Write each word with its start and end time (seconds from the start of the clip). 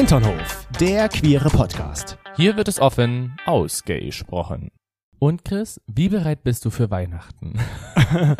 Hinternhof, 0.00 0.66
der 0.80 1.10
queere 1.10 1.50
Podcast. 1.50 2.16
Hier 2.34 2.56
wird 2.56 2.68
es 2.68 2.80
offen 2.80 3.36
ausgesprochen. 3.44 4.70
Und 5.18 5.44
Chris, 5.44 5.78
wie 5.86 6.08
bereit 6.08 6.42
bist 6.42 6.64
du 6.64 6.70
für 6.70 6.90
Weihnachten? 6.90 7.58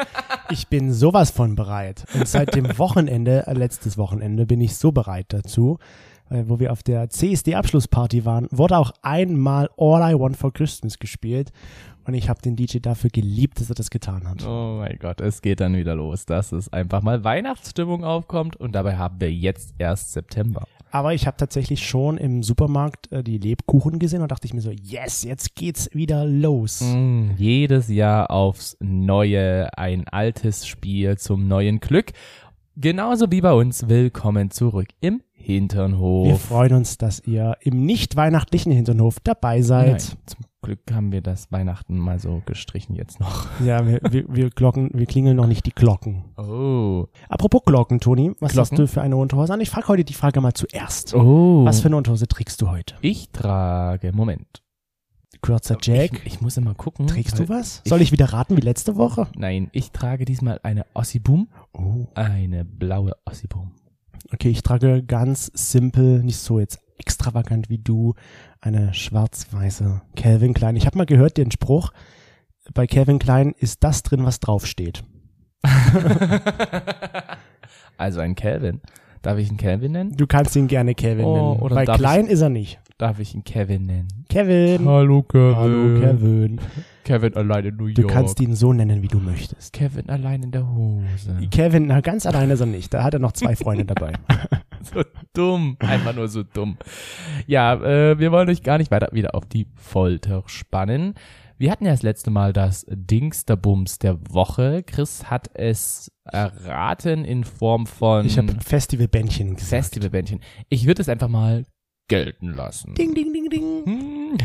Ich 0.50 0.68
bin 0.68 0.90
sowas 0.90 1.30
von 1.30 1.56
bereit. 1.56 2.06
Und 2.14 2.26
seit 2.26 2.54
dem 2.54 2.78
Wochenende, 2.78 3.46
äh, 3.46 3.52
letztes 3.52 3.98
Wochenende, 3.98 4.46
bin 4.46 4.62
ich 4.62 4.74
so 4.74 4.90
bereit 4.90 5.26
dazu. 5.28 5.76
Äh, 6.30 6.44
wo 6.46 6.58
wir 6.58 6.72
auf 6.72 6.82
der 6.82 7.10
CSD-Abschlussparty 7.10 8.24
waren, 8.24 8.48
wurde 8.50 8.78
auch 8.78 8.92
einmal 9.02 9.68
All 9.76 10.14
I 10.14 10.18
Want 10.18 10.38
for 10.38 10.52
Christmas 10.54 10.98
gespielt. 10.98 11.52
Und 12.04 12.14
ich 12.14 12.30
habe 12.30 12.40
den 12.40 12.56
DJ 12.56 12.78
dafür 12.78 13.10
geliebt, 13.10 13.60
dass 13.60 13.68
er 13.68 13.74
das 13.74 13.90
getan 13.90 14.26
hat. 14.26 14.46
Oh 14.46 14.78
mein 14.78 14.96
Gott, 14.98 15.20
es 15.20 15.42
geht 15.42 15.60
dann 15.60 15.76
wieder 15.76 15.94
los, 15.94 16.24
dass 16.24 16.52
es 16.52 16.72
einfach 16.72 17.02
mal 17.02 17.22
Weihnachtsstimmung 17.22 18.02
aufkommt 18.02 18.56
und 18.56 18.72
dabei 18.72 18.96
haben 18.96 19.20
wir 19.20 19.30
jetzt 19.30 19.74
erst 19.78 20.12
September. 20.12 20.66
Aber 20.90 21.14
ich 21.14 21.26
habe 21.26 21.36
tatsächlich 21.36 21.86
schon 21.86 22.18
im 22.18 22.42
Supermarkt 22.42 23.12
äh, 23.12 23.22
die 23.22 23.38
Lebkuchen 23.38 23.98
gesehen 23.98 24.22
und 24.22 24.32
dachte 24.32 24.46
ich 24.46 24.54
mir 24.54 24.60
so, 24.60 24.70
yes, 24.70 25.22
jetzt 25.22 25.54
geht's 25.54 25.88
wieder 25.92 26.24
los. 26.24 26.80
Mm, 26.80 27.30
jedes 27.36 27.88
Jahr 27.88 28.30
aufs 28.30 28.76
Neue 28.80 29.76
ein 29.78 30.08
altes 30.08 30.66
Spiel 30.66 31.16
zum 31.16 31.46
neuen 31.46 31.80
Glück. 31.80 32.12
Genauso 32.76 33.30
wie 33.30 33.40
bei 33.40 33.52
uns. 33.52 33.88
Willkommen 33.88 34.50
zurück 34.50 34.88
im 35.00 35.22
Hinternhof. 35.32 36.26
Wir 36.26 36.36
freuen 36.36 36.74
uns, 36.74 36.98
dass 36.98 37.20
ihr 37.26 37.56
im 37.60 37.84
nicht 37.84 38.16
weihnachtlichen 38.16 38.72
Hinternhof 38.72 39.18
dabei 39.22 39.62
seid. 39.62 39.90
Nein, 39.92 40.18
zum 40.26 40.49
Glück 40.62 40.80
haben 40.92 41.10
wir 41.10 41.22
das 41.22 41.50
Weihnachten 41.50 41.98
mal 41.98 42.18
so 42.18 42.42
gestrichen 42.44 42.94
jetzt 42.94 43.18
noch. 43.18 43.46
Ja, 43.64 43.86
wir, 43.86 44.00
wir, 44.10 44.24
wir 44.28 44.50
glocken, 44.50 44.90
wir 44.92 45.06
klingeln 45.06 45.36
noch 45.36 45.46
nicht 45.46 45.64
die 45.64 45.72
Glocken. 45.72 46.24
Oh. 46.36 47.06
Apropos 47.28 47.62
Glocken, 47.64 48.00
Toni, 48.00 48.32
was 48.40 48.52
Glocken? 48.52 48.58
hast 48.58 48.78
du 48.78 48.86
für 48.86 49.00
eine 49.00 49.16
Unterhose 49.16 49.52
an? 49.52 49.60
Ich 49.60 49.70
frage 49.70 49.88
heute 49.88 50.04
die 50.04 50.14
Frage 50.14 50.40
mal 50.40 50.52
zuerst. 50.52 51.14
Oh. 51.14 51.64
Was 51.64 51.80
für 51.80 51.86
eine 51.86 51.96
Unterhose 51.96 52.28
trägst 52.28 52.60
du 52.60 52.68
heute? 52.68 52.94
Ich 53.00 53.30
trage, 53.30 54.12
Moment. 54.12 54.62
Kurzer 55.40 55.78
Jack. 55.80 56.12
Ich, 56.24 56.34
ich 56.34 56.40
muss 56.42 56.56
immer 56.58 56.74
gucken. 56.74 57.06
Trägst 57.06 57.38
du 57.38 57.48
was? 57.48 57.80
Soll 57.86 58.02
ich 58.02 58.12
wieder 58.12 58.26
raten 58.26 58.56
wie 58.56 58.60
letzte 58.60 58.96
Woche? 58.96 59.28
Nein, 59.36 59.70
ich 59.72 59.90
trage 59.92 60.26
diesmal 60.26 60.60
eine 60.62 60.84
Ossibum. 60.92 61.48
Oh. 61.72 62.06
Eine 62.14 62.66
blaue 62.66 63.12
Ossibum. 63.24 63.72
Okay, 64.32 64.50
ich 64.50 64.62
trage 64.62 65.02
ganz 65.02 65.50
simpel, 65.54 66.22
nicht 66.22 66.38
so 66.38 66.60
jetzt 66.60 66.78
extravagant 67.00 67.68
wie 67.70 67.78
du, 67.78 68.14
eine 68.60 68.94
schwarz-weiße 68.94 70.02
Calvin 70.16 70.54
Klein. 70.54 70.76
Ich 70.76 70.86
habe 70.86 70.96
mal 70.98 71.06
gehört 71.06 71.36
den 71.38 71.50
Spruch, 71.50 71.90
bei 72.74 72.86
Calvin 72.86 73.18
Klein 73.18 73.54
ist 73.58 73.82
das 73.82 74.02
drin, 74.04 74.24
was 74.24 74.38
draufsteht. 74.38 75.02
also 77.96 78.20
ein 78.20 78.34
Calvin. 78.34 78.80
Darf 79.22 79.38
ich 79.38 79.50
ihn 79.50 79.56
Calvin 79.56 79.92
nennen? 79.92 80.16
Du 80.16 80.26
kannst 80.26 80.56
ihn 80.56 80.66
gerne 80.66 80.94
Kevin 80.94 81.24
Oh, 81.24 81.34
nennen. 81.34 81.60
oder 81.60 81.74
Bei 81.74 81.84
klein 81.84 82.26
ist 82.26 82.40
er 82.40 82.48
nicht. 82.48 82.78
Darf 83.00 83.18
ich 83.18 83.34
ihn 83.34 83.44
Kevin 83.44 83.86
nennen? 83.86 84.26
Kevin. 84.28 84.86
Hallo 84.86 85.22
Kevin. 85.22 85.56
Hallo 85.56 86.00
Kevin. 86.00 86.60
Kevin 87.02 87.34
allein 87.34 87.64
in 87.64 87.76
New 87.76 87.86
York. 87.86 87.94
Du 87.94 88.06
kannst 88.06 88.38
ihn 88.42 88.54
so 88.54 88.74
nennen, 88.74 89.00
wie 89.00 89.08
du 89.08 89.18
möchtest. 89.18 89.72
Kevin 89.72 90.10
allein 90.10 90.42
in 90.42 90.50
der 90.50 90.68
Hose. 90.68 91.48
Kevin, 91.50 91.86
na, 91.86 92.02
ganz 92.02 92.26
alleine 92.26 92.52
ist 92.52 92.60
er 92.60 92.66
nicht. 92.66 92.92
Da 92.92 93.02
hat 93.02 93.14
er 93.14 93.20
noch 93.20 93.32
zwei 93.32 93.56
Freunde 93.56 93.86
dabei. 93.86 94.12
So 94.82 95.02
dumm. 95.34 95.76
Einfach 95.78 96.14
nur 96.14 96.26
so 96.28 96.42
dumm. 96.42 96.78
Ja, 97.46 97.74
äh, 97.74 98.18
wir 98.18 98.32
wollen 98.32 98.48
euch 98.48 98.62
gar 98.62 98.78
nicht 98.78 98.90
weiter 98.90 99.10
wieder 99.12 99.34
auf 99.34 99.44
die 99.44 99.66
Folter 99.74 100.42
spannen. 100.46 101.14
Wir 101.58 101.70
hatten 101.70 101.84
ja 101.84 101.90
das 101.90 102.02
letzte 102.02 102.30
Mal 102.30 102.54
das 102.54 102.86
Dingsterbums 102.88 103.98
der 103.98 104.18
Woche. 104.32 104.82
Chris 104.82 105.30
hat 105.30 105.50
es 105.52 106.10
erraten 106.24 107.26
in 107.26 107.44
Form 107.44 107.86
von 107.86 108.24
Ich 108.24 108.38
habe 108.38 108.54
Festivalbändchen 108.64 109.56
gesagt. 109.56 109.68
Festivalbändchen. 109.68 110.40
Ich 110.70 110.86
würde 110.86 111.02
es 111.02 111.10
einfach 111.10 111.28
mal 111.28 111.66
gelten 112.10 112.48
lassen. 112.48 112.94
Ding, 112.94 113.14
ding, 113.14 113.32
ding, 113.32 113.48
ding. 113.48 113.84
Hm. 113.86 114.38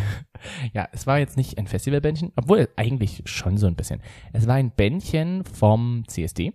Ja, 0.74 0.88
es 0.92 1.08
war 1.08 1.18
jetzt 1.18 1.38
nicht 1.38 1.58
ein 1.58 1.66
Festivalbändchen, 1.68 2.32
obwohl 2.36 2.70
eigentlich 2.76 3.24
schon 3.26 3.58
so 3.58 3.66
ein 3.66 3.76
bisschen. 3.76 4.02
Es 4.32 4.48
war 4.48 4.56
ein 4.56 4.72
Bändchen 4.72 5.44
vom 5.44 6.04
CSD, 6.08 6.54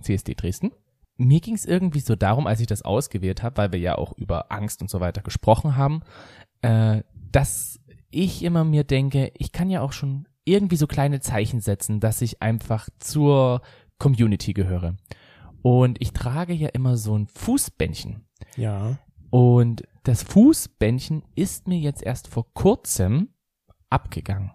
CSD 0.00 0.34
Dresden. 0.34 0.70
Mir 1.16 1.40
ging 1.40 1.54
es 1.54 1.64
irgendwie 1.64 2.00
so 2.00 2.14
darum, 2.14 2.46
als 2.46 2.60
ich 2.60 2.68
das 2.68 2.82
ausgewählt 2.82 3.42
habe, 3.42 3.56
weil 3.56 3.72
wir 3.72 3.80
ja 3.80 3.98
auch 3.98 4.12
über 4.16 4.52
Angst 4.52 4.80
und 4.80 4.88
so 4.88 5.00
weiter 5.00 5.22
gesprochen 5.22 5.76
haben, 5.76 6.02
äh, 6.62 7.02
dass 7.32 7.80
ich 8.10 8.44
immer 8.44 8.64
mir 8.64 8.84
denke, 8.84 9.32
ich 9.36 9.50
kann 9.50 9.68
ja 9.68 9.80
auch 9.80 9.92
schon 9.92 10.28
irgendwie 10.44 10.76
so 10.76 10.86
kleine 10.86 11.20
Zeichen 11.20 11.60
setzen, 11.60 11.98
dass 11.98 12.22
ich 12.22 12.42
einfach 12.42 12.88
zur 12.98 13.62
Community 13.98 14.52
gehöre. 14.52 14.96
Und 15.62 16.00
ich 16.00 16.12
trage 16.12 16.52
ja 16.52 16.68
immer 16.68 16.96
so 16.96 17.18
ein 17.18 17.26
Fußbändchen. 17.26 18.24
Ja. 18.56 18.98
Und 19.32 19.84
das 20.02 20.22
Fußbändchen 20.24 21.22
ist 21.34 21.66
mir 21.66 21.78
jetzt 21.78 22.02
erst 22.02 22.28
vor 22.28 22.52
kurzem 22.52 23.30
abgegangen, 23.88 24.50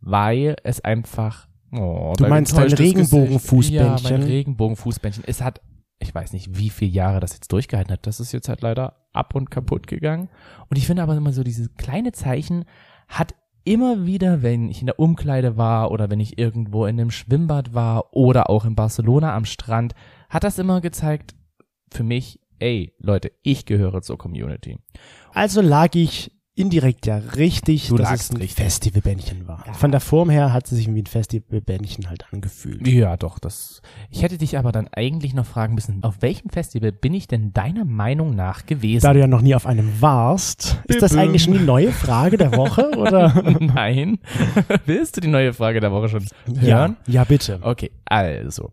weil 0.00 0.56
es 0.64 0.80
einfach. 0.80 1.46
Oh, 1.70 2.12
Du 2.18 2.26
meinst 2.26 2.56
dein 2.56 2.72
Regenbogenfußbändchen? 2.72 4.10
Ja, 4.10 4.18
mein 4.18 4.24
Regenbogenfußbändchen. 4.24 5.22
Es 5.28 5.40
hat, 5.40 5.60
ich 6.00 6.12
weiß 6.12 6.32
nicht, 6.32 6.58
wie 6.58 6.70
viele 6.70 6.90
Jahre 6.90 7.20
das 7.20 7.34
jetzt 7.34 7.52
durchgehalten 7.52 7.92
hat. 7.92 8.04
Das 8.04 8.18
ist 8.18 8.32
jetzt 8.32 8.48
halt 8.48 8.62
leider 8.62 8.96
ab 9.12 9.36
und 9.36 9.48
kaputt 9.48 9.86
gegangen. 9.86 10.28
Und 10.68 10.76
ich 10.76 10.88
finde 10.88 11.04
aber 11.04 11.16
immer 11.16 11.32
so, 11.32 11.44
dieses 11.44 11.72
kleine 11.76 12.10
Zeichen 12.10 12.64
hat 13.06 13.36
immer 13.62 14.06
wieder, 14.06 14.42
wenn 14.42 14.70
ich 14.70 14.80
in 14.80 14.86
der 14.86 14.98
Umkleide 14.98 15.56
war 15.56 15.92
oder 15.92 16.10
wenn 16.10 16.18
ich 16.18 16.36
irgendwo 16.36 16.84
in 16.86 16.98
einem 16.98 17.12
Schwimmbad 17.12 17.74
war 17.74 18.12
oder 18.12 18.50
auch 18.50 18.64
in 18.64 18.74
Barcelona 18.74 19.36
am 19.36 19.44
Strand, 19.44 19.94
hat 20.28 20.42
das 20.42 20.58
immer 20.58 20.80
gezeigt, 20.80 21.36
für 21.92 22.02
mich, 22.02 22.40
ey, 22.60 22.94
Leute, 22.98 23.32
ich 23.42 23.66
gehöre 23.66 24.02
zur 24.02 24.18
Community. 24.18 24.78
Also 25.32 25.60
lag 25.60 25.94
ich 25.94 26.32
indirekt 26.60 27.06
ja 27.06 27.16
richtig, 27.16 27.88
Du 27.88 27.96
dass 27.96 28.12
es 28.12 28.30
ein 28.30 28.36
richtig. 28.36 28.62
Festivalbändchen 28.62 29.48
war. 29.48 29.64
Von 29.72 29.90
der 29.92 30.00
Form 30.00 30.28
her 30.28 30.52
hat 30.52 30.64
es 30.64 30.70
sich 30.70 30.92
wie 30.92 31.00
ein 31.00 31.06
Festivalbändchen 31.06 32.10
halt 32.10 32.24
angefühlt. 32.32 32.86
Ja, 32.86 33.16
doch, 33.16 33.38
das. 33.38 33.80
Ich 34.10 34.22
hätte 34.22 34.36
dich 34.36 34.58
aber 34.58 34.70
dann 34.70 34.88
eigentlich 34.88 35.32
noch 35.32 35.46
fragen 35.46 35.74
müssen, 35.74 36.02
auf 36.02 36.20
welchem 36.20 36.50
Festival 36.50 36.92
bin 36.92 37.14
ich 37.14 37.28
denn 37.28 37.52
deiner 37.52 37.84
Meinung 37.86 38.34
nach 38.34 38.66
gewesen? 38.66 39.02
Da 39.02 39.14
du 39.14 39.20
ja 39.20 39.26
noch 39.26 39.40
nie 39.40 39.54
auf 39.54 39.66
einem 39.66 40.02
warst, 40.02 40.78
ist 40.86 41.00
das 41.00 41.16
eigentlich 41.16 41.44
schon 41.44 41.54
die 41.54 41.60
neue 41.60 41.92
Frage 41.92 42.36
der 42.36 42.54
Woche, 42.56 42.90
oder? 42.98 43.42
Nein. 43.58 44.18
Willst 44.84 45.16
du 45.16 45.22
die 45.22 45.28
neue 45.28 45.54
Frage 45.54 45.80
der 45.80 45.92
Woche 45.92 46.08
schon 46.10 46.26
ja, 46.60 46.78
hören? 46.80 46.96
ja, 47.06 47.24
bitte. 47.24 47.60
Okay, 47.62 47.90
also. 48.04 48.72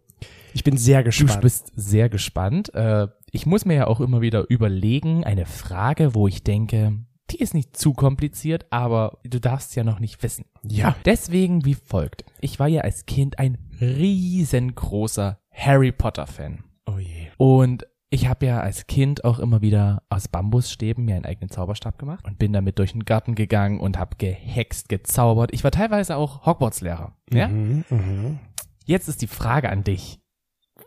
Ich 0.58 0.64
bin 0.64 0.76
sehr 0.76 1.02
Du 1.02 1.06
gespannt. 1.06 1.42
bist 1.42 1.72
sehr 1.76 2.10
gespannt. 2.10 2.74
Äh, 2.74 3.10
ich 3.30 3.46
muss 3.46 3.66
mir 3.66 3.76
ja 3.76 3.86
auch 3.86 4.00
immer 4.00 4.22
wieder 4.22 4.50
überlegen, 4.50 5.24
eine 5.24 5.46
Frage, 5.46 6.16
wo 6.16 6.28
ich 6.28 6.44
denke, 6.44 6.98
die 7.30 7.38
ist 7.38 7.54
nicht 7.54 7.78
zu 7.78 7.94
kompliziert, 7.94 8.66
aber 8.72 9.20
du 9.24 9.40
darfst 9.40 9.76
ja 9.76 9.84
noch 9.84 10.00
nicht 10.00 10.24
wissen. 10.24 10.46
Ja. 10.68 10.96
Deswegen 11.06 11.64
wie 11.64 11.76
folgt. 11.76 12.26
Ich 12.42 12.58
war 12.58 12.68
ja 12.68 12.82
als 12.82 13.06
Kind 13.06 13.38
ein 13.38 13.60
riesengroßer 13.80 15.38
Harry 15.52 15.92
Potter 15.92 16.26
Fan. 16.26 16.64
Oh 16.88 16.98
je. 16.98 17.28
Und 17.38 17.86
ich 18.10 18.28
habe 18.28 18.48
ja 18.48 18.60
als 18.60 18.88
Kind 18.88 19.26
auch 19.26 19.38
immer 19.38 19.62
wieder 19.62 20.02
aus 20.10 20.28
Bambusstäben 20.28 21.06
mir 21.06 21.18
einen 21.18 21.26
eigenen 21.26 21.52
Zauberstab 21.52 22.00
gemacht 22.00 22.26
und 22.26 22.40
bin 22.40 22.52
damit 22.52 22.80
durch 22.80 22.94
den 22.94 23.06
Garten 23.06 23.36
gegangen 23.36 23.80
und 23.80 24.00
habe 24.00 24.16
gehext, 24.18 24.90
gezaubert. 24.90 25.54
Ich 25.54 25.64
war 25.64 25.70
teilweise 25.70 26.16
auch 26.16 26.48
Hogwarts-Lehrer. 26.48 27.14
Ja? 27.32 27.48
Mhm, 27.48 27.86
mhm. 27.92 28.40
Jetzt 28.86 29.08
ist 29.08 29.22
die 29.22 29.28
Frage 29.28 29.70
an 29.70 29.84
dich. 29.84 30.20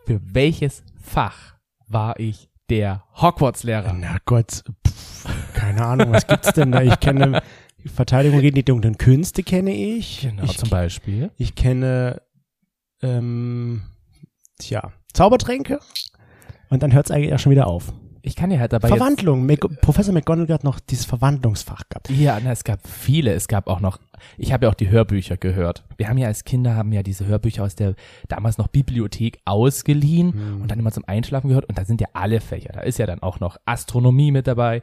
Für 0.05 0.19
welches 0.23 0.83
Fach 1.01 1.55
war 1.87 2.19
ich 2.19 2.49
der 2.69 3.03
Hogwarts-Lehrer? 3.15 3.93
Na 3.93 4.17
Gott, 4.25 4.63
pff, 4.87 5.27
keine 5.53 5.85
Ahnung, 5.85 6.11
was 6.11 6.25
gibt's 6.27 6.53
denn 6.53 6.71
da? 6.71 6.81
Ich 6.81 6.99
kenne 6.99 7.41
Verteidigung 7.85 8.41
gegen 8.41 8.55
die 8.55 8.63
dunklen 8.63 8.97
Künste 8.97 9.43
kenne 9.43 9.73
ich. 9.73 10.21
Genau, 10.21 10.43
ich, 10.43 10.57
zum 10.57 10.69
Beispiel. 10.69 11.31
ich 11.37 11.55
kenne 11.55 12.21
ähm, 13.01 13.81
tja, 14.59 14.91
Zaubertränke. 15.13 15.79
Und 16.69 16.83
dann 16.83 16.93
hört 16.93 17.07
es 17.07 17.11
eigentlich 17.11 17.33
auch 17.33 17.39
schon 17.39 17.51
wieder 17.51 17.67
auf. 17.67 17.93
Ich 18.23 18.35
kann 18.35 18.51
ja 18.51 18.59
halt 18.59 18.73
dabei 18.73 18.89
jetzt, 18.89 18.97
Verwandlung. 18.97 19.45
Mac 19.45 19.59
Professor 19.81 20.13
McGonagall 20.13 20.55
hat 20.55 20.63
noch 20.63 20.79
dieses 20.79 21.05
Verwandlungsfach 21.05 21.83
gehabt. 21.89 22.09
Ja, 22.09 22.39
na, 22.43 22.51
es 22.51 22.63
gab 22.63 22.87
viele. 22.87 23.33
Es 23.33 23.47
gab 23.47 23.67
auch 23.67 23.79
noch, 23.79 23.99
ich 24.37 24.53
habe 24.53 24.65
ja 24.65 24.71
auch 24.71 24.75
die 24.75 24.89
Hörbücher 24.89 25.37
gehört. 25.37 25.83
Wir 25.97 26.07
haben 26.07 26.17
ja 26.17 26.27
als 26.27 26.43
Kinder, 26.43 26.75
haben 26.75 26.91
ja 26.91 27.03
diese 27.03 27.25
Hörbücher 27.25 27.63
aus 27.63 27.75
der 27.75 27.95
damals 28.27 28.57
noch 28.57 28.67
Bibliothek 28.67 29.39
ausgeliehen 29.45 30.59
und 30.61 30.69
dann 30.69 30.79
immer 30.79 30.91
zum 30.91 31.03
Einschlafen 31.07 31.49
gehört. 31.49 31.65
Und 31.65 31.77
da 31.77 31.85
sind 31.85 32.01
ja 32.01 32.07
alle 32.13 32.41
Fächer. 32.41 32.73
Da 32.73 32.81
ist 32.81 32.99
ja 32.99 33.05
dann 33.05 33.21
auch 33.23 33.39
noch 33.39 33.57
Astronomie 33.65 34.31
mit 34.31 34.47
dabei, 34.47 34.81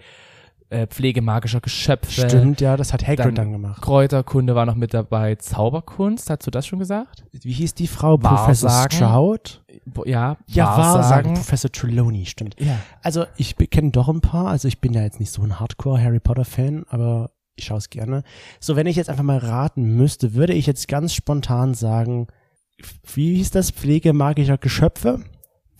äh, 0.70 0.86
Pflege 0.86 1.22
magischer 1.22 1.60
Geschöpfe. 1.60 2.28
Stimmt, 2.28 2.60
ja, 2.60 2.76
das 2.76 2.92
hat 2.92 3.02
Hagrid 3.06 3.20
dann, 3.20 3.34
Dann 3.34 3.52
gemacht. 3.52 3.80
Kräuterkunde 3.82 4.54
war 4.54 4.66
noch 4.66 4.74
mit 4.74 4.92
dabei. 4.92 5.34
Zauberkunst, 5.36 6.28
hast 6.30 6.46
du 6.46 6.50
das 6.50 6.66
schon 6.66 6.78
gesagt? 6.78 7.24
Wie 7.32 7.52
hieß 7.52 7.74
die 7.74 7.86
Frau? 7.86 8.16
Professor 8.18 8.68
Wahrsagen? 8.70 8.96
Stroud? 8.96 9.62
Ja, 10.04 10.36
Ja, 10.46 10.66
Wahrsagen. 10.66 10.94
Wahrsagen. 10.94 11.34
Professor 11.34 11.72
Trelawney, 11.72 12.26
stimmt. 12.26 12.56
Ja. 12.60 12.78
Also 13.02 13.24
ich 13.36 13.56
kenne 13.70 13.90
doch 13.90 14.08
ein 14.08 14.20
paar. 14.20 14.48
Also 14.48 14.68
ich 14.68 14.80
bin 14.80 14.92
ja 14.92 15.02
jetzt 15.02 15.20
nicht 15.20 15.32
so 15.32 15.42
ein 15.42 15.58
Hardcore-Harry 15.58 16.20
Potter-Fan, 16.20 16.84
aber 16.88 17.30
ich 17.56 17.64
schaue 17.64 17.78
es 17.78 17.90
gerne. 17.90 18.22
So, 18.60 18.76
wenn 18.76 18.86
ich 18.86 18.96
jetzt 18.96 19.10
einfach 19.10 19.24
mal 19.24 19.38
raten 19.38 19.96
müsste, 19.96 20.34
würde 20.34 20.52
ich 20.52 20.66
jetzt 20.66 20.86
ganz 20.88 21.14
spontan 21.14 21.74
sagen, 21.74 22.28
wie 23.14 23.36
hieß 23.36 23.50
das? 23.50 23.70
Pflege 23.70 24.12
magischer 24.12 24.58
Geschöpfe? 24.58 25.24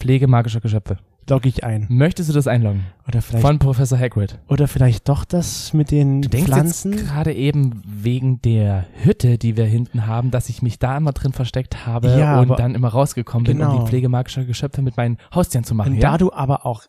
Pflege 0.01 0.27
magischer 0.27 0.61
Geschöpfe. 0.61 0.97
Logge 1.31 1.49
ich 1.49 1.65
ein. 1.65 1.87
Möchtest 1.89 2.29
du 2.29 2.33
das 2.35 2.47
einloggen? 2.47 2.87
Oder 3.07 3.23
vielleicht, 3.23 3.45
Von 3.47 3.59
Professor 3.59 3.99
Hagrid. 3.99 4.39
oder 4.49 4.69
vielleicht 4.69 5.09
doch 5.09 5.25
das 5.25 5.73
mit 5.73 5.91
den 5.91 6.23
Du 6.23 6.29
denkst 6.29 6.47
Pflanzen? 6.51 6.93
jetzt 6.93 7.07
gerade 7.09 7.33
eben 7.33 7.83
wegen 7.87 8.41
der 8.43 8.85
Hütte, 9.03 9.39
die 9.39 9.57
wir 9.57 9.65
hinten 9.65 10.07
haben, 10.07 10.31
dass 10.31 10.49
ich 10.49 10.63
mich 10.63 10.79
da 10.79 10.97
immer 10.97 11.13
drin 11.13 11.33
versteckt 11.33 11.87
habe 11.87 12.17
Ja, 12.19 12.41
und 12.41 12.59
dann 12.59 12.75
immer 12.75 12.89
rausgekommen 12.89 13.45
bin, 13.45 13.61
um 13.63 13.69
Genau. 13.71 13.83
die 13.83 13.89
Pflege 13.89 14.09
magischer 14.09 14.45
Geschöpfe 14.45 14.83
mit 14.83 14.97
meinen 14.97 15.19
Haustieren 15.35 15.65
zu 15.65 15.75
machen. 15.75 15.93
Und 15.95 15.99
ja? 16.01 16.13
da 16.13 16.19
du 16.19 16.33
aber 16.33 16.67
auch 16.67 16.83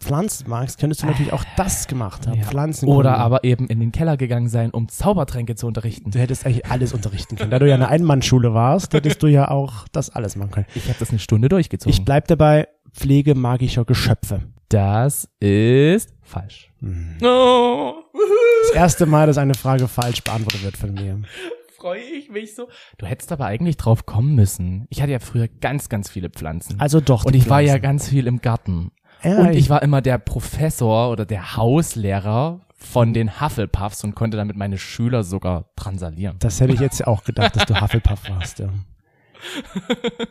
Pflanzen 0.00 0.50
magst, 0.50 0.80
könntest 0.80 1.02
du 1.02 1.06
natürlich 1.06 1.32
auch 1.32 1.44
das 1.56 1.86
gemacht 1.86 2.26
haben. 2.26 2.38
Ja. 2.40 2.44
Pflanzen. 2.44 2.88
Oder 2.88 3.18
aber 3.18 3.44
eben 3.44 3.68
in 3.68 3.78
den 3.78 3.92
Keller 3.92 4.16
gegangen 4.16 4.48
sein, 4.48 4.70
um 4.70 4.88
Zaubertränke 4.88 5.54
zu 5.54 5.68
unterrichten. 5.68 6.10
Du 6.10 6.18
hättest 6.18 6.44
eigentlich 6.44 6.66
alles 6.66 6.92
unterrichten 6.92 7.36
können. 7.36 7.52
Da 7.52 7.60
du 7.60 7.68
ja 7.68 7.76
eine 7.76 7.86
Einmannschule 7.88 8.52
warst, 8.52 8.92
hättest 8.94 9.22
du 9.22 9.28
ja 9.28 9.48
auch 9.50 9.86
das 9.92 10.10
alles 10.10 10.34
machen 10.34 10.50
können. 10.50 10.66
Ich 10.74 10.88
habe 10.88 10.96
das 10.98 11.10
eine 11.10 11.20
Stunde 11.20 11.48
durchgezogen. 11.48 11.92
Ich 11.92 12.04
bleib 12.04 12.26
dabei, 12.26 12.66
Pflege 12.94 13.34
magischer 13.34 13.84
Geschöpfe. 13.84 14.42
das 14.68 15.28
ist 15.40 16.14
falsch. 16.22 16.72
Hm. 16.80 17.16
Oh, 17.22 17.94
Das 18.68 18.76
erste 18.76 19.06
Mal, 19.06 19.26
dass 19.26 19.36
eine 19.38 19.54
Frage 19.54 19.88
falsch 19.88 20.22
beantwortet 20.22 20.62
wird 20.64 20.76
von 20.76 20.94
mir. 20.94 21.20
freue 21.76 22.00
ich 22.00 22.30
mich 22.30 22.54
so. 22.54 22.68
Du 22.98 23.06
hättest 23.06 23.30
aber 23.32 23.46
eigentlich 23.46 23.76
drauf 23.76 24.06
kommen 24.06 24.34
müssen. 24.34 24.86
Ich 24.90 25.02
hatte 25.02 25.12
ja 25.12 25.18
früher 25.18 25.48
ganz, 25.48 25.88
ganz 25.88 26.08
viele 26.10 26.30
Pflanzen. 26.30 26.80
Also 26.80 27.00
doch. 27.00 27.24
und 27.24 27.34
ich 27.36 27.48
war 27.50 27.60
ja 27.60 27.72
Pflanzen. 27.74 27.82
ganz 27.82 28.08
viel 28.08 28.26
im 28.26 28.40
Garten. 28.40 28.90
Ja, 29.22 29.38
Und 29.38 29.52
ich 29.54 29.68
war 29.70 29.82
immer 29.82 30.00
der 30.02 30.18
Professor 30.18 31.10
oder 31.10 31.24
der 31.26 31.56
Hauslehrer 31.56 32.60
von 32.74 33.12
den 33.14 33.40
Hufflepuffs 33.40 34.04
und 34.04 34.14
konnte 34.14 34.36
damit 34.36 34.56
meine 34.56 34.76
Schüler 34.78 35.22
sogar 35.24 35.70
transalieren. 35.76 36.36
Das 36.40 36.60
hätte 36.60 36.74
ich 36.74 36.80
jetzt 36.80 37.00
ja 37.00 37.06
auch 37.06 37.24
gedacht, 37.24 37.56
dass 37.56 37.64
du 37.66 37.80
Hufflepuff 37.80 38.28
warst, 38.28 38.58
ja. 38.58 38.68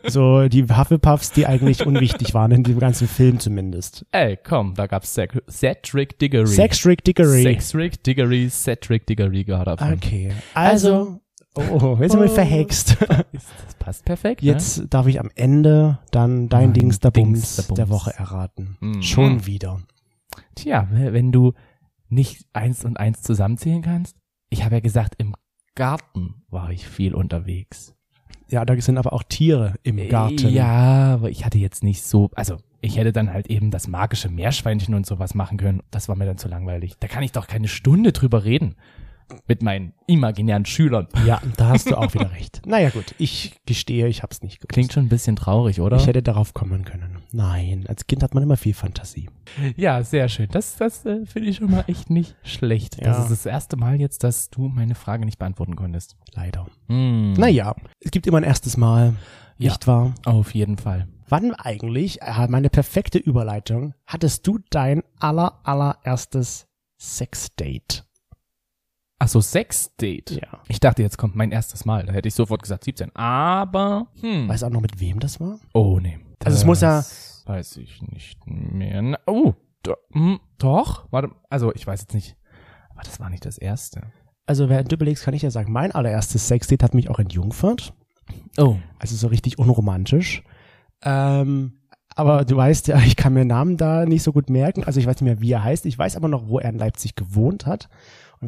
So, 0.06 0.48
die 0.48 0.64
Hufflepuffs, 0.64 1.32
die 1.32 1.46
eigentlich 1.46 1.86
unwichtig 1.86 2.34
waren, 2.34 2.52
in 2.52 2.62
dem 2.62 2.78
ganzen 2.78 3.08
Film 3.08 3.38
zumindest. 3.40 4.04
Ey, 4.12 4.36
komm, 4.42 4.74
da 4.74 4.86
gab's 4.86 5.12
Cedric, 5.14 5.44
Cedric 5.50 6.18
Diggory. 6.18 6.46
Sextrick 6.46 7.04
Dickory. 7.04 7.42
Cedric 7.60 8.02
Diggory, 8.02 8.48
Cedric 8.50 9.06
Diggory 9.06 9.44
davon. 9.44 9.92
Okay, 9.94 10.32
also, 10.54 11.20
oh, 11.54 11.96
jetzt 12.00 12.12
sind 12.12 12.20
wir 12.20 12.30
Oh. 12.30 12.34
verhext. 12.34 12.96
Das 13.32 13.74
passt 13.78 14.04
perfekt, 14.06 14.42
Jetzt 14.42 14.84
darf 14.90 15.06
ich 15.06 15.20
am 15.20 15.30
Ende 15.34 15.98
dann 16.10 16.48
dein 16.48 16.66
Mein 16.68 16.72
Dings 16.72 17.00
der 17.00 17.10
Dings 17.10 17.56
Bums 17.56 17.76
der 17.76 17.88
Woche 17.90 18.14
erraten. 18.16 18.76
Mhm. 18.80 19.02
Schon 19.02 19.46
wieder. 19.46 19.74
ne? 19.74 19.82
Tja, 20.54 20.88
wenn 20.90 21.32
du 21.32 21.52
nicht 22.08 22.46
eins 22.54 22.84
und 22.84 22.96
eins 22.96 23.20
zusammenzählen 23.22 23.82
kannst. 23.82 24.16
Ich 24.48 24.64
habe 24.64 24.76
ja 24.76 24.80
gesagt, 24.80 25.14
im 25.18 25.34
Garten 25.74 26.44
war 26.48 26.70
ich 26.70 26.86
viel 26.86 27.14
unterwegs. 27.14 27.94
Ja, 28.48 28.64
da 28.64 28.78
sind 28.80 28.98
aber 28.98 29.12
auch 29.12 29.22
Tiere 29.22 29.74
im 29.82 29.96
Garten. 30.08 30.48
Ja, 30.48 31.14
aber 31.14 31.30
ich 31.30 31.44
hatte 31.44 31.58
jetzt 31.58 31.82
nicht 31.82 32.02
so, 32.04 32.30
also 32.34 32.58
ich 32.80 32.98
hätte 32.98 33.12
dann 33.12 33.32
halt 33.32 33.46
eben 33.46 33.70
das 33.70 33.88
magische 33.88 34.28
Meerschweinchen 34.28 34.94
und 34.94 35.06
sowas 35.06 35.34
machen 35.34 35.56
können. 35.56 35.82
Das 35.90 36.08
war 36.08 36.16
mir 36.16 36.26
dann 36.26 36.38
zu 36.38 36.48
langweilig. 36.48 36.94
Da 37.00 37.08
kann 37.08 37.22
ich 37.22 37.32
doch 37.32 37.46
keine 37.46 37.68
Stunde 37.68 38.12
drüber 38.12 38.44
reden. 38.44 38.74
Mit 39.46 39.62
meinen 39.62 39.92
imaginären 40.06 40.64
Schülern. 40.66 41.08
Ja, 41.26 41.40
da 41.56 41.68
hast 41.70 41.90
du 41.90 41.96
auch 41.96 42.12
wieder 42.14 42.30
recht. 42.32 42.62
Naja 42.66 42.90
gut, 42.90 43.14
ich 43.18 43.60
gestehe, 43.66 44.06
ich 44.08 44.22
hab's 44.22 44.42
nicht 44.42 44.58
gewusst. 44.58 44.70
Klingt 44.72 44.92
schon 44.92 45.04
ein 45.04 45.08
bisschen 45.08 45.36
traurig, 45.36 45.80
oder? 45.80 45.96
Ich 45.98 46.06
hätte 46.06 46.22
darauf 46.22 46.54
kommen 46.54 46.84
können. 46.84 47.18
Nein, 47.32 47.84
als 47.88 48.06
Kind 48.06 48.22
hat 48.22 48.32
man 48.34 48.42
immer 48.42 48.56
viel 48.56 48.74
Fantasie. 48.74 49.28
ja, 49.76 50.02
sehr 50.02 50.28
schön. 50.28 50.48
Das, 50.50 50.76
das 50.76 51.04
äh, 51.04 51.26
finde 51.26 51.50
ich 51.50 51.56
schon 51.56 51.70
mal 51.70 51.84
echt 51.88 52.08
nicht 52.10 52.36
schlecht. 52.42 52.96
Ja. 53.00 53.08
Das 53.08 53.18
ist 53.24 53.30
das 53.30 53.46
erste 53.46 53.76
Mal 53.76 54.00
jetzt, 54.00 54.24
dass 54.24 54.50
du 54.50 54.68
meine 54.68 54.94
Frage 54.94 55.24
nicht 55.24 55.38
beantworten 55.38 55.76
konntest. 55.76 56.16
Leider. 56.34 56.66
Hm. 56.88 57.34
Naja, 57.34 57.74
es 58.00 58.10
gibt 58.10 58.26
immer 58.26 58.38
ein 58.38 58.44
erstes 58.44 58.76
Mal, 58.76 59.14
Ja. 59.58 59.70
nicht 59.72 59.86
wahr? 59.86 60.14
Auf 60.24 60.54
jeden 60.54 60.78
Fall. 60.78 61.06
Wann 61.28 61.54
eigentlich, 61.54 62.22
äh, 62.22 62.46
meine 62.48 62.70
perfekte 62.70 63.18
Überleitung, 63.18 63.94
hattest 64.06 64.46
du 64.46 64.58
dein 64.70 65.02
aller, 65.18 65.60
allererstes 65.64 66.66
Sexdate? 66.98 68.04
Ach 69.18 69.28
so, 69.28 69.40
Sex-Date. 69.40 70.32
Ja. 70.32 70.60
Ich 70.68 70.80
dachte, 70.80 71.02
jetzt 71.02 71.16
kommt 71.18 71.34
mein 71.36 71.52
erstes 71.52 71.84
Mal. 71.84 72.04
Da 72.06 72.12
hätte 72.12 72.28
ich 72.28 72.34
sofort 72.34 72.62
gesagt 72.62 72.84
17. 72.84 73.14
Aber, 73.14 74.08
hm. 74.20 74.48
Weißt 74.48 74.62
du 74.62 74.66
auch 74.66 74.70
noch, 74.70 74.80
mit 74.80 75.00
wem 75.00 75.20
das 75.20 75.40
war? 75.40 75.58
Oh, 75.72 75.98
nee. 76.00 76.18
Also 76.44 76.58
es 76.58 76.64
muss 76.64 76.80
ja- 76.80 76.98
Das 76.98 77.42
Weiß 77.46 77.76
ich 77.76 78.00
nicht 78.02 78.40
mehr. 78.46 79.02
Na, 79.02 79.18
oh, 79.26 79.52
do, 79.82 79.94
hm, 80.12 80.40
doch. 80.58 81.06
Warte, 81.10 81.30
also 81.50 81.74
ich 81.74 81.86
weiß 81.86 82.00
jetzt 82.00 82.14
nicht. 82.14 82.36
Aber 82.90 83.02
das 83.02 83.20
war 83.20 83.28
nicht 83.28 83.44
das 83.44 83.58
erste. 83.58 84.02
Also, 84.46 84.68
während 84.68 84.90
du 84.90 84.96
überlegst, 84.96 85.24
kann 85.24 85.34
ich 85.34 85.42
ja 85.42 85.50
sagen, 85.50 85.72
mein 85.72 85.92
allererstes 85.92 86.48
Sexdate 86.48 86.82
hat 86.82 86.94
mich 86.94 87.10
auch 87.10 87.18
entjungfert. 87.18 87.92
Oh. 88.58 88.76
Also 88.98 89.16
so 89.16 89.26
richtig 89.28 89.58
unromantisch. 89.58 90.42
Ähm, 91.02 91.80
aber 92.16 92.44
du 92.44 92.56
weißt 92.56 92.88
ja, 92.88 92.98
ich 92.98 93.16
kann 93.16 93.34
mir 93.34 93.44
Namen 93.44 93.76
da 93.76 94.06
nicht 94.06 94.22
so 94.22 94.32
gut 94.32 94.48
merken. 94.48 94.84
Also 94.84 95.00
ich 95.00 95.06
weiß 95.06 95.16
nicht 95.16 95.24
mehr, 95.24 95.40
wie 95.40 95.52
er 95.52 95.64
heißt. 95.64 95.84
Ich 95.86 95.98
weiß 95.98 96.16
aber 96.16 96.28
noch, 96.28 96.48
wo 96.48 96.58
er 96.58 96.70
in 96.70 96.78
Leipzig 96.78 97.14
gewohnt 97.14 97.66
hat 97.66 97.88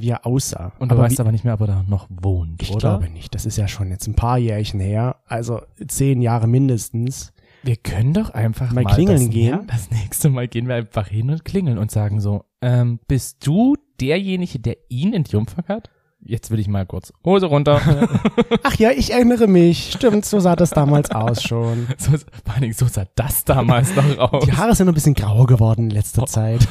wie 0.00 0.10
er 0.10 0.26
aussah. 0.26 0.72
Und 0.78 0.90
du 0.90 0.94
aber 0.94 1.04
weißt 1.04 1.18
wie, 1.18 1.20
aber 1.20 1.32
nicht 1.32 1.44
mehr, 1.44 1.54
ob 1.54 1.60
er 1.62 1.66
da 1.66 1.84
noch 1.88 2.06
wohnt, 2.10 2.62
ich 2.62 2.70
oder? 2.70 2.98
glaube 2.98 3.10
nicht. 3.10 3.34
Das 3.34 3.46
ist 3.46 3.56
ja 3.56 3.68
schon 3.68 3.90
jetzt 3.90 4.06
ein 4.06 4.14
paar 4.14 4.38
Jährchen 4.38 4.80
her. 4.80 5.16
Also 5.26 5.62
zehn 5.86 6.22
Jahre 6.22 6.46
mindestens. 6.46 7.32
Wir 7.62 7.76
können 7.76 8.12
doch 8.12 8.30
einfach 8.30 8.72
Mal 8.72 8.84
mal, 8.84 8.94
klingeln 8.94 9.26
das, 9.26 9.30
gehen. 9.30 9.60
Das 9.66 9.90
nächste 9.90 10.30
Mal 10.30 10.48
gehen 10.48 10.68
wir 10.68 10.76
einfach 10.76 11.08
hin 11.08 11.30
und 11.30 11.44
klingeln 11.44 11.78
und 11.78 11.90
sagen 11.90 12.20
so, 12.20 12.44
ähm, 12.60 13.00
bist 13.08 13.46
du 13.46 13.76
derjenige, 14.00 14.58
der 14.58 14.76
ihn 14.88 15.12
entjungfert 15.12 15.68
hat? 15.68 15.90
Jetzt 16.28 16.50
will 16.50 16.58
ich 16.58 16.66
mal 16.66 16.84
kurz 16.86 17.12
Hose 17.24 17.46
runter. 17.46 17.80
Ach 18.64 18.74
ja, 18.76 18.90
ich 18.90 19.12
erinnere 19.12 19.46
mich. 19.46 19.92
Stimmt, 19.92 20.24
so 20.24 20.40
sah 20.40 20.56
das 20.56 20.70
damals 20.70 21.10
aus 21.12 21.42
schon. 21.42 21.86
so, 21.98 22.12
vor 22.12 22.52
allen 22.52 22.62
Dingen, 22.62 22.74
so 22.74 22.86
sah 22.86 23.06
das 23.14 23.44
damals 23.44 23.94
noch 23.94 24.32
aus. 24.32 24.44
Die 24.44 24.52
Haare 24.52 24.74
sind 24.74 24.88
ein 24.88 24.94
bisschen 24.94 25.14
grauer 25.14 25.46
geworden 25.46 25.84
in 25.84 25.90
letzter 25.90 26.26
Zeit. 26.26 26.66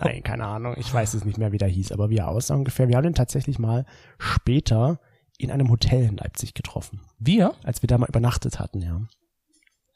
Nein, 0.00 0.09
keine 0.30 0.46
Ahnung. 0.46 0.74
Ich 0.78 0.92
weiß 0.92 1.14
es 1.14 1.24
nicht 1.24 1.38
mehr, 1.38 1.52
wie 1.52 1.58
der 1.58 1.68
hieß, 1.68 1.92
aber 1.92 2.08
wie 2.10 2.18
er 2.18 2.28
aussah 2.28 2.54
ungefähr. 2.54 2.88
Wir 2.88 2.96
haben 2.96 3.06
ihn 3.06 3.14
tatsächlich 3.14 3.58
mal 3.58 3.84
später 4.18 5.00
in 5.38 5.50
einem 5.50 5.70
Hotel 5.70 6.04
in 6.04 6.16
Leipzig 6.16 6.54
getroffen, 6.54 7.00
Wir? 7.18 7.54
als 7.64 7.82
wir 7.82 7.86
da 7.88 7.98
mal 7.98 8.08
übernachtet 8.08 8.58
hatten, 8.58 8.80
ja. 8.82 9.00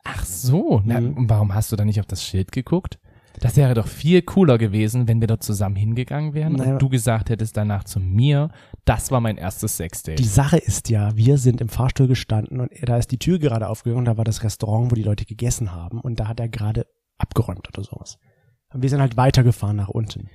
Ach 0.05 0.25
so. 0.25 0.83
Na, 0.85 1.01
Mhm. 1.01 1.15
und 1.17 1.31
warum 1.31 1.55
hast 1.55 1.71
du 1.73 1.77
da 1.77 1.85
nicht 1.85 2.01
auf 2.01 2.07
das 2.07 2.25
Schild 2.25 2.51
geguckt? 2.53 2.99
Das 3.41 3.57
wäre 3.57 3.75
doch 3.75 3.89
viel 3.89 4.23
cooler 4.23 4.59
gewesen, 4.59 5.09
wenn 5.09 5.21
wir 5.21 5.27
da 5.27 5.41
zusammen 5.41 5.75
hingegangen 5.77 6.35
wären 6.35 6.53
Naja. 6.53 6.73
und 6.75 6.83
du 6.83 6.89
gesagt 6.89 7.31
hättest 7.31 7.57
danach 7.57 7.83
zu 7.85 7.99
mir, 8.01 8.51
das 8.85 9.11
war 9.11 9.21
mein 9.21 9.37
erstes 9.39 9.77
Sexdate. 9.77 10.23
Die 10.23 10.29
Sache 10.29 10.57
ist 10.57 10.89
ja, 10.89 11.17
wir 11.17 11.37
sind 11.39 11.61
im 11.61 11.69
Fahrstuhl 11.69 12.07
gestanden 12.07 12.61
und 12.61 12.71
da 12.83 12.97
ist 12.97 13.11
die 13.11 13.19
Tür 13.19 13.39
gerade 13.41 13.69
aufgegangen 13.69 13.99
und 14.01 14.05
da 14.05 14.17
war 14.17 14.25
das 14.25 14.43
Restaurant, 14.45 14.91
wo 14.91 14.95
die 14.95 15.03
Leute 15.03 15.25
gegessen 15.25 15.73
haben 15.73 16.01
und 16.01 16.21
da 16.21 16.29
hat 16.29 16.39
er 16.39 16.49
gerade 16.49 16.87
abgeräumt 17.19 17.67
oder 17.69 17.83
sowas. 17.83 18.19
Und 18.75 18.83
wir 18.83 18.91
sind 18.91 19.01
halt 19.01 19.17
weitergefahren 19.17 19.77
nach 19.77 19.89
unten. 19.89 20.29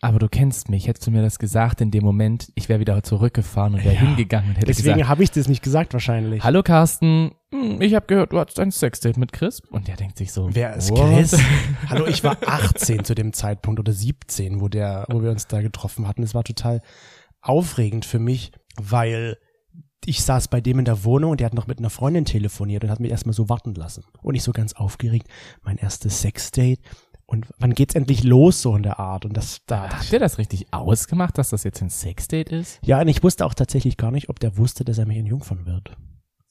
Aber 0.00 0.18
du 0.18 0.28
kennst 0.28 0.68
mich, 0.68 0.88
hättest 0.88 1.06
du 1.06 1.10
mir 1.12 1.22
das 1.22 1.38
gesagt 1.38 1.80
in 1.80 1.90
dem 1.92 2.02
Moment, 2.02 2.50
ich 2.56 2.68
wäre 2.68 2.80
wieder 2.80 3.00
zurückgefahren 3.04 3.74
und 3.74 3.84
wäre 3.84 3.94
Ja. 3.94 4.00
hingegangen 4.00 4.50
und 4.50 4.56
hätte 4.56 4.66
Deswegen 4.66 5.06
habe 5.06 5.22
ich 5.22 5.30
das 5.30 5.46
nicht 5.46 5.62
gesagt 5.62 5.92
wahrscheinlich. 5.92 6.42
hallo 6.42 6.62
Carsten, 6.64 7.32
hm, 7.52 7.80
ich 7.80 7.94
habe 7.94 8.06
gehört, 8.06 8.32
du 8.32 8.40
hattest 8.40 8.58
ein 8.58 8.72
Sexdate 8.72 9.18
mit 9.20 9.32
Chris. 9.32 9.60
Und 9.70 9.86
der 9.86 9.96
denkt 9.96 10.18
sich 10.18 10.32
so, 10.32 10.48
Wer 10.52 10.74
ist 10.74 10.90
what? 10.90 11.08
Chris? 11.14 11.36
Hallo, 11.88 12.06
ich 12.06 12.24
war 12.24 12.36
18 12.44 13.04
zu 13.04 13.14
dem 13.14 13.32
Zeitpunkt 13.32 13.78
oder 13.78 13.92
17, 13.92 14.60
wo 14.60 14.68
der, 14.68 15.04
wo 15.08 15.22
wir 15.22 15.30
uns 15.30 15.46
da 15.46 15.60
getroffen 15.62 16.08
hatten. 16.08 16.22
Es 16.24 16.34
war 16.34 16.42
total 16.42 16.80
aufregend 17.40 18.04
für 18.04 18.18
mich, 18.18 18.50
weil 18.80 19.36
ich 20.04 20.24
saß 20.24 20.48
bei 20.48 20.60
dem 20.60 20.80
in 20.80 20.84
der 20.84 21.04
Wohnung 21.04 21.30
und 21.32 21.40
der 21.40 21.46
hat 21.46 21.54
noch 21.54 21.68
mit 21.68 21.78
einer 21.78 21.90
Freundin 21.90 22.24
telefoniert 22.24 22.82
und 22.82 22.90
hat 22.90 22.98
mich 22.98 23.12
erstmal 23.12 23.34
so 23.34 23.48
warten 23.48 23.74
lassen. 23.74 24.02
Und 24.20 24.34
ich 24.34 24.42
so 24.42 24.50
ganz 24.52 24.72
aufgeregt, 24.72 25.28
mein 25.62 25.76
erstes 25.76 26.20
Sexdate. 26.22 26.80
Und 27.32 27.46
wann 27.58 27.72
geht's 27.72 27.94
endlich 27.94 28.24
los, 28.24 28.60
so 28.60 28.76
in 28.76 28.82
der 28.82 29.00
Art? 29.00 29.24
Und 29.24 29.34
das, 29.34 29.62
da, 29.64 29.88
Habt 29.88 30.12
ihr 30.12 30.18
das 30.18 30.36
richtig 30.36 30.66
ausgemacht, 30.70 31.38
dass 31.38 31.48
das 31.48 31.64
jetzt 31.64 31.80
ein 31.80 31.88
Sexdate 31.88 32.52
ist? 32.52 32.78
ja, 32.84 33.00
und 33.00 33.08
ich 33.08 33.22
wusste 33.22 33.46
auch 33.46 33.54
tatsächlich 33.54 33.96
gar 33.96 34.10
nicht, 34.10 34.28
ob 34.28 34.38
der 34.38 34.58
wusste, 34.58 34.84
dass 34.84 34.98
er 34.98 35.06
mich 35.06 35.16
entjungfern 35.16 35.64
wird. 35.64 35.96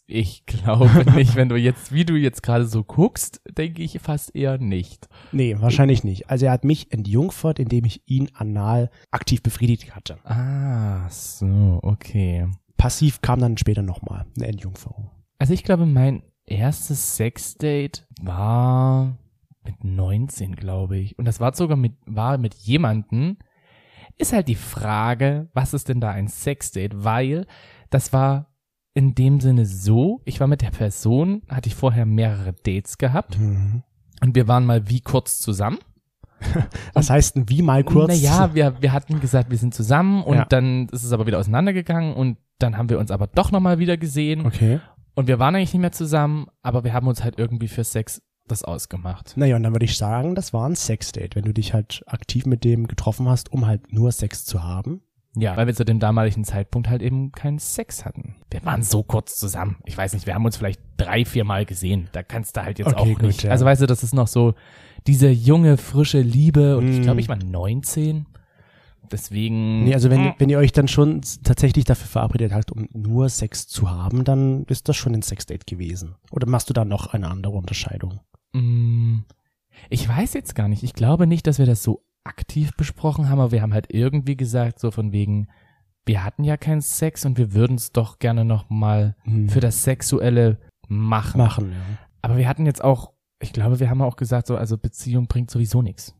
Ich 0.07 0.43
glaube 0.47 0.89
nicht, 1.15 1.35
wenn 1.35 1.49
du 1.49 1.55
jetzt, 1.55 1.93
wie 1.93 2.03
du 2.03 2.15
jetzt 2.15 2.41
gerade 2.41 2.65
so 2.65 2.83
guckst, 2.83 3.41
denke 3.47 3.83
ich 3.83 3.99
fast 3.99 4.35
eher 4.35 4.57
nicht. 4.57 5.07
Nee, 5.31 5.55
wahrscheinlich 5.59 6.03
nicht. 6.03 6.31
Also 6.31 6.47
er 6.47 6.51
hat 6.51 6.63
mich 6.63 6.91
entjungfert, 6.91 7.59
indem 7.59 7.85
ich 7.85 8.01
ihn 8.07 8.29
anal 8.33 8.89
aktiv 9.11 9.43
befriedigt 9.43 9.95
hatte. 9.95 10.17
Ah, 10.25 11.07
so, 11.09 11.79
okay. 11.83 12.47
Passiv 12.77 13.21
kam 13.21 13.39
dann 13.39 13.59
später 13.59 13.83
nochmal 13.83 14.25
eine 14.35 14.47
Entjungferung. 14.47 15.11
Also 15.37 15.53
ich 15.53 15.63
glaube, 15.63 15.85
mein 15.85 16.23
erstes 16.47 17.17
Sexdate 17.17 18.07
war 18.19 19.15
mit 19.63 19.83
19, 19.83 20.55
glaube 20.55 20.97
ich. 20.97 21.17
Und 21.19 21.25
das 21.25 21.39
war 21.39 21.53
sogar 21.53 21.77
mit, 21.77 21.93
war 22.05 22.37
mit 22.37 22.53
jemanden. 22.55 23.37
Ist 24.17 24.33
halt 24.33 24.47
die 24.47 24.55
Frage, 24.55 25.49
was 25.53 25.73
ist 25.73 25.89
denn 25.89 26.01
da 26.01 26.11
ein 26.11 26.27
Sexdate? 26.27 27.03
Weil 27.03 27.45
das 27.89 28.13
war 28.13 28.47
in 28.93 29.15
dem 29.15 29.39
Sinne 29.39 29.65
so, 29.65 30.21
ich 30.25 30.39
war 30.39 30.47
mit 30.47 30.61
der 30.61 30.71
Person, 30.71 31.43
hatte 31.49 31.69
ich 31.69 31.75
vorher 31.75 32.05
mehrere 32.05 32.53
Dates 32.53 32.97
gehabt 32.97 33.39
Mhm. 33.39 33.83
und 34.21 34.35
wir 34.35 34.47
waren 34.49 34.65
mal 34.65 34.89
wie 34.89 34.99
kurz 35.01 35.39
zusammen. 35.39 35.79
Was 36.93 37.09
heißt 37.09 37.35
denn 37.35 37.47
wie 37.49 37.61
mal 37.61 37.83
kurz? 37.83 38.09
Naja, 38.09 38.53
wir, 38.53 38.81
wir 38.81 38.91
hatten 38.91 39.19
gesagt, 39.21 39.49
wir 39.51 39.57
sind 39.57 39.73
zusammen 39.73 40.23
und 40.23 40.35
Ja. 40.37 40.45
dann 40.45 40.87
ist 40.89 41.03
es 41.03 41.13
aber 41.13 41.25
wieder 41.27 41.39
auseinandergegangen 41.39 42.13
und 42.15 42.37
dann 42.59 42.77
haben 42.77 42.89
wir 42.89 42.99
uns 42.99 43.11
aber 43.11 43.27
doch 43.27 43.51
nochmal 43.51 43.79
wieder 43.79 43.95
gesehen 43.95 44.45
Okay. 44.45 44.79
und 45.15 45.27
wir 45.27 45.39
waren 45.39 45.55
eigentlich 45.55 45.73
nicht 45.73 45.81
mehr 45.81 45.91
zusammen, 45.91 46.47
aber 46.61 46.83
wir 46.83 46.93
haben 46.93 47.07
uns 47.07 47.23
halt 47.23 47.37
irgendwie 47.39 47.67
für 47.69 47.83
Sex 47.83 48.21
das 48.51 48.63
ausgemacht. 48.63 49.33
Naja, 49.35 49.55
und 49.55 49.63
dann 49.63 49.73
würde 49.73 49.85
ich 49.85 49.97
sagen, 49.97 50.35
das 50.35 50.53
war 50.53 50.67
ein 50.69 50.75
Sexdate, 50.75 51.35
wenn 51.35 51.43
du 51.45 51.53
dich 51.53 51.73
halt 51.73 52.03
aktiv 52.07 52.45
mit 52.45 52.63
dem 52.63 52.87
getroffen 52.87 53.27
hast, 53.27 53.51
um 53.51 53.65
halt 53.65 53.91
nur 53.93 54.11
Sex 54.11 54.45
zu 54.45 54.63
haben. 54.63 55.01
Ja, 55.37 55.55
weil 55.55 55.65
wir 55.65 55.73
zu 55.73 55.85
dem 55.85 55.99
damaligen 55.99 56.43
Zeitpunkt 56.43 56.89
halt 56.89 57.01
eben 57.01 57.31
keinen 57.31 57.57
Sex 57.57 58.03
hatten. 58.03 58.35
Wir 58.51 58.65
waren 58.65 58.83
so 58.83 59.01
kurz 59.01 59.37
zusammen. 59.37 59.77
Ich 59.85 59.97
weiß 59.97 60.11
nicht, 60.13 60.25
wir 60.27 60.35
haben 60.35 60.43
uns 60.43 60.57
vielleicht 60.57 60.81
drei, 60.97 61.23
vier 61.23 61.45
Mal 61.45 61.65
gesehen. 61.65 62.09
Da 62.11 62.21
kannst 62.21 62.57
du 62.57 62.63
halt 62.63 62.79
jetzt 62.79 62.89
Okay, 62.89 62.97
auch 62.99 63.05
gut, 63.19 63.21
nicht. 63.21 63.43
ja. 63.43 63.51
Also 63.51 63.63
weißt 63.63 63.81
du, 63.81 63.85
das 63.87 64.03
ist 64.03 64.13
noch 64.13 64.27
so 64.27 64.55
diese 65.07 65.29
junge, 65.29 65.77
frische 65.77 66.19
Liebe. 66.19 66.77
Und 66.77 66.89
ich 66.89 66.99
Mm. 66.99 67.03
glaube, 67.03 67.21
ich 67.21 67.29
war 67.29 67.37
19. 67.37 68.25
Deswegen. 69.09 69.83
Nee, 69.85 69.93
also 69.93 70.09
wenn, 70.09 70.21
Mm. 70.27 70.33
wenn 70.37 70.49
ihr 70.49 70.57
euch 70.57 70.71
dann 70.73 70.87
schon 70.87 71.21
tatsächlich 71.43 71.85
dafür 71.85 72.07
verabredet 72.07 72.53
habt, 72.53 72.71
um 72.71 72.87
nur 72.93 73.29
Sex 73.29 73.67
zu 73.67 73.89
haben, 73.89 74.23
dann 74.23 74.63
ist 74.65 74.87
das 74.89 74.95
schon 74.95 75.13
ein 75.13 75.21
Sexdate 75.21 75.65
gewesen. 75.65 76.15
Oder 76.31 76.47
machst 76.47 76.69
du 76.69 76.73
da 76.73 76.85
noch 76.85 77.07
eine 77.13 77.29
andere 77.29 77.53
Unterscheidung? 77.53 78.19
Mm, 78.53 79.19
Ich 79.89 80.07
weiß 80.07 80.33
jetzt 80.33 80.55
gar 80.55 80.67
nicht. 80.67 80.83
Ich 80.83 80.93
glaube 80.93 81.27
nicht, 81.27 81.47
dass 81.47 81.57
wir 81.59 81.65
das 81.65 81.81
so 81.83 82.03
aktiv 82.23 82.71
besprochen 82.77 83.29
haben, 83.29 83.39
aber 83.39 83.51
wir 83.51 83.61
haben 83.61 83.73
halt 83.73 83.87
irgendwie 83.89 84.37
gesagt, 84.37 84.79
so 84.79 84.91
von 84.91 85.11
wegen, 85.11 85.47
wir 86.05 86.23
hatten 86.23 86.43
ja 86.43 86.57
keinen 86.57 86.81
Sex 86.81 87.25
und 87.25 87.37
wir 87.37 87.53
würden 87.53 87.75
es 87.77 87.91
doch 87.91 88.19
gerne 88.19 88.45
noch 88.45 88.69
mal 88.69 89.15
Hm. 89.23 89.49
für 89.49 89.59
das 89.59 89.83
Sexuelle 89.83 90.59
machen. 90.87 91.37
machen, 91.39 91.71
ja. 91.71 91.77
Aber 92.21 92.37
wir 92.37 92.47
hatten 92.47 92.65
jetzt 92.65 92.83
auch, 92.83 93.13
ich 93.41 93.53
glaube, 93.53 93.79
wir 93.79 93.89
haben 93.89 94.01
auch 94.01 94.17
gesagt, 94.17 94.47
so, 94.47 94.55
also 94.55 94.77
Beziehung 94.77 95.27
bringt 95.27 95.49
sowieso 95.49 95.81
nichts. 95.81 96.13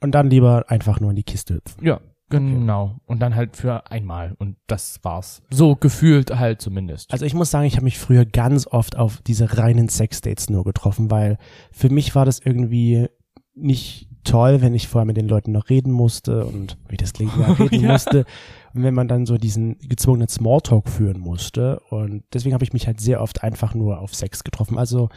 Und 0.00 0.12
dann 0.12 0.28
lieber 0.28 0.64
einfach 0.68 0.98
nur 1.00 1.10
in 1.10 1.16
die 1.16 1.22
Kiste 1.22 1.54
hüpfen. 1.54 1.84
Ja, 1.86 2.00
genau. 2.30 2.96
Und 3.06 3.20
dann 3.20 3.34
halt 3.34 3.56
für 3.56 3.90
einmal. 3.90 4.34
Und 4.38 4.56
das 4.66 4.98
war's. 5.02 5.42
So 5.50 5.76
gefühlt 5.76 6.36
halt 6.36 6.60
zumindest. 6.60 7.12
Also 7.12 7.24
ich 7.24 7.34
muss 7.34 7.50
sagen, 7.50 7.66
ich 7.66 7.74
habe 7.76 7.84
mich 7.84 7.98
früher 7.98 8.24
ganz 8.24 8.66
oft 8.66 8.96
auf 8.96 9.20
diese 9.26 9.58
reinen 9.58 9.88
Sexdates 9.88 10.50
nur 10.50 10.64
getroffen, 10.64 11.10
weil 11.10 11.38
für 11.72 11.90
mich 11.90 12.14
war 12.14 12.24
das 12.24 12.38
irgendwie 12.40 13.08
nicht 13.54 14.08
toll, 14.24 14.62
wenn 14.62 14.74
ich 14.74 14.88
vorher 14.88 15.04
mit 15.06 15.16
den 15.16 15.28
Leuten 15.28 15.52
noch 15.52 15.68
reden 15.68 15.92
musste 15.92 16.46
und 16.46 16.78
wie 16.88 16.96
das 16.96 17.12
klingt, 17.12 17.32
ja, 17.38 17.52
reden 17.58 17.84
Ja. 17.84 17.92
musste. 17.92 18.24
Und 18.72 18.82
wenn 18.82 18.94
man 18.94 19.06
dann 19.06 19.26
so 19.26 19.36
diesen 19.38 19.78
gezwungenen 19.78 20.28
Smalltalk 20.28 20.88
führen 20.88 21.20
musste. 21.20 21.78
Und 21.90 22.24
deswegen 22.32 22.54
habe 22.54 22.64
ich 22.64 22.72
mich 22.72 22.86
halt 22.88 23.00
sehr 23.00 23.20
oft 23.20 23.44
einfach 23.44 23.74
nur 23.74 24.00
auf 24.00 24.14
Sex 24.14 24.42
getroffen. 24.42 24.78
Also 24.78 25.10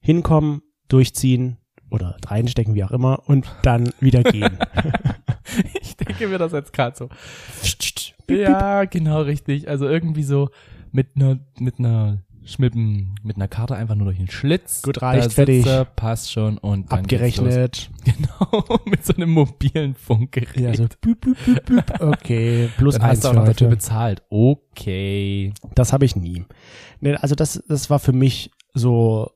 hinkommen, 0.00 0.60
durchziehen 0.88 1.56
oder 1.90 2.16
reinstecken, 2.26 2.74
wie 2.74 2.84
auch 2.84 2.90
immer, 2.90 3.22
und 3.26 3.46
dann 3.62 3.90
wieder 4.00 4.22
gehen. 4.22 4.58
ich 6.00 6.06
denke 6.06 6.28
mir 6.28 6.38
das 6.38 6.52
jetzt 6.52 6.72
gerade 6.72 6.96
so. 6.96 7.08
Ja, 8.28 8.84
genau 8.84 9.22
richtig. 9.22 9.68
Also 9.68 9.86
irgendwie 9.88 10.22
so 10.22 10.50
mit 10.90 11.08
einer 11.16 11.38
mit 11.58 11.78
einer 11.78 12.22
Schmippen, 12.44 13.14
mit 13.22 13.36
einer 13.36 13.46
Karte 13.46 13.76
einfach 13.76 13.94
nur 13.94 14.06
durch 14.06 14.18
den 14.18 14.28
Schlitz. 14.30 14.82
Gut, 14.82 15.00
reicht, 15.00 15.26
Da 15.26 15.30
fertig. 15.30 15.66
er, 15.66 15.84
passt 15.84 16.32
schon 16.32 16.58
und 16.58 16.90
dann 16.90 17.00
Abgerechnet. 17.00 17.90
Genau, 18.04 18.80
mit 18.84 19.04
so 19.06 19.14
einem 19.14 19.30
mobilen 19.30 19.94
Funkgerät. 19.94 20.56
Ja, 20.56 20.74
so 20.74 20.86
büp, 21.00 21.20
büp, 21.20 21.36
büp, 21.44 21.64
büp. 21.64 22.00
Okay, 22.00 22.68
plus 22.76 22.94
dann 22.94 23.02
eins 23.02 23.24
hast 23.24 23.32
du 23.34 23.38
auch 23.38 23.44
dafür 23.44 23.68
bezahlt. 23.68 24.22
Okay. 24.28 25.52
Das 25.74 25.92
habe 25.92 26.04
ich 26.04 26.16
nie. 26.16 26.44
Nee, 27.00 27.14
also 27.14 27.34
das, 27.34 27.62
das 27.68 27.90
war 27.90 28.00
für 28.00 28.12
mich 28.12 28.50
so 28.74 29.30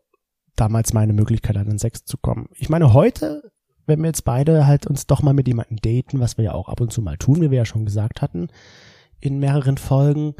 damals 0.56 0.92
meine 0.92 1.12
Möglichkeit, 1.12 1.56
an 1.56 1.68
den 1.68 1.78
Sex 1.78 2.04
zu 2.04 2.16
kommen. 2.16 2.48
Ich 2.54 2.68
meine, 2.68 2.92
heute, 2.92 3.45
wenn 3.87 4.00
wir 4.00 4.07
jetzt 4.07 4.25
beide 4.25 4.66
halt 4.66 4.87
uns 4.87 5.07
doch 5.07 5.23
mal 5.23 5.35
mit 5.35 5.49
jemandem 5.49 5.78
daten, 5.78 6.21
was 6.21 6.37
wir 6.37 6.45
ja 6.45 6.52
auch 6.52 6.69
ab 6.69 6.81
und 6.81 6.93
zu 6.93 7.02
mal 7.02 7.16
tun, 7.16 7.40
wie 7.40 7.50
wir 7.50 7.59
ja 7.59 7.64
schon 7.64 7.85
gesagt 7.85 8.23
hatten, 8.23 8.49
in 9.21 9.38
mehreren 9.38 9.78
Folgen, 9.78 10.35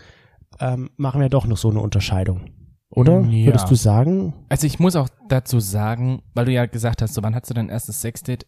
ähm, 0.61 0.91
machen 0.97 1.21
wir 1.21 1.29
doch 1.29 1.47
noch 1.47 1.57
so 1.57 1.71
eine 1.71 1.81
Unterscheidung. 1.81 2.51
Oder? 2.91 3.21
Ja. 3.23 3.47
Würdest 3.47 3.71
du 3.71 3.75
sagen? 3.75 4.35
Also 4.49 4.67
ich 4.67 4.79
muss 4.79 4.97
auch 4.97 5.09
dazu 5.29 5.61
sagen, 5.61 6.23
weil 6.35 6.47
du 6.47 6.53
ja 6.53 6.67
gesagt 6.67 7.03
hast, 7.03 7.15
so 7.15 7.23
wann 7.23 7.35
hast 7.35 7.51
du 7.51 7.55
dein 7.55 7.69
erstes 7.69 8.01
Sexdate? 8.01 8.47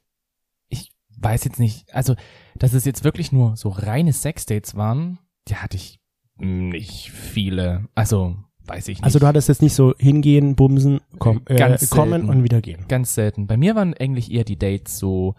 Ich 0.69 0.93
weiß 1.17 1.45
jetzt 1.45 1.59
nicht, 1.59 1.93
also 1.95 2.15
dass 2.57 2.73
es 2.73 2.85
jetzt 2.85 3.05
wirklich 3.05 3.33
nur 3.33 3.57
so 3.57 3.69
reine 3.69 4.13
Sexdates 4.13 4.77
waren, 4.77 5.19
die 5.49 5.57
hatte 5.57 5.77
ich 5.77 6.01
nicht 6.37 7.11
viele. 7.11 7.89
Also 7.95 8.37
weiß 8.69 8.89
ich 8.89 8.99
nicht. 8.99 9.05
Also 9.05 9.19
du 9.19 9.27
hattest 9.27 9.49
jetzt 9.49 9.63
nicht 9.63 9.75
so 9.75 9.95
hingehen, 9.99 10.55
bumsen, 10.55 11.01
komm, 11.19 11.43
äh, 11.47 11.57
Ganz 11.57 11.89
kommen 11.91 12.11
selten. 12.13 12.29
und 12.31 12.43
wieder 12.45 12.61
gehen. 12.61 12.85
ganz 12.89 13.15
selten. 13.15 13.47
Bei 13.47 13.57
mir 13.57 13.75
waren 13.75 13.95
eigentlich 13.95 14.31
eher 14.33 14.45
die 14.45 14.59
Dates 14.59 14.99
so, 14.99 15.35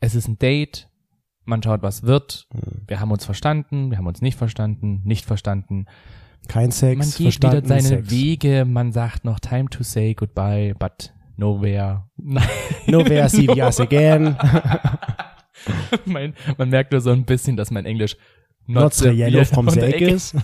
es 0.00 0.14
ist 0.14 0.28
ein 0.28 0.38
Date, 0.38 0.88
man 1.44 1.62
schaut, 1.62 1.82
was 1.82 2.02
wird, 2.04 2.46
Hm. 2.52 2.82
wir 2.86 3.00
haben 3.00 3.10
uns 3.10 3.24
verstanden, 3.24 3.90
wir 3.90 3.98
haben 3.98 4.06
uns 4.06 4.22
nicht 4.22 4.36
verstanden, 4.38 5.00
nicht 5.04 5.24
verstanden. 5.26 5.86
Kein 6.48 6.70
Sex, 6.70 6.98
man 6.98 7.08
geht 7.08 7.16
verstanden, 7.34 7.56
wieder 7.64 7.68
seine 7.68 7.82
Sex. 7.82 8.10
Wege, 8.10 8.64
man 8.64 8.92
sagt 8.92 9.24
noch 9.24 9.40
time 9.40 9.68
to 9.68 9.82
say 9.82 10.14
goodbye, 10.14 10.74
but 10.78 11.12
nowhere. 11.36 12.04
Nein. 12.16 12.44
Nowhere 12.86 13.28
see 13.28 13.46
the 13.46 13.60
us 13.62 13.78
again. 13.80 14.36
mein, 16.06 16.34
man 16.56 16.70
merkt 16.70 16.92
nur 16.92 17.00
so 17.00 17.10
ein 17.10 17.24
bisschen, 17.24 17.56
dass 17.56 17.70
mein 17.70 17.84
Englisch 17.84 18.16
Not 18.66 18.94
the 18.94 19.08
yellow 19.10 19.44
from 19.44 19.68
the 19.68 19.80
egg 19.80 19.96
Ecke- 20.00 20.14
is. 20.14 20.34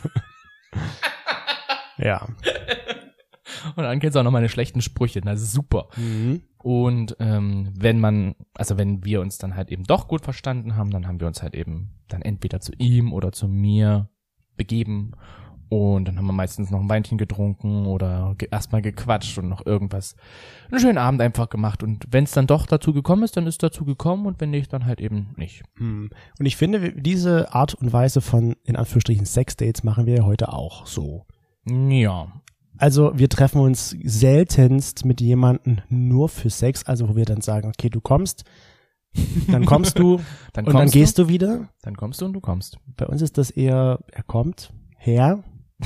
Ja. 1.99 2.29
Und 3.76 3.85
dann 3.85 4.00
kennst 4.00 4.17
du 4.17 4.21
auch 4.21 4.25
noch 4.25 4.33
meine 4.33 4.49
schlechten 4.49 4.81
Sprüche, 4.81 5.21
das 5.21 5.41
ist 5.41 5.53
super. 5.53 5.88
Mhm. 5.97 6.43
Und 6.59 7.17
ähm, 7.21 7.73
wenn 7.79 8.00
man, 8.00 8.35
also 8.55 8.76
wenn 8.76 9.05
wir 9.05 9.21
uns 9.21 9.38
dann 9.38 9.55
halt 9.55 9.71
eben 9.71 9.85
doch 9.85 10.09
gut 10.09 10.23
verstanden 10.23 10.76
haben, 10.76 10.91
dann 10.91 11.07
haben 11.07 11.21
wir 11.21 11.29
uns 11.29 11.43
halt 11.43 11.55
eben 11.55 11.93
dann 12.09 12.23
entweder 12.23 12.61
zu 12.61 12.73
ihm 12.79 13.12
oder 13.12 13.31
zu 13.31 13.47
mir 13.47 14.09
begeben 14.57 15.12
und 15.69 16.07
dann 16.07 16.17
haben 16.17 16.26
wir 16.26 16.33
meistens 16.33 16.71
noch 16.71 16.81
ein 16.81 16.88
Weinchen 16.88 17.19
getrunken 17.19 17.87
oder 17.87 18.35
ge 18.38 18.49
erstmal 18.50 18.83
gequatscht 18.83 19.37
und 19.38 19.49
noch 19.49 19.67
irgendwas. 19.67 20.15
Einen 20.71 20.81
schönen 20.81 20.99
Abend 20.99 21.21
einfach 21.21 21.49
gemacht 21.49 21.83
und 21.83 22.05
wenn 22.11 22.25
es 22.25 22.31
dann 22.31 22.47
doch 22.47 22.67
dazu 22.67 22.93
gekommen 22.93 23.25
ist, 23.25 23.37
dann 23.37 23.47
ist 23.47 23.62
dazu 23.62 23.85
gekommen 23.85 24.26
und 24.26 24.41
wenn 24.41 24.50
nicht, 24.50 24.73
dann 24.73 24.87
halt 24.87 25.00
eben 25.00 25.35
nicht. 25.37 25.65
Mhm. 25.76 26.11
Und 26.38 26.47
ich 26.47 26.57
finde, 26.57 26.93
diese 26.93 27.53
Art 27.53 27.75
und 27.75 27.93
Weise 27.93 28.21
von, 28.21 28.55
in 28.62 28.76
Anführungsstrichen, 28.76 29.26
Sexdates 29.26 29.83
machen 29.83 30.07
wir 30.07 30.19
ja 30.19 30.25
heute 30.25 30.53
auch 30.53 30.87
so. 30.87 31.26
Ja. 31.66 32.32
Also 32.78 33.12
wir 33.14 33.28
treffen 33.28 33.61
uns 33.61 33.96
seltenst 34.04 35.04
mit 35.04 35.20
jemandem 35.20 35.78
nur 35.88 36.28
für 36.28 36.50
Sex, 36.50 36.85
also 36.85 37.08
wo 37.08 37.16
wir 37.16 37.25
dann 37.25 37.40
sagen, 37.40 37.68
okay, 37.68 37.88
du 37.88 38.00
kommst, 38.00 38.44
dann 39.49 39.64
kommst 39.64 39.99
du 39.99 40.20
Dann 40.52 40.66
und 40.66 40.73
kommst 40.73 40.94
dann 40.94 41.00
gehst 41.00 41.18
du 41.18 41.28
wieder. 41.28 41.58
du, 41.58 41.68
dann 41.82 41.96
kommst 41.96 42.20
du 42.20 42.26
und 42.26 42.32
du 42.35 42.40
kommst. 42.40 42.78
Bei 42.96 43.06
uns 43.06 43.23
ist 43.23 43.38
das 43.38 43.50
eher, 43.50 44.00
er 44.12 44.23
kommt 44.25 44.73
her, 44.99 45.42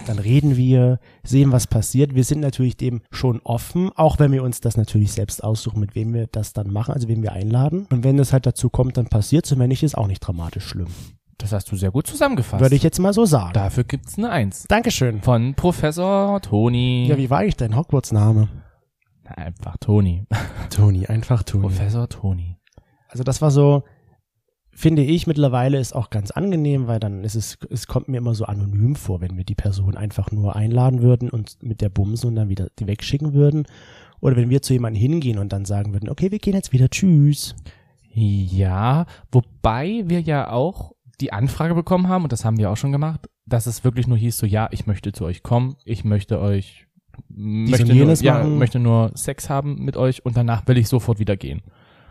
dann 0.06 0.18
reden 0.18 0.56
wir, 0.56 1.00
sehen, 1.24 1.50
was 1.52 1.66
passiert. 1.66 2.14
Wir 2.14 2.24
sind 2.24 2.40
natürlich 2.40 2.76
dem 2.76 3.02
schon 3.10 3.40
offen, 3.40 3.90
auch 3.96 4.18
wenn 4.18 4.30
wir 4.32 4.42
uns 4.42 4.60
das 4.60 4.76
natürlich 4.76 5.12
selbst 5.12 5.42
aussuchen, 5.42 5.80
mit 5.80 5.94
wem 5.94 6.14
wir 6.14 6.28
das 6.28 6.52
dann 6.52 6.72
machen, 6.72 6.94
also 6.94 7.08
wen 7.08 7.22
wir 7.22 7.32
einladen. 7.32 7.86
Und 7.90 8.04
wenn 8.04 8.18
es 8.18 8.32
halt 8.32 8.46
dazu 8.46 8.70
kommt, 8.70 8.96
dann 8.96 9.06
passiert 9.06 9.50
und 9.50 9.58
wenn 9.58 9.68
nicht, 9.68 9.82
ist 9.82 9.98
auch 9.98 10.06
nicht 10.06 10.20
dramatisch 10.20 10.64
schlimm. 10.64 10.88
Das 11.40 11.52
hast 11.52 11.72
du 11.72 11.76
sehr 11.76 11.90
gut 11.90 12.06
zusammengefasst. 12.06 12.60
Würde 12.60 12.76
ich 12.76 12.82
jetzt 12.82 12.98
mal 12.98 13.14
so 13.14 13.24
sagen. 13.24 13.54
Dafür 13.54 13.84
gibt's 13.84 14.18
eine 14.18 14.30
Eins. 14.30 14.66
Dankeschön. 14.68 15.22
Von 15.22 15.54
Professor 15.54 16.40
Toni. 16.42 17.06
Ja, 17.08 17.16
wie 17.16 17.30
war 17.30 17.38
eigentlich 17.38 17.56
dein 17.56 17.74
Hogwarts-Name? 17.76 18.48
Na, 19.24 19.30
Einfach 19.32 19.78
Toni. 19.78 20.26
Toni, 20.68 21.06
einfach 21.06 21.42
Toni. 21.42 21.62
Professor 21.62 22.08
Toni. 22.08 22.58
Also 23.08 23.24
das 23.24 23.40
war 23.40 23.50
so, 23.50 23.84
finde 24.70 25.02
ich 25.02 25.26
mittlerweile 25.26 25.78
ist 25.78 25.94
auch 25.94 26.10
ganz 26.10 26.30
angenehm, 26.30 26.86
weil 26.86 27.00
dann 27.00 27.24
ist 27.24 27.36
es, 27.36 27.58
es 27.70 27.86
kommt 27.86 28.08
mir 28.08 28.18
immer 28.18 28.34
so 28.34 28.44
anonym 28.44 28.94
vor, 28.94 29.22
wenn 29.22 29.38
wir 29.38 29.44
die 29.44 29.54
Person 29.54 29.96
einfach 29.96 30.30
nur 30.30 30.56
einladen 30.56 31.00
würden 31.00 31.30
und 31.30 31.62
mit 31.62 31.80
der 31.80 31.88
Bumsen 31.88 32.28
und 32.28 32.36
dann 32.36 32.50
wieder 32.50 32.68
die 32.78 32.86
wegschicken 32.86 33.32
würden. 33.32 33.66
Oder 34.20 34.36
wenn 34.36 34.50
wir 34.50 34.60
zu 34.60 34.74
jemandem 34.74 35.00
hingehen 35.00 35.38
und 35.38 35.54
dann 35.54 35.64
sagen 35.64 35.94
würden, 35.94 36.10
okay, 36.10 36.30
wir 36.30 36.38
gehen 36.38 36.54
jetzt 36.54 36.72
wieder, 36.72 36.90
tschüss. 36.90 37.56
Ja, 38.12 39.06
wobei 39.32 40.02
wir 40.06 40.20
ja 40.20 40.50
auch 40.50 40.92
die 41.20 41.32
Anfrage 41.32 41.74
bekommen 41.74 42.08
haben, 42.08 42.24
und 42.24 42.32
das 42.32 42.44
haben 42.44 42.58
wir 42.58 42.70
auch 42.70 42.76
schon 42.76 42.92
gemacht, 42.92 43.28
dass 43.46 43.66
es 43.66 43.84
wirklich 43.84 44.06
nur 44.06 44.16
hieß, 44.16 44.38
so 44.38 44.46
ja, 44.46 44.68
ich 44.70 44.86
möchte 44.86 45.12
zu 45.12 45.24
euch 45.24 45.42
kommen, 45.42 45.76
ich 45.84 46.04
möchte 46.04 46.40
euch 46.40 46.86
möchte 47.28 47.94
nur, 47.94 48.12
ja, 48.14 48.34
machen. 48.34 48.58
möchte 48.58 48.78
nur 48.78 49.12
Sex 49.14 49.50
haben 49.50 49.84
mit 49.84 49.96
euch 49.96 50.24
und 50.24 50.36
danach 50.36 50.66
will 50.66 50.78
ich 50.78 50.88
sofort 50.88 51.18
wieder 51.18 51.36
gehen. 51.36 51.62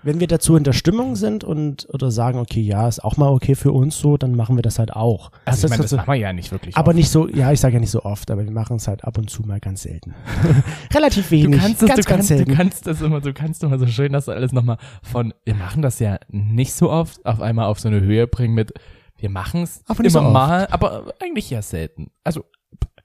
Wenn 0.02 0.22
wir 0.22 0.28
dazu 0.28 0.56
in 0.56 0.64
der 0.64 0.72
Stimmung 0.72 1.18
sind 1.18 1.44
und 1.44 1.88
oder 1.92 2.10
sagen, 2.10 2.40
okay, 2.40 2.62
ja, 2.62 2.88
ist 2.88 3.04
auch 3.04 3.18
mal 3.18 3.28
okay 3.28 3.54
für 3.56 3.74
uns 3.74 4.00
so, 4.00 4.16
dann 4.16 4.34
machen 4.34 4.56
wir 4.56 4.62
das 4.62 4.80
halt 4.80 4.94
auch. 4.94 5.30
Also 5.44 5.68
ich 5.68 5.72
meine, 5.72 5.84
ist 5.84 5.92
das 5.92 5.98
machen 5.98 6.14
wir 6.14 6.20
ja 6.20 6.32
nicht 6.32 6.54
wirklich. 6.54 6.78
aber 6.78 6.90
oft. 6.90 6.96
nicht 6.96 7.10
so, 7.10 7.28
ja, 7.28 7.52
ich 7.52 7.60
sage 7.60 7.74
ja 7.74 7.80
nicht 7.82 7.92
so 7.92 8.04
oft, 8.04 8.32
aber 8.32 8.46
wir 8.46 8.52
machen 8.52 8.78
es 8.78 8.88
halt 8.88 9.04
ab 9.04 9.18
und 9.18 9.30
zu 9.30 9.44
mal 9.44 9.60
ganz 9.60 9.82
selten. 9.82 10.16
Relativ 10.94 11.26
Du 11.26 11.32
wenig, 11.32 11.60
kannst, 11.60 11.82
das, 11.82 11.90
ganz, 11.90 12.06
du, 12.06 12.10
ganz 12.10 12.30
kannst, 12.30 12.48
du 12.48 12.56
kannst 12.56 12.88
das 12.88 13.02
immer, 13.02 13.20
du 13.20 13.34
kannst 13.34 13.64
immer 13.64 13.78
so 13.78 13.88
schön, 13.88 14.14
dass 14.14 14.26
du 14.26 14.32
alles 14.32 14.54
nochmal 14.54 14.78
von, 15.04 15.34
wir 15.44 15.56
machen 15.56 15.82
das 15.82 16.00
ja 16.00 16.18
nicht 16.30 16.72
so 16.74 16.90
oft, 16.90 17.26
auf 17.26 17.42
einmal 17.42 17.66
auf 17.66 17.82
so 17.82 17.90
eine 17.90 18.00
Höhe 18.00 18.26
bringen 18.26 18.54
mit, 18.54 18.74
wir 19.20 19.30
machen 19.30 19.64
es 19.64 19.84
immer 19.88 20.10
so 20.10 20.22
mal, 20.22 20.68
aber 20.68 21.14
eigentlich 21.20 21.50
ja 21.50 21.62
selten. 21.62 22.12
Also, 22.24 22.46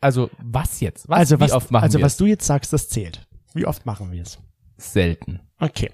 also 0.00 0.30
was 0.42 0.80
jetzt? 0.80 1.08
Was, 1.08 1.18
also 1.18 1.36
wie 1.36 1.40
was, 1.42 1.52
oft 1.52 1.70
machen 1.70 1.84
also 1.84 2.00
was 2.00 2.16
du 2.16 2.26
jetzt 2.26 2.46
sagst, 2.46 2.72
das 2.72 2.88
zählt. 2.88 3.26
Wie 3.54 3.66
oft 3.66 3.86
machen 3.86 4.10
wir 4.12 4.22
es? 4.22 4.38
Selten. 4.76 5.40
Okay. 5.60 5.90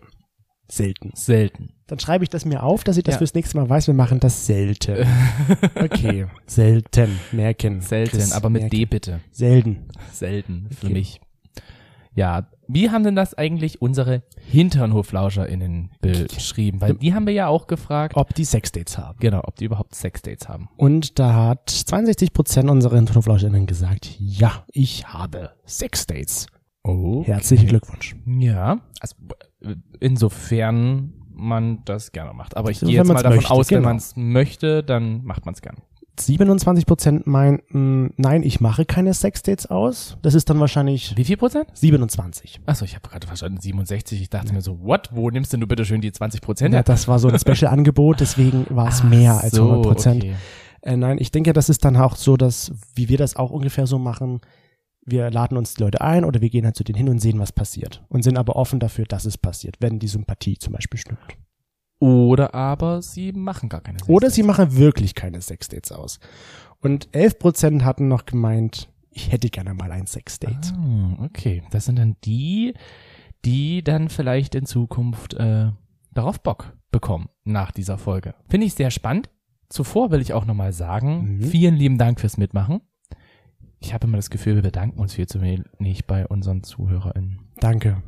Selten. 0.68 1.10
Selten. 1.14 1.74
Dann 1.86 1.98
schreibe 1.98 2.22
ich 2.24 2.30
das 2.30 2.44
mir 2.44 2.62
auf, 2.62 2.84
dass 2.84 2.96
ich 2.96 3.02
das 3.02 3.14
Ja. 3.16 3.18
fürs 3.18 3.34
nächste 3.34 3.56
Mal 3.56 3.68
weiß. 3.68 3.88
Wir 3.88 3.94
machen 3.94 4.20
das 4.20 4.46
selten. 4.46 5.04
Okay. 5.74 6.26
Selten. 6.46 7.18
Merken. 7.32 7.80
Selten, 7.80 8.16
Chris, 8.18 8.32
aber 8.32 8.48
mit 8.50 8.62
merken. 8.62 8.76
D 8.76 8.84
bitte. 8.84 9.20
Selten. 9.32 9.88
Selten 10.12 10.68
für 10.70 10.86
Okay. 10.86 10.94
mich. 10.94 11.20
Ja, 12.14 12.48
wie 12.66 12.90
haben 12.90 13.04
denn 13.04 13.16
das 13.16 13.34
eigentlich 13.34 13.82
unsere 13.82 14.22
HinternhoflauscherInnen 14.50 15.90
beschrieben? 16.00 16.80
Weil 16.80 16.94
die 16.94 17.14
haben 17.14 17.26
wir 17.26 17.32
ja 17.32 17.46
auch 17.48 17.66
gefragt, 17.66 18.16
Ob 18.16 18.34
die 18.34 18.44
Sexdates 18.44 18.98
haben. 18.98 19.18
genau, 19.20 19.40
ob 19.44 19.56
die 19.56 19.64
überhaupt 19.64 19.94
Sexdates 19.94 20.48
haben. 20.48 20.68
Und 20.76 21.18
da 21.18 21.34
hat 21.34 21.70
62 21.70 22.32
Prozent 22.32 22.70
unserer 22.70 22.96
Hinterhoflauscherinnen 22.96 23.66
gesagt, 23.66 24.16
ja, 24.18 24.64
ich 24.72 25.06
habe 25.08 25.50
Sexdates. 25.66 26.46
Oh. 26.82 27.22
Herzlichen 27.24 27.68
Glückwunsch. 27.68 28.16
Ja, 28.26 28.80
also 29.00 29.16
äh, 29.62 29.74
insofern 30.00 31.12
man 31.32 31.84
das 31.84 32.12
gerne 32.12 32.32
macht. 32.34 32.56
Aber 32.56 32.70
ich 32.70 32.78
So, 32.78 32.86
gehe 32.86 32.98
wenn 33.00 33.06
jetzt 33.06 33.14
mal 33.14 33.22
davon 33.22 33.36
möchte, 33.38 33.50
aus, 33.50 33.70
wenn 33.70 33.76
genau. 33.78 33.88
man 33.88 33.96
es 33.96 34.16
möchte, 34.16 34.82
dann 34.82 35.24
macht 35.24 35.44
man 35.44 35.54
es 35.54 35.62
gern. 35.62 35.76
27 36.26 36.86
Prozent 36.86 37.26
meinten, 37.26 38.12
nein, 38.16 38.42
ich 38.42 38.60
mache 38.60 38.84
keine 38.84 39.14
Sexdates 39.14 39.66
aus. 39.66 40.16
Das 40.22 40.34
ist 40.34 40.50
dann 40.50 40.60
wahrscheinlich 40.60 41.16
Wie 41.16 41.24
viel 41.24 41.36
Prozent? 41.36 41.68
27. 41.74 42.60
Achso, 42.66 42.84
ich 42.84 42.94
habe 42.94 43.08
gerade 43.08 43.26
verstanden 43.26 43.60
67. 43.60 44.20
Ich 44.20 44.30
dachte 44.30 44.52
mir 44.52 44.60
so, 44.60 44.80
what? 44.82 45.10
Wo 45.12 45.30
nimmst 45.30 45.52
denn 45.52 45.60
du 45.60 45.66
bitte 45.66 45.84
schön 45.84 46.00
die 46.00 46.12
20 46.12 46.40
Prozent? 46.40 46.74
Ja, 46.74 46.82
das 46.82 47.08
war 47.08 47.18
so 47.18 47.28
ein 47.28 47.38
Special-Angebot, 47.40 48.20
deswegen 48.20 48.66
war 48.70 48.88
es 48.88 49.02
mehr 49.02 49.40
als 49.40 49.54
100 49.54 49.82
Prozent. 49.82 50.24
Okay. 50.24 50.34
Äh, 50.82 50.96
nein, 50.96 51.18
ich 51.18 51.30
denke, 51.30 51.52
das 51.52 51.68
ist 51.68 51.84
dann 51.84 51.96
auch 51.96 52.16
so, 52.16 52.36
dass, 52.36 52.72
wie 52.94 53.08
wir 53.08 53.18
das 53.18 53.36
auch 53.36 53.50
ungefähr 53.50 53.86
so 53.86 53.98
machen, 53.98 54.40
wir 55.04 55.30
laden 55.30 55.56
uns 55.56 55.74
die 55.74 55.82
Leute 55.82 56.00
ein 56.00 56.24
oder 56.24 56.40
wir 56.40 56.50
gehen 56.50 56.64
halt 56.64 56.76
zu 56.76 56.84
denen 56.84 56.96
hin 56.98 57.08
und 57.08 57.18
sehen, 57.20 57.38
was 57.38 57.52
passiert. 57.52 58.04
Und 58.08 58.22
sind 58.22 58.38
aber 58.38 58.56
offen 58.56 58.80
dafür, 58.80 59.06
dass 59.06 59.24
es 59.24 59.38
passiert, 59.38 59.76
wenn 59.80 59.98
die 59.98 60.08
Sympathie 60.08 60.58
zum 60.58 60.74
Beispiel 60.74 61.00
stimmt. 61.00 61.36
Oder 62.00 62.54
aber 62.54 63.02
sie 63.02 63.30
machen 63.32 63.68
gar 63.68 63.80
keine 63.82 63.98
Oder 64.08 64.28
Sexdates. 64.28 64.34
sie 64.34 64.42
machen 64.42 64.76
wirklich 64.76 65.14
keine 65.14 65.40
Sexdates 65.40 65.92
aus. 65.92 66.18
Und 66.80 67.08
11% 67.10 67.82
hatten 67.82 68.08
noch 68.08 68.24
gemeint, 68.26 68.88
ich 69.10 69.30
hätte 69.30 69.50
gerne 69.50 69.74
mal 69.74 69.92
ein 69.92 70.06
Sexdate. 70.06 70.72
Ah, 70.76 71.24
okay, 71.24 71.62
das 71.70 71.84
sind 71.84 71.98
dann 71.98 72.16
die, 72.24 72.74
die 73.44 73.82
dann 73.84 74.08
vielleicht 74.08 74.54
in 74.54 74.64
Zukunft 74.66 75.34
äh, 75.34 75.70
darauf 76.12 76.40
Bock 76.40 76.72
bekommen 76.90 77.28
nach 77.44 77.70
dieser 77.70 77.98
Folge. 77.98 78.34
Finde 78.48 78.66
ich 78.66 78.74
sehr 78.74 78.90
spannend. 78.90 79.28
Zuvor 79.68 80.10
will 80.10 80.20
ich 80.20 80.32
auch 80.32 80.46
nochmal 80.46 80.72
sagen, 80.72 81.36
Mhm. 81.36 81.42
vielen 81.42 81.76
lieben 81.76 81.98
Dank 81.98 82.18
fürs 82.18 82.36
Mitmachen. 82.38 82.80
Ich 83.78 83.94
habe 83.94 84.06
immer 84.06 84.16
das 84.16 84.30
Gefühl, 84.30 84.56
wir 84.56 84.62
bedanken 84.62 84.98
uns 84.98 85.14
viel 85.14 85.26
zu 85.26 85.40
wenig 85.40 86.06
bei 86.06 86.26
unseren 86.26 86.62
ZuhörerInnen. 86.62 87.40
Danke. 87.60 88.02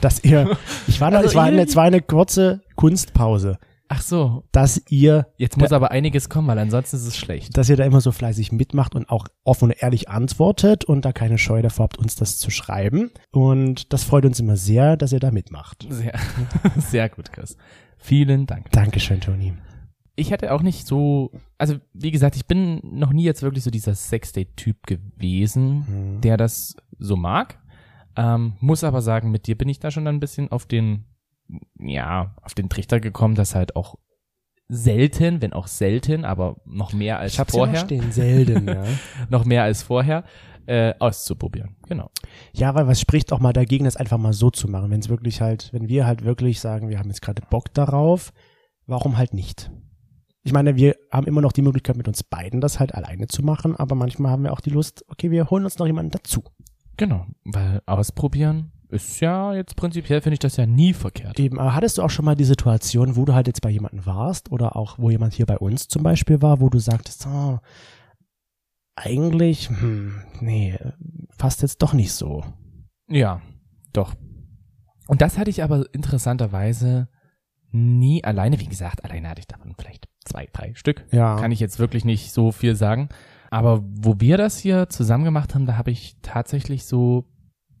Dass 0.00 0.22
ihr, 0.24 0.56
ich 0.88 1.00
war 1.00 1.10
noch, 1.10 1.18
Also 1.18 1.28
es 1.30 1.34
war 1.36 1.44
eine, 1.44 1.62
es 1.62 1.76
war 1.76 1.84
eine 1.84 2.02
kurze 2.02 2.62
Kunstpause, 2.76 3.58
Ach 3.88 4.02
so, 4.02 4.42
dass 4.50 4.82
ihr, 4.88 5.28
jetzt 5.36 5.56
muss 5.58 5.70
aber 5.70 5.92
einiges 5.92 6.28
kommen, 6.28 6.48
weil 6.48 6.58
ansonsten 6.58 6.96
ist 6.96 7.06
es 7.06 7.16
schlecht. 7.16 7.56
dass 7.56 7.68
ihr 7.68 7.76
da 7.76 7.84
immer 7.84 8.00
so 8.00 8.10
fleißig 8.10 8.50
mitmacht 8.50 8.96
und 8.96 9.08
auch 9.08 9.28
offen 9.44 9.66
und 9.66 9.80
ehrlich 9.80 10.08
antwortet 10.08 10.84
und 10.84 11.04
da 11.04 11.12
keine 11.12 11.38
Scheu 11.38 11.62
davor 11.62 11.84
habt, 11.84 11.96
uns 11.96 12.16
das 12.16 12.36
zu 12.38 12.50
schreiben. 12.50 13.12
Und 13.30 13.92
das 13.92 14.02
freut 14.02 14.24
uns 14.24 14.40
immer 14.40 14.56
sehr, 14.56 14.96
dass 14.96 15.12
ihr 15.12 15.20
da 15.20 15.30
mitmacht. 15.30 15.86
Sehr, 15.88 16.14
sehr 16.78 17.08
gut, 17.08 17.30
Chris. 17.32 17.56
Vielen 17.96 18.46
Dank. 18.46 18.72
Dankeschön, 18.72 19.20
Toni. 19.20 19.54
ich 20.16 20.32
hätte 20.32 20.52
auch 20.52 20.62
nicht 20.62 20.84
so, 20.88 21.30
also 21.56 21.76
wie 21.92 22.10
gesagt, 22.10 22.34
ich 22.34 22.46
bin 22.46 22.80
noch 22.82 23.12
nie 23.12 23.22
jetzt 23.24 23.42
wirklich 23.42 23.62
so 23.62 23.70
dieser 23.70 23.94
Sexdate-Typ 23.94 24.84
gewesen, 24.88 25.86
Mhm. 26.16 26.20
der 26.22 26.36
das 26.36 26.74
so 26.98 27.14
mag. 27.14 27.60
Ähm, 28.16 28.54
muss 28.58 28.82
aber 28.82 29.00
sagen, 29.00 29.30
mit 29.30 29.46
dir 29.46 29.56
bin 29.56 29.68
ich 29.68 29.78
da 29.78 29.92
schon 29.92 30.08
ein 30.08 30.18
bisschen 30.18 30.50
auf 30.50 30.66
den, 30.66 31.04
ja, 31.78 32.34
auf 32.42 32.54
den 32.54 32.68
Trichter 32.68 33.00
gekommen, 33.00 33.34
dass 33.34 33.54
halt 33.54 33.76
auch 33.76 33.96
selten, 34.68 35.42
wenn 35.42 35.52
auch 35.52 35.68
selten, 35.68 36.24
aber 36.24 36.56
noch 36.64 36.92
mehr 36.92 37.18
als 37.18 37.34
Ich 37.34 37.38
hab's 37.38 37.52
ja 37.52 37.58
vorher, 37.58 37.80
noch 37.80 37.86
stehen, 37.86 38.12
selten, 38.12 38.66
ja. 38.68 38.84
noch 39.28 39.44
mehr 39.44 39.62
als 39.62 39.82
vorher, 39.82 40.24
äh, 40.66 40.94
auszuprobieren. 40.98 41.76
Genau. 41.88 42.10
Ja, 42.52 42.74
weil 42.74 42.88
was 42.88 43.00
spricht 43.00 43.32
auch 43.32 43.38
mal 43.38 43.52
dagegen, 43.52 43.84
das 43.84 43.96
einfach 43.96 44.18
mal 44.18 44.32
so 44.32 44.50
zu 44.50 44.68
machen? 44.68 44.90
Wenn 44.90 45.00
es 45.00 45.08
wirklich 45.08 45.40
halt, 45.40 45.72
wenn 45.72 45.88
wir 45.88 46.06
halt 46.06 46.24
wirklich 46.24 46.60
sagen, 46.60 46.88
wir 46.88 46.98
haben 46.98 47.08
jetzt 47.08 47.22
gerade 47.22 47.42
Bock 47.48 47.72
darauf, 47.72 48.32
warum 48.86 49.16
halt 49.16 49.34
nicht? 49.34 49.70
Ich 50.42 50.52
meine, 50.52 50.76
wir 50.76 50.96
haben 51.10 51.26
immer 51.26 51.40
noch 51.40 51.52
die 51.52 51.62
Möglichkeit, 51.62 51.96
mit 51.96 52.08
uns 52.08 52.22
beiden 52.22 52.60
das 52.60 52.78
halt 52.78 52.94
alleine 52.94 53.26
zu 53.26 53.42
machen, 53.42 53.76
aber 53.76 53.94
manchmal 53.94 54.30
haben 54.30 54.44
wir 54.44 54.52
auch 54.52 54.60
die 54.60 54.70
Lust, 54.70 55.04
okay, 55.08 55.30
wir 55.30 55.50
holen 55.50 55.64
uns 55.64 55.78
noch 55.78 55.86
jemanden 55.86 56.12
dazu. 56.12 56.44
Genau, 56.96 57.26
weil 57.44 57.82
ausprobieren 57.86 58.72
ist 58.88 59.20
ja 59.20 59.54
jetzt 59.54 59.76
prinzipiell, 59.76 60.20
finde 60.20 60.34
ich 60.34 60.40
das 60.40 60.56
ja 60.56 60.66
nie 60.66 60.92
verkehrt. 60.92 61.38
Eben, 61.38 61.58
aber 61.58 61.74
hattest 61.74 61.98
du 61.98 62.02
auch 62.02 62.10
schon 62.10 62.24
mal 62.24 62.36
die 62.36 62.44
Situation, 62.44 63.16
wo 63.16 63.24
du 63.24 63.34
halt 63.34 63.46
jetzt 63.46 63.62
bei 63.62 63.70
jemandem 63.70 64.06
warst 64.06 64.50
oder 64.52 64.76
auch 64.76 64.98
wo 64.98 65.10
jemand 65.10 65.34
hier 65.34 65.46
bei 65.46 65.58
uns 65.58 65.88
zum 65.88 66.02
Beispiel 66.02 66.42
war, 66.42 66.60
wo 66.60 66.68
du 66.68 66.78
sagtest, 66.78 67.26
oh, 67.26 67.58
eigentlich, 68.94 69.68
hm, 69.68 70.22
nee, 70.40 70.78
passt 71.38 71.62
jetzt 71.62 71.82
doch 71.82 71.92
nicht 71.92 72.12
so. 72.12 72.44
Ja, 73.08 73.42
doch. 73.92 74.14
Und 75.06 75.20
das 75.20 75.38
hatte 75.38 75.50
ich 75.50 75.62
aber 75.62 75.92
interessanterweise 75.92 77.08
nie 77.70 78.24
alleine. 78.24 78.58
Wie 78.60 78.66
gesagt, 78.66 79.04
alleine 79.04 79.28
hatte 79.28 79.40
ich 79.40 79.46
davon 79.46 79.74
vielleicht 79.78 80.08
zwei, 80.24 80.48
drei 80.52 80.74
Stück. 80.74 81.04
Ja. 81.12 81.36
Kann 81.36 81.52
ich 81.52 81.60
jetzt 81.60 81.78
wirklich 81.78 82.04
nicht 82.04 82.32
so 82.32 82.52
viel 82.52 82.74
sagen. 82.74 83.08
Aber 83.50 83.84
wo 83.84 84.18
wir 84.18 84.36
das 84.38 84.58
hier 84.58 84.88
zusammen 84.88 85.24
gemacht 85.24 85.54
haben, 85.54 85.66
da 85.66 85.76
habe 85.76 85.90
ich 85.90 86.16
tatsächlich 86.22 86.84
so 86.84 87.24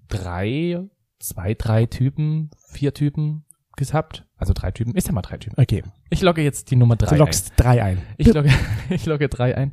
drei, 0.08 0.80
zwei, 1.18 1.54
drei 1.54 1.86
Typen, 1.86 2.50
vier 2.68 2.94
Typen 2.94 3.44
gehabt. 3.76 4.26
Also 4.36 4.52
drei 4.54 4.70
Typen. 4.70 4.94
Ist 4.94 5.06
ja 5.06 5.12
mal 5.12 5.22
drei 5.22 5.36
Typen. 5.38 5.60
Okay, 5.60 5.82
Ich 6.10 6.22
logge 6.22 6.42
jetzt 6.42 6.70
die 6.70 6.76
Nummer 6.76 6.96
drei 6.96 7.08
du 7.08 7.14
ein. 7.14 7.18
lockst 7.18 7.52
drei 7.56 7.82
ein. 7.82 8.02
Ich 8.16 8.32
logge, 8.32 8.50
ich 8.90 9.06
logge 9.06 9.28
drei 9.28 9.56
ein. 9.56 9.72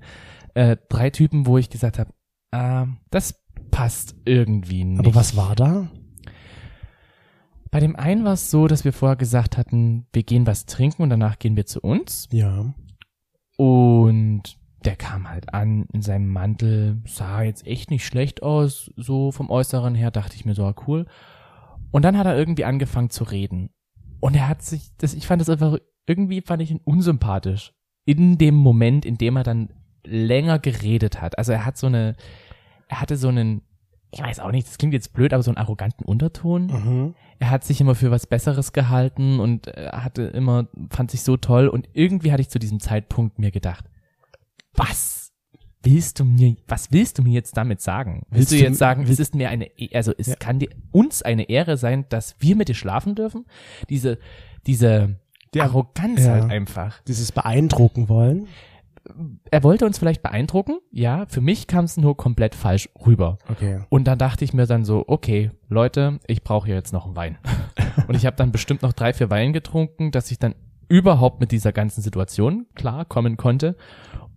Äh, 0.54 0.78
drei 0.90 1.10
Typen, 1.10 1.46
wo 1.46 1.58
ich 1.58 1.70
gesagt 1.70 2.00
habe, 2.00 2.12
ähm, 2.52 2.98
das 3.10 3.42
passt 3.72 4.16
irgendwie 4.26 4.84
nicht. 4.84 5.00
Aber 5.00 5.16
was 5.16 5.36
war 5.36 5.56
da? 5.56 5.90
Bei 7.72 7.80
dem 7.80 7.96
einen 7.96 8.24
war 8.24 8.34
es 8.34 8.52
so, 8.52 8.68
dass 8.68 8.86
wir 8.86 8.94
vorher 8.94 9.16
gesagt 9.16 9.58
hatten, 9.58 10.06
wir 10.14 10.22
gehen 10.22 10.46
was 10.46 10.68
trinken 10.68 11.02
und 11.02 11.10
danach 11.10 11.40
gehen 11.40 11.56
wir 11.56 11.66
zu 11.66 11.82
uns. 11.82 12.28
Ja. 12.32 12.74
Halt 15.34 15.54
an 15.54 15.88
in 15.92 16.04
seinem 16.04 16.28
Mantel, 16.28 17.02
sah 17.06 17.42
jetzt 17.42 17.66
echt 17.66 17.90
nicht 17.90 18.06
schlecht 18.06 18.44
aus, 18.44 18.92
so 18.96 19.32
vom 19.32 19.50
Äußeren 19.50 19.96
her, 19.96 20.12
dachte 20.12 20.36
ich 20.36 20.46
mir 20.46 20.54
so, 20.54 20.64
ah, 20.64 20.76
cool. 20.88 21.08
Und 21.92 22.04
dann 22.06 22.18
hat 22.18 22.28
er 22.28 22.38
irgendwie 22.38 22.66
angefangen 22.66 23.10
zu 23.10 23.24
reden. 23.24 23.72
Und 24.20 24.36
er 24.36 24.48
hat 24.48 24.62
sich, 24.62 24.96
das, 24.98 25.14
ich 25.16 25.26
fand 25.26 25.42
das 25.42 25.50
einfach, 25.50 25.78
irgendwie 26.06 26.42
fand 26.42 26.62
ich 26.62 26.70
ihn 26.72 26.82
unsympathisch. 26.84 27.74
In 28.06 28.38
dem 28.38 28.54
Moment, 28.56 29.06
in 29.06 29.18
dem 29.18 29.36
er 29.38 29.44
dann 29.44 29.70
länger 30.06 30.60
geredet 30.60 31.20
hat. 31.20 31.38
Also 31.38 31.52
er 31.52 31.66
hat 31.66 31.78
so 31.78 31.88
eine, 31.88 32.16
er 32.90 33.02
hatte 33.02 33.18
so 33.18 33.30
einen, 33.30 33.64
ich 34.12 34.22
weiß 34.22 34.40
auch 34.40 34.52
nicht, 34.52 34.68
das 34.68 34.78
klingt 34.78 34.94
jetzt 34.94 35.14
blöd, 35.14 35.34
aber 35.34 35.42
so 35.42 35.50
einen 35.50 35.58
arroganten 35.58 36.06
Unterton 36.06 36.68
Mhm. 36.68 37.16
er 37.40 37.50
hat 37.50 37.64
sich 37.64 37.82
immer 37.82 37.96
für 37.96 38.12
was 38.12 38.28
Besseres 38.28 38.72
gehalten 38.72 39.40
und 39.40 39.68
äh, 39.68 39.90
hatte 39.92 40.24
immer, 40.24 40.68
fand 40.92 41.10
sich 41.10 41.24
so 41.24 41.38
toll 41.38 41.68
und 41.68 41.90
irgendwie 41.94 42.32
hatte 42.32 42.42
ich 42.42 42.50
zu 42.50 42.60
diesem 42.60 42.80
Zeitpunkt 42.80 43.40
mir 43.40 43.50
gedacht, 43.52 43.86
was 44.76 45.23
willst 45.84 46.20
du 46.20 46.26
mir, 46.26 46.56
was 46.68 46.92
willst 46.92 47.18
du 47.20 47.24
mir 47.24 47.34
jetzt 47.34 47.56
damit 47.58 47.82
sagen? 47.82 48.24
Willst, 48.30 48.52
Willst 48.52 48.52
du 48.54 48.68
jetzt 48.68 48.78
sagen, 48.80 49.04
es 49.08 49.20
ist 49.20 49.36
mir 49.36 49.50
eine, 49.50 49.68
E- 49.78 49.94
also 49.96 50.14
es 50.18 50.28
Ja. 50.28 50.36
kann 50.36 50.60
dir, 50.60 50.70
uns 50.92 51.22
eine 51.22 51.50
Ehre 51.50 51.78
sein, 51.78 52.06
dass 52.10 52.36
wir 52.40 52.56
mit 52.56 52.70
dir 52.70 52.76
schlafen 52.76 53.16
dürfen? 53.16 53.46
Diese, 53.90 54.18
diese 54.66 55.16
Die- 55.54 55.62
Arroganz 55.62 56.26
ja. 56.26 56.32
halt 56.34 56.50
einfach. 56.52 57.02
Dieses 57.04 57.32
beeindrucken 57.32 58.10
wollen. 58.10 58.48
Er 59.52 59.64
wollte 59.64 59.86
uns 59.86 60.00
vielleicht 60.00 60.24
beeindrucken, 60.24 60.78
ja, 60.90 61.26
für 61.28 61.42
mich 61.42 61.68
kam 61.68 61.84
es 61.84 61.98
nur 61.98 62.16
komplett 62.16 62.56
falsch 62.56 62.88
rüber. 63.06 63.38
Okay. 63.50 63.82
Und 63.90 64.06
dann 64.06 64.18
dachte 64.18 64.46
ich 64.46 64.54
mir 64.54 64.66
dann 64.66 64.86
so, 64.86 65.04
okay, 65.08 65.52
Leute, 65.68 66.20
ich 66.26 66.42
brauche 66.42 66.68
hier 66.68 66.76
jetzt 66.76 66.94
noch 66.94 67.06
einen 67.06 67.16
Wein. 67.18 67.38
und 68.08 68.16
ich 68.16 68.26
habe 68.26 68.38
dann 68.38 68.54
bestimmt 68.54 68.82
noch 68.82 68.94
drei, 68.94 69.12
vier 69.12 69.30
Wein 69.30 69.52
getrunken, 69.52 70.12
dass 70.12 70.32
ich 70.32 70.40
dann 70.40 70.56
überhaupt 70.88 71.42
mit 71.42 71.52
dieser 71.52 71.74
ganzen 71.74 72.02
Situation 72.02 72.66
klar 72.76 73.04
kommen 73.04 73.36
konnte. 73.36 73.76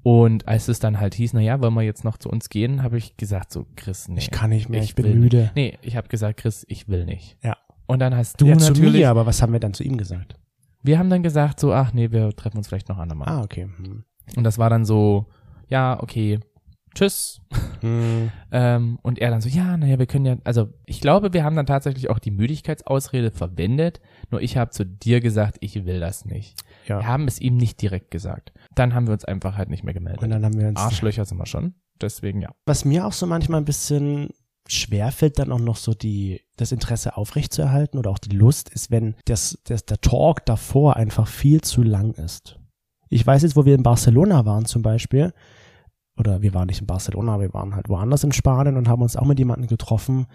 Und 0.06 0.46
als 0.46 0.68
es 0.68 0.78
dann 0.78 1.00
halt 1.00 1.14
hieß, 1.14 1.32
na 1.32 1.40
ja, 1.40 1.60
wollen 1.60 1.74
wir 1.74 1.82
jetzt 1.82 2.04
noch 2.04 2.16
zu 2.16 2.28
uns 2.28 2.48
gehen, 2.48 2.84
habe 2.84 2.96
ich 2.96 3.16
gesagt 3.16 3.52
so, 3.52 3.66
Chris, 3.74 4.06
nee. 4.06 4.20
Ich 4.20 4.30
kann 4.30 4.50
nicht 4.50 4.68
mehr, 4.68 4.80
ich, 4.80 4.94
bin 4.94 5.04
will 5.04 5.14
müde. 5.16 5.38
Nicht. 5.38 5.56
Nee, 5.56 5.78
ich 5.82 5.96
habe 5.96 6.06
gesagt, 6.06 6.38
Chris, 6.38 6.64
ich 6.68 6.86
will 6.86 7.04
nicht. 7.04 7.36
Ja. 7.42 7.56
Und 7.86 7.98
dann 7.98 8.14
hast 8.16 8.40
du 8.40 8.46
ja, 8.46 8.56
zu 8.56 8.72
natürlich, 8.72 9.00
mir, 9.00 9.10
aber 9.10 9.26
was 9.26 9.42
haben 9.42 9.52
wir 9.52 9.58
dann 9.58 9.74
zu 9.74 9.82
ihm 9.82 9.96
gesagt? 9.96 10.36
wir 10.86 10.98
haben 10.98 11.10
dann 11.10 11.22
gesagt 11.22 11.58
so, 11.58 11.72
ach 11.72 11.92
nee, 11.92 12.12
wir 12.12 12.30
treffen 12.30 12.58
uns 12.58 12.68
vielleicht 12.68 12.88
noch 12.88 12.98
andermal. 12.98 13.28
Ah, 13.28 13.42
okay. 13.42 13.68
Hm. 13.76 14.04
Und 14.36 14.44
das 14.44 14.58
war 14.58 14.70
dann 14.70 14.84
so, 14.84 15.26
ja, 15.68 16.00
okay, 16.00 16.38
tschüss. 16.96 17.40
Hm. 17.80 18.30
Ähm, 18.50 18.98
und 19.02 19.18
er 19.18 19.30
dann 19.30 19.40
so, 19.40 19.48
ja, 19.48 19.76
naja, 19.76 19.98
wir 19.98 20.06
können 20.06 20.24
ja, 20.24 20.36
also 20.44 20.72
ich 20.86 21.00
glaube, 21.00 21.32
wir 21.32 21.44
haben 21.44 21.54
dann 21.54 21.66
tatsächlich 21.66 22.10
auch 22.10 22.18
die 22.18 22.30
Müdigkeitsausrede 22.30 23.30
verwendet, 23.30 24.00
nur 24.30 24.40
ich 24.40 24.56
habe 24.56 24.70
zu 24.70 24.84
dir 24.84 25.20
gesagt, 25.20 25.58
ich 25.60 25.84
will 25.84 26.00
das 26.00 26.24
nicht. 26.24 26.58
Ja. 26.86 27.00
Wir 27.00 27.06
haben 27.06 27.28
es 27.28 27.40
ihm 27.40 27.56
nicht 27.56 27.80
direkt 27.80 28.10
gesagt. 28.10 28.52
Dann 28.74 28.94
haben 28.94 29.06
wir 29.06 29.12
uns 29.12 29.24
einfach 29.24 29.56
halt 29.56 29.68
nicht 29.68 29.84
mehr 29.84 29.94
gemeldet. 29.94 30.22
Und 30.22 30.30
dann 30.30 30.44
haben 30.44 30.58
wir 30.58 30.68
uns. 30.68 30.80
Arschlöcher 30.80 31.24
sind 31.24 31.38
wir 31.38 31.46
schon, 31.46 31.74
deswegen 32.00 32.40
ja. 32.40 32.50
Was 32.64 32.84
mir 32.84 33.06
auch 33.06 33.12
so 33.12 33.26
manchmal 33.26 33.60
ein 33.60 33.66
bisschen 33.66 34.30
schwerfällt, 34.68 35.38
dann 35.38 35.52
auch 35.52 35.60
noch 35.60 35.76
so 35.76 35.94
die, 35.94 36.40
das 36.56 36.72
Interesse 36.72 37.16
aufrechtzuerhalten 37.16 37.98
oder 37.98 38.10
auch 38.10 38.18
die 38.18 38.34
Lust, 38.34 38.68
ist, 38.70 38.90
wenn 38.90 39.14
das, 39.26 39.58
das, 39.64 39.84
der 39.84 40.00
Talk 40.00 40.44
davor 40.46 40.96
einfach 40.96 41.28
viel 41.28 41.60
zu 41.60 41.82
lang 41.82 42.14
ist. 42.14 42.58
Ich 43.08 43.24
weiß 43.24 43.42
jetzt, 43.42 43.54
wo 43.54 43.64
wir 43.64 43.74
in 43.74 43.82
Barcelona 43.82 44.44
waren 44.44 44.64
zum 44.64 44.82
Beispiel, 44.82 45.32
oder 46.16 46.42
wir 46.42 46.54
waren 46.54 46.66
nicht 46.66 46.80
in 46.80 46.86
Barcelona, 46.86 47.40
wir 47.40 47.52
waren 47.52 47.74
halt 47.74 47.88
woanders 47.88 48.24
in 48.24 48.32
Spanien 48.32 48.76
und 48.76 48.88
haben 48.88 49.02
uns 49.02 49.16
auch 49.16 49.24
mit 49.26 49.38
jemandem 49.38 49.68
getroffen, 49.68 50.26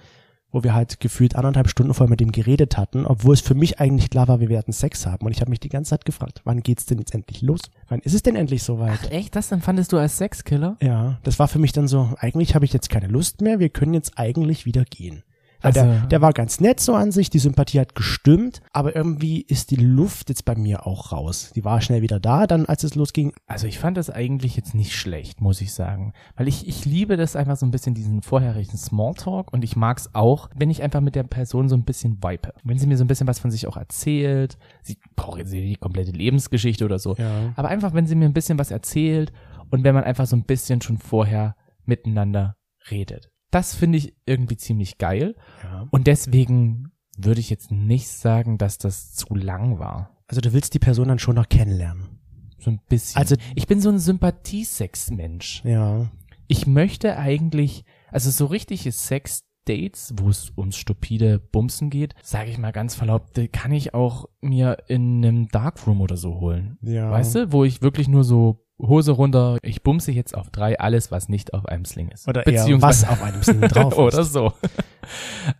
wo 0.51 0.63
wir 0.63 0.73
halt 0.73 0.99
gefühlt 0.99 1.35
anderthalb 1.35 1.69
Stunden 1.69 1.93
vorher 1.93 2.09
mit 2.09 2.19
dem 2.19 2.31
geredet 2.31 2.77
hatten, 2.77 3.05
obwohl 3.05 3.33
es 3.33 3.41
für 3.41 3.55
mich 3.55 3.79
eigentlich 3.79 4.09
klar 4.09 4.27
war, 4.27 4.39
wir 4.39 4.49
werden 4.49 4.73
Sex 4.73 5.05
haben. 5.05 5.25
Und 5.25 5.31
ich 5.31 5.39
habe 5.39 5.49
mich 5.49 5.61
die 5.61 5.69
ganze 5.69 5.91
Zeit 5.91 6.05
gefragt, 6.05 6.41
wann 6.43 6.61
geht's 6.61 6.85
denn 6.85 6.99
jetzt 6.99 7.13
endlich 7.13 7.41
los? 7.41 7.61
Wann 7.87 8.01
ist 8.01 8.13
es 8.13 8.21
denn 8.21 8.35
endlich 8.35 8.63
soweit? 8.63 8.99
Ach 9.01 9.11
echt? 9.11 9.35
Das 9.35 9.51
empfandest 9.51 9.93
du 9.93 9.97
als 9.97 10.17
Sexkiller? 10.17 10.77
Ja, 10.81 11.19
das 11.23 11.39
war 11.39 11.47
für 11.47 11.59
mich 11.59 11.71
dann 11.71 11.87
so, 11.87 12.09
eigentlich 12.17 12.53
habe 12.53 12.65
ich 12.65 12.73
jetzt 12.73 12.89
keine 12.89 13.07
Lust 13.07 13.41
mehr, 13.41 13.59
wir 13.59 13.69
können 13.69 13.93
jetzt 13.93 14.17
eigentlich 14.17 14.65
wieder 14.65 14.83
gehen. 14.83 15.23
Weil 15.62 15.74
der, 15.74 15.84
Also- 15.84 16.08
der 16.08 16.21
war 16.21 16.34
ganz 16.34 16.60
nett 16.60 16.80
so 16.80 16.93
an 16.95 17.12
sich, 17.12 17.30
die 17.30 17.39
Sympathie 17.39 17.80
hat 17.80 17.95
gestimmt, 17.95 18.62
aber 18.71 18.95
irgendwie 18.95 19.41
ist 19.41 19.71
die 19.71 19.76
Luft 19.76 20.30
jetzt 20.30 20.45
bei 20.45 20.56
mir 20.56 20.88
auch 20.88 21.12
raus. 21.12 21.52
Die 21.56 21.63
war 21.63 21.82
schnell 21.82 22.02
wieder 22.02 22.19
da, 22.19 22.47
dann 22.47 22.65
als 22.65 22.84
es 22.84 22.95
losging. 22.95 23.34
Also 23.47 23.67
ich 23.67 23.80
fand 23.80 23.97
das 23.97 24.10
eigentlich 24.10 24.56
jetzt 24.56 24.74
nicht 24.76 24.95
schlecht, 24.95 25.41
muss 25.41 25.62
ich 25.62 25.74
sagen. 25.74 26.13
Weil 26.36 26.47
ich, 26.47 26.67
ich 26.67 26.86
liebe 26.86 27.17
das 27.17 27.36
einfach 27.36 27.58
so 27.58 27.65
ein 27.65 27.71
bisschen, 27.71 27.93
diesen 27.93 28.21
vorherigen 28.21 28.78
Smalltalk 28.78 29.54
und 29.54 29.63
ich 29.63 29.76
mag's 29.76 30.10
auch, 30.13 30.50
wenn 30.56 30.69
ich 30.69 30.82
einfach 30.84 31.02
mit 31.02 31.15
der 31.15 31.24
Person 31.24 31.69
so 31.69 31.76
ein 31.76 31.84
bisschen 31.86 32.24
vibe. 32.24 32.54
Wenn 32.63 32.78
sie 32.78 32.88
mir 32.88 32.97
so 32.97 33.04
ein 33.04 33.08
bisschen 33.08 33.28
was 33.28 33.39
von 33.39 33.52
sich 33.52 33.67
auch 33.67 33.78
erzählt, 33.78 34.58
sie 34.82 34.97
braucht 35.15 35.39
jetzt 35.39 35.52
nicht 35.52 35.63
die 35.63 35.76
komplette 35.76 36.12
Lebensgeschichte 36.12 36.86
oder 36.86 37.00
so, 37.00 37.15
Ja. 37.17 37.54
aber 37.56 37.69
einfach, 37.69 37.93
wenn 37.93 38.08
sie 38.08 38.15
mir 38.15 38.26
ein 38.26 38.34
bisschen 38.34 38.60
was 38.60 38.71
erzählt 38.71 39.32
und 39.69 39.84
wenn 39.84 39.95
man 39.95 40.04
einfach 40.04 40.26
so 40.26 40.36
ein 40.36 40.43
bisschen 40.43 40.82
schon 40.82 40.97
vorher 40.97 41.56
miteinander 41.86 42.56
redet. 42.89 43.30
Das 43.51 43.75
finde 43.75 43.97
ich 43.97 44.15
irgendwie 44.25 44.57
ziemlich 44.57 44.97
geil 44.97 45.35
ja. 45.63 45.87
und 45.91 46.07
deswegen 46.07 46.91
würde 47.17 47.41
ich 47.41 47.49
jetzt 47.49 47.71
nicht 47.71 48.07
sagen, 48.07 48.57
dass 48.57 48.77
das 48.77 49.13
zu 49.13 49.35
lang 49.35 49.79
war. 49.79 50.17
Also 50.27 50.41
du 50.41 50.53
willst 50.53 50.73
die 50.73 50.79
Person 50.79 51.09
dann 51.09 51.19
schon 51.19 51.35
noch 51.35 51.49
kennenlernen. 51.49 52.19
So 52.57 52.71
ein 52.71 52.79
bisschen. 52.87 53.17
Also- 53.19 53.35
ich 53.55 53.67
bin 53.67 53.81
so 53.81 53.89
ein 53.89 53.99
Sympathiesex-Mensch. 53.99 55.63
Ja. 55.65 56.09
Ich 56.47 56.67
möchte 56.67 57.17
eigentlich, 57.17 57.83
also 58.09 58.29
so 58.29 58.45
richtige 58.45 58.91
Sex-Dates, 58.91 60.13
wo 60.17 60.29
es 60.29 60.53
ums 60.57 60.77
stupide 60.77 61.39
Bumsen 61.39 61.89
geht, 61.89 62.13
sage 62.23 62.49
ich 62.49 62.57
mal 62.57 62.71
ganz 62.71 62.95
verlaubt, 62.95 63.39
kann 63.51 63.71
ich 63.71 63.93
auch 63.93 64.27
mir 64.41 64.77
in 64.87 65.25
einem 65.25 65.47
Darkroom 65.49 66.01
oder 66.01 66.17
so 66.17 66.39
holen. 66.39 66.77
Ja. 66.81 67.11
Weißt 67.11 67.35
du, 67.35 67.51
wo 67.51 67.63
ich 67.63 67.81
wirklich 67.81 68.07
nur 68.07 68.23
so 68.23 68.65
Hose 68.81 69.11
runter, 69.11 69.57
ich 69.61 69.83
bumse 69.83 70.11
jetzt 70.11 70.35
auf 70.35 70.49
drei, 70.49 70.79
alles, 70.79 71.11
was 71.11 71.29
nicht 71.29 71.53
auf 71.53 71.65
einem 71.65 71.85
Sling 71.85 72.09
ist. 72.09 72.27
Oder 72.27 72.47
eher 72.47 72.81
was 72.81 73.07
auf 73.07 73.21
einem 73.21 73.43
Sling 73.43 73.61
drauf 73.61 73.97
Oder 73.97 74.19
ist. 74.19 74.33
so. 74.33 74.53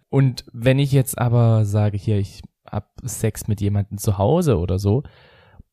Und 0.10 0.46
wenn 0.52 0.80
ich 0.80 0.92
jetzt 0.92 1.18
aber 1.18 1.66
sage, 1.66 1.98
hier, 1.98 2.18
ich 2.18 2.42
hab 2.66 2.92
Sex 3.04 3.48
mit 3.48 3.62
jemandem 3.62 3.98
zu 3.98 4.18
Hause 4.18 4.58
oder 4.58 4.80
so, 4.80 5.04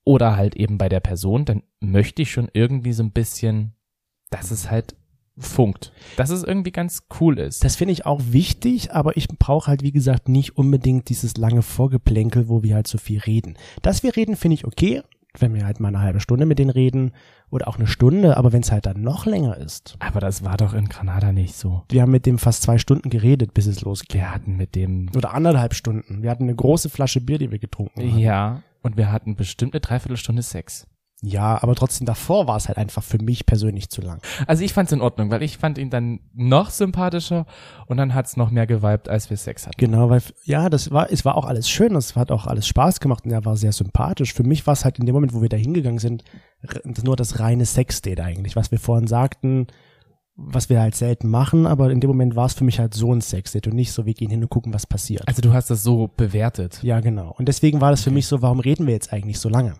oder 0.04 0.36
halt 0.36 0.56
eben 0.56 0.78
bei 0.78 0.88
der 0.88 1.00
Person, 1.00 1.44
dann 1.44 1.62
möchte 1.80 2.22
ich 2.22 2.30
schon 2.30 2.48
irgendwie 2.52 2.92
so 2.92 3.02
ein 3.02 3.12
bisschen, 3.12 3.74
dass 4.30 4.50
es 4.50 4.70
halt 4.70 4.96
funkt. 5.36 5.92
Dass 6.16 6.30
es 6.30 6.42
irgendwie 6.42 6.72
ganz 6.72 7.04
cool 7.20 7.38
ist. 7.38 7.62
Das 7.62 7.76
finde 7.76 7.92
ich 7.92 8.06
auch 8.06 8.20
wichtig, 8.30 8.92
aber 8.92 9.16
ich 9.16 9.28
brauche 9.28 9.68
halt, 9.68 9.82
wie 9.82 9.92
gesagt, 9.92 10.28
nicht 10.28 10.56
unbedingt 10.56 11.08
dieses 11.08 11.36
lange 11.36 11.62
Vorgeplänkel, 11.62 12.48
wo 12.48 12.62
wir 12.62 12.74
halt 12.74 12.88
so 12.88 12.98
viel 12.98 13.20
reden. 13.20 13.56
Dass 13.82 14.02
wir 14.02 14.16
reden, 14.16 14.36
finde 14.36 14.54
ich 14.54 14.64
okay, 14.64 15.02
wenn 15.36 15.54
wir 15.54 15.66
halt 15.66 15.80
mal 15.80 15.88
eine 15.88 16.00
halbe 16.00 16.20
Stunde 16.20 16.46
mit 16.46 16.58
denen 16.58 16.70
reden 16.70 17.12
oder 17.50 17.68
auch 17.68 17.76
eine 17.76 17.86
Stunde, 17.86 18.36
aber 18.36 18.52
wenn 18.52 18.62
es 18.62 18.72
halt 18.72 18.86
dann 18.86 19.02
noch 19.02 19.26
länger 19.26 19.56
ist. 19.56 19.96
aber 20.00 20.20
das 20.20 20.44
war 20.44 20.56
doch 20.56 20.74
in 20.74 20.88
Granada 20.88 21.32
nicht 21.32 21.54
so. 21.54 21.82
Wir 21.90 22.02
haben 22.02 22.10
mit 22.10 22.26
dem 22.26 22.38
fast 22.38 22.62
zwei 22.62 22.78
Stunden 22.78 23.10
geredet, 23.10 23.54
bis 23.54 23.66
es 23.66 23.82
losging. 23.82 24.20
Wir 24.20 24.34
hatten 24.34 24.56
mit 24.56 24.74
dem, 24.74 25.10
Oder 25.16 25.34
anderthalb 25.34 25.74
Stunden. 25.74 26.22
Wir 26.22 26.30
hatten 26.30 26.44
eine 26.44 26.54
große 26.54 26.88
Flasche 26.88 27.20
Bier, 27.20 27.38
die 27.38 27.50
wir 27.50 27.58
getrunken 27.58 28.00
haben. 28.00 28.18
ja, 28.18 28.62
und 28.82 28.96
wir 28.96 29.10
hatten 29.12 29.36
bestimmt 29.36 29.74
eine 29.74 29.80
Dreiviertelstunde 29.80 30.42
Sex. 30.42 30.86
Ja, 31.20 31.60
aber 31.60 31.74
trotzdem 31.74 32.06
davor 32.06 32.46
war 32.46 32.56
es 32.56 32.68
halt 32.68 32.78
einfach 32.78 33.02
für 33.02 33.18
mich 33.20 33.44
persönlich 33.44 33.90
zu 33.90 34.00
lang. 34.00 34.20
Also 34.46 34.62
ich 34.62 34.72
fand's 34.72 34.92
in 34.92 35.00
Ordnung, 35.00 35.30
weil 35.30 35.42
ich 35.42 35.58
fand 35.58 35.76
ihn 35.76 35.90
dann 35.90 36.20
noch 36.32 36.70
sympathischer 36.70 37.44
und 37.86 37.96
dann 37.96 38.14
hat's 38.14 38.36
noch 38.36 38.50
mehr 38.50 38.68
geweibt, 38.68 39.08
als 39.08 39.28
wir 39.28 39.36
Sex 39.36 39.66
hatten. 39.66 39.76
Genau, 39.78 40.10
weil, 40.10 40.22
ja, 40.44 40.68
das 40.68 40.92
war, 40.92 41.10
es 41.10 41.24
war 41.24 41.36
auch 41.36 41.44
alles 41.44 41.68
schön, 41.68 41.96
es 41.96 42.14
hat 42.14 42.30
auch 42.30 42.46
alles 42.46 42.68
Spaß 42.68 43.00
gemacht 43.00 43.24
und 43.24 43.32
er 43.32 43.44
war 43.44 43.56
sehr 43.56 43.72
sympathisch. 43.72 44.32
Für 44.32 44.44
mich 44.44 44.64
war 44.68 44.74
es 44.74 44.84
halt 44.84 45.00
in 45.00 45.06
dem 45.06 45.14
Moment, 45.14 45.34
wo 45.34 45.42
wir 45.42 45.48
da 45.48 45.56
hingegangen 45.56 45.98
sind, 45.98 46.22
nur 47.02 47.16
das 47.16 47.40
reine 47.40 47.66
Sexdate 47.66 48.22
eigentlich, 48.22 48.54
was 48.54 48.70
wir 48.70 48.78
vorhin 48.78 49.08
sagten, 49.08 49.66
was 50.36 50.70
wir 50.70 50.80
halt 50.80 50.94
selten 50.94 51.28
machen, 51.28 51.66
aber 51.66 51.90
in 51.90 51.98
dem 51.98 52.08
Moment 52.08 52.36
war 52.36 52.46
es 52.46 52.54
für 52.54 52.62
mich 52.62 52.78
halt 52.78 52.94
so 52.94 53.12
ein 53.12 53.20
Sexdate 53.20 53.68
und 53.68 53.74
nicht 53.74 53.90
so, 53.90 54.06
wir 54.06 54.14
gehen 54.14 54.30
hin 54.30 54.40
und 54.40 54.50
gucken, 54.50 54.72
was 54.72 54.86
passiert. 54.86 55.26
Also 55.26 55.42
du 55.42 55.52
hast 55.52 55.68
das 55.68 55.82
so 55.82 56.08
bewertet. 56.16 56.80
ja, 56.84 57.00
genau. 57.00 57.34
Und 57.36 57.48
deswegen 57.48 57.80
war 57.80 57.90
das 57.90 58.04
für 58.04 58.12
mich 58.12 58.28
so, 58.28 58.40
warum 58.40 58.60
reden 58.60 58.86
wir 58.86 58.94
jetzt 58.94 59.12
eigentlich 59.12 59.40
so 59.40 59.48
lange? 59.48 59.74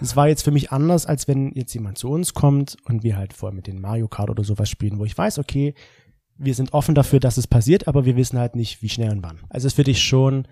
Es 0.00 0.16
war 0.16 0.28
jetzt 0.28 0.42
für 0.42 0.50
mich 0.50 0.72
anders, 0.72 1.06
als 1.06 1.28
wenn 1.28 1.52
jetzt 1.54 1.74
jemand 1.74 1.98
zu 1.98 2.08
uns 2.10 2.34
kommt 2.34 2.76
und 2.84 3.02
wir 3.02 3.16
halt 3.16 3.32
vorher 3.32 3.54
mit 3.54 3.66
den 3.66 3.80
Mario 3.80 4.08
Kart 4.08 4.30
oder 4.30 4.44
sowas 4.44 4.68
spielen, 4.68 4.98
wo 4.98 5.04
ich 5.04 5.16
weiß, 5.16 5.38
okay, 5.38 5.74
wir 6.36 6.54
sind 6.54 6.72
offen 6.72 6.94
dafür, 6.94 7.20
dass 7.20 7.36
es 7.36 7.46
passiert, 7.46 7.86
aber 7.86 8.04
wir 8.04 8.16
wissen 8.16 8.38
halt 8.38 8.56
nicht, 8.56 8.82
wie 8.82 8.88
schnell 8.88 9.10
und 9.10 9.22
wann. 9.22 9.40
Also 9.50 9.66
ist 9.66 9.74
für 9.74 9.84
dich 9.84 10.02
schon 10.02 10.48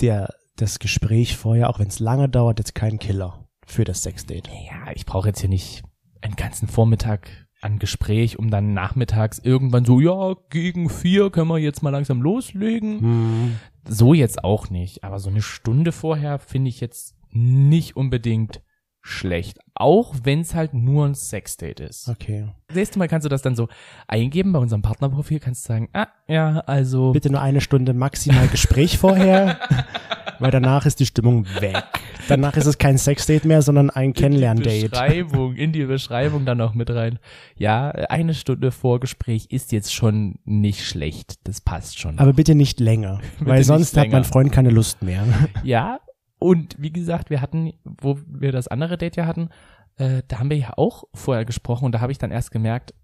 der, 0.00 0.34
das 0.56 0.78
Gespräch 0.78 1.36
vorher, 1.36 1.70
auch 1.70 1.78
wenn 1.78 1.88
es 1.88 1.98
lange 1.98 2.28
dauert, 2.28 2.58
jetzt 2.58 2.74
kein 2.74 2.98
Killer 2.98 3.48
für 3.66 3.84
das 3.84 4.02
Sexdate. 4.02 4.50
Ja, 4.50 4.92
ich 4.94 5.06
brauche 5.06 5.28
jetzt 5.28 5.40
hier 5.40 5.48
nicht 5.48 5.82
einen 6.20 6.36
ganzen 6.36 6.68
Vormittag 6.68 7.30
an 7.62 7.78
Gespräch, 7.78 8.38
um 8.38 8.50
dann 8.50 8.74
nachmittags 8.74 9.38
irgendwann 9.38 9.84
so, 9.84 10.00
ja, 10.00 10.34
gegen 10.50 10.90
vier 10.90 11.30
können 11.30 11.48
wir 11.48 11.58
jetzt 11.58 11.82
mal 11.82 11.90
langsam 11.90 12.20
loslegen. 12.20 13.00
Hm. 13.00 13.56
So 13.88 14.14
jetzt 14.14 14.44
auch 14.44 14.68
nicht, 14.68 15.04
aber 15.04 15.18
so 15.20 15.30
eine 15.30 15.42
Stunde 15.42 15.92
vorher 15.92 16.38
finde 16.38 16.68
ich 16.68 16.80
jetzt 16.80 17.16
nicht 17.32 17.96
unbedingt 17.96 18.62
schlecht. 19.02 19.58
Auch 19.74 20.14
wenn 20.22 20.40
es 20.40 20.54
halt 20.54 20.74
nur 20.74 21.06
ein 21.06 21.14
Sexdate 21.14 21.80
ist. 21.80 22.08
Okay. 22.08 22.46
Nächstes 22.72 22.96
Mal 22.96 23.08
kannst 23.08 23.24
du 23.24 23.28
das 23.28 23.42
dann 23.42 23.56
so 23.56 23.68
eingeben 24.06 24.52
bei 24.52 24.60
unserem 24.60 24.82
Partnerprofil, 24.82 25.40
kannst 25.40 25.64
du 25.64 25.68
sagen, 25.68 25.88
ah, 25.92 26.06
ja, 26.28 26.60
also 26.60 27.12
Bitte 27.12 27.30
nur 27.30 27.40
eine 27.40 27.60
Stunde 27.60 27.94
maximal 27.94 28.46
Gespräch 28.46 28.98
vorher, 28.98 29.58
weil 30.38 30.52
danach 30.52 30.86
ist 30.86 31.00
die 31.00 31.06
Stimmung 31.06 31.46
weg. 31.58 31.82
Danach 32.28 32.56
ist 32.56 32.66
es 32.66 32.78
kein 32.78 32.96
Sexdate 32.96 33.46
mehr, 33.46 33.62
sondern 33.62 33.90
ein 33.90 34.10
in 34.10 34.12
die 34.12 34.20
Kennenlerndate. 34.22 34.88
Beschreibung, 34.88 35.56
in 35.56 35.72
die 35.72 35.84
Beschreibung 35.84 36.44
dann 36.44 36.58
noch 36.58 36.74
mit 36.74 36.88
rein. 36.90 37.18
Ja, 37.56 37.90
eine 37.90 38.34
Stunde 38.34 38.70
Vorgespräch 38.70 39.46
ist 39.50 39.72
jetzt 39.72 39.92
schon 39.92 40.38
nicht 40.44 40.86
schlecht. 40.86 41.40
Das 41.44 41.60
passt 41.60 41.98
schon. 41.98 42.20
Aber 42.20 42.32
bitte 42.32 42.54
nicht 42.54 42.78
länger, 42.78 43.20
weil 43.40 43.58
nicht 43.58 43.66
sonst 43.66 43.96
hat 43.96 44.04
länger. 44.04 44.18
mein 44.18 44.24
Freund 44.24 44.52
keine 44.52 44.70
Lust 44.70 45.02
mehr. 45.02 45.24
ja, 45.64 45.98
und 46.42 46.76
wie 46.78 46.92
gesagt, 46.92 47.30
wir 47.30 47.40
hatten, 47.40 47.72
wo 47.84 48.18
wir 48.26 48.52
das 48.52 48.68
andere 48.68 48.98
Date 48.98 49.16
ja 49.16 49.26
hatten, 49.26 49.48
äh, 49.96 50.22
da 50.28 50.38
haben 50.38 50.50
wir 50.50 50.56
ja 50.56 50.72
auch 50.76 51.04
vorher 51.14 51.44
gesprochen 51.44 51.84
und 51.84 51.92
da 51.92 52.00
habe 52.00 52.12
ich 52.12 52.18
dann 52.18 52.30
erst 52.30 52.50
gemerkt, 52.50 52.94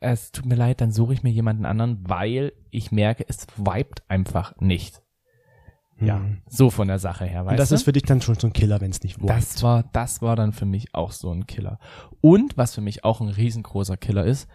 es 0.00 0.30
tut 0.30 0.46
mir 0.46 0.54
leid, 0.54 0.80
dann 0.80 0.92
suche 0.92 1.12
ich 1.12 1.22
mir 1.24 1.30
jemanden 1.30 1.66
anderen, 1.66 2.08
weil 2.08 2.52
ich 2.70 2.92
merke, 2.92 3.24
es 3.28 3.46
vibet 3.56 4.02
einfach 4.08 4.54
nicht. 4.60 5.02
Ja, 6.00 6.18
Hm. 6.18 6.42
so 6.46 6.70
von 6.70 6.86
der 6.86 7.00
Sache 7.00 7.24
her, 7.24 7.44
weißt 7.44 7.50
Und 7.54 7.58
das 7.58 7.70
du? 7.70 7.74
ist 7.74 7.82
für 7.82 7.90
dich 7.92 8.04
dann 8.04 8.20
schon 8.22 8.36
so 8.36 8.46
ein 8.46 8.52
Killer, 8.52 8.80
wenn 8.80 8.92
es 8.92 9.02
nicht 9.02 9.20
wohnt. 9.20 9.30
Das 9.30 9.60
war, 9.64 9.82
das 9.92 10.22
war 10.22 10.36
dann 10.36 10.52
für 10.52 10.64
mich 10.66 10.94
auch 10.94 11.10
so 11.10 11.32
ein 11.32 11.48
Killer. 11.48 11.80
Und 12.20 12.56
was 12.56 12.76
für 12.76 12.80
mich 12.80 13.02
auch 13.04 13.20
ein 13.20 13.28
riesengroßer 13.28 13.96
Killer 13.96 14.24
ist, 14.24 14.48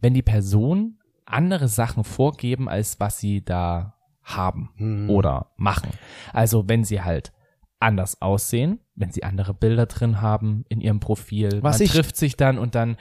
wenn 0.00 0.14
die 0.14 0.22
Person 0.22 0.98
andere 1.26 1.68
Sachen 1.68 2.02
vorgeben, 2.02 2.66
als 2.70 2.98
was 2.98 3.18
sie 3.18 3.44
da 3.44 3.94
haben 4.22 4.70
Hm. 4.76 5.10
oder 5.10 5.52
machen. 5.58 5.90
Also 6.32 6.66
wenn 6.66 6.84
sie 6.84 7.02
halt 7.02 7.32
anders 7.78 8.22
aussehen, 8.22 8.80
wenn 8.94 9.12
sie 9.12 9.22
andere 9.24 9.54
Bilder 9.54 9.86
drin 9.86 10.20
haben 10.20 10.64
in 10.68 10.80
ihrem 10.80 11.00
Profil, 11.00 11.62
Was 11.62 11.78
man 11.78 11.84
ich- 11.86 11.92
trifft 11.92 12.16
sich 12.16 12.36
dann 12.36 12.58
und 12.58 12.74
dann 12.74 12.96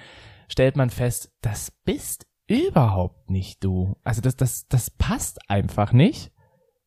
stellt 0.49 0.75
man 0.75 0.89
fest, 0.89 1.31
das 1.41 1.71
bist 1.71 2.27
überhaupt 2.47 3.29
nicht 3.29 3.63
du. 3.63 3.95
Also 4.03 4.21
das, 4.21 4.35
das, 4.35 4.67
das 4.67 4.89
passt 4.89 5.49
einfach 5.49 5.93
nicht. 5.93 6.31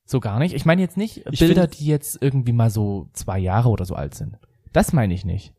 So 0.04 0.20
gar 0.20 0.38
nicht. 0.38 0.54
Ich 0.54 0.64
meine 0.64 0.80
jetzt 0.80 0.96
nicht 0.96 1.26
Ich 1.30 1.40
Bilder, 1.40 1.66
die 1.66 1.84
jetzt 1.86 2.22
irgendwie 2.22 2.52
mal 2.52 2.70
so 2.70 3.10
zwei 3.12 3.38
Jahre 3.38 3.68
oder 3.68 3.84
so 3.84 3.94
alt 3.94 4.14
sind. 4.14 4.38
Das 4.72 4.92
meine 4.92 5.12
ich 5.12 5.24
nicht. 5.24 5.54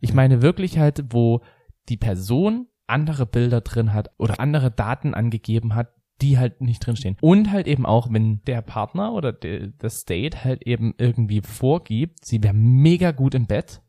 Ich 0.00 0.14
meine 0.14 0.40
wirklich 0.42 0.78
halt, 0.78 1.04
wo 1.10 1.40
die 1.88 1.96
Person 1.96 2.68
andere 2.86 3.26
Bilder 3.26 3.60
drin 3.60 3.92
hat 3.92 4.10
oder 4.18 4.40
andere 4.40 4.70
Daten 4.70 5.14
angegeben 5.14 5.74
hat, 5.74 5.92
die 6.22 6.38
halt 6.38 6.60
nicht 6.60 6.86
drinstehen. 6.86 7.16
Und 7.20 7.50
halt 7.50 7.66
eben 7.66 7.84
auch, 7.84 8.10
wenn 8.12 8.40
der 8.46 8.62
Partner 8.62 9.12
oder 9.12 9.32
de, 9.32 9.72
das 9.78 10.04
Date 10.04 10.44
halt 10.44 10.62
eben 10.66 10.94
irgendwie 10.96 11.42
vorgibt, 11.42 12.24
sie 12.24 12.42
wäre 12.42 12.54
mega 12.54 13.10
gut 13.10 13.34
im 13.34 13.46
Bett 13.46 13.82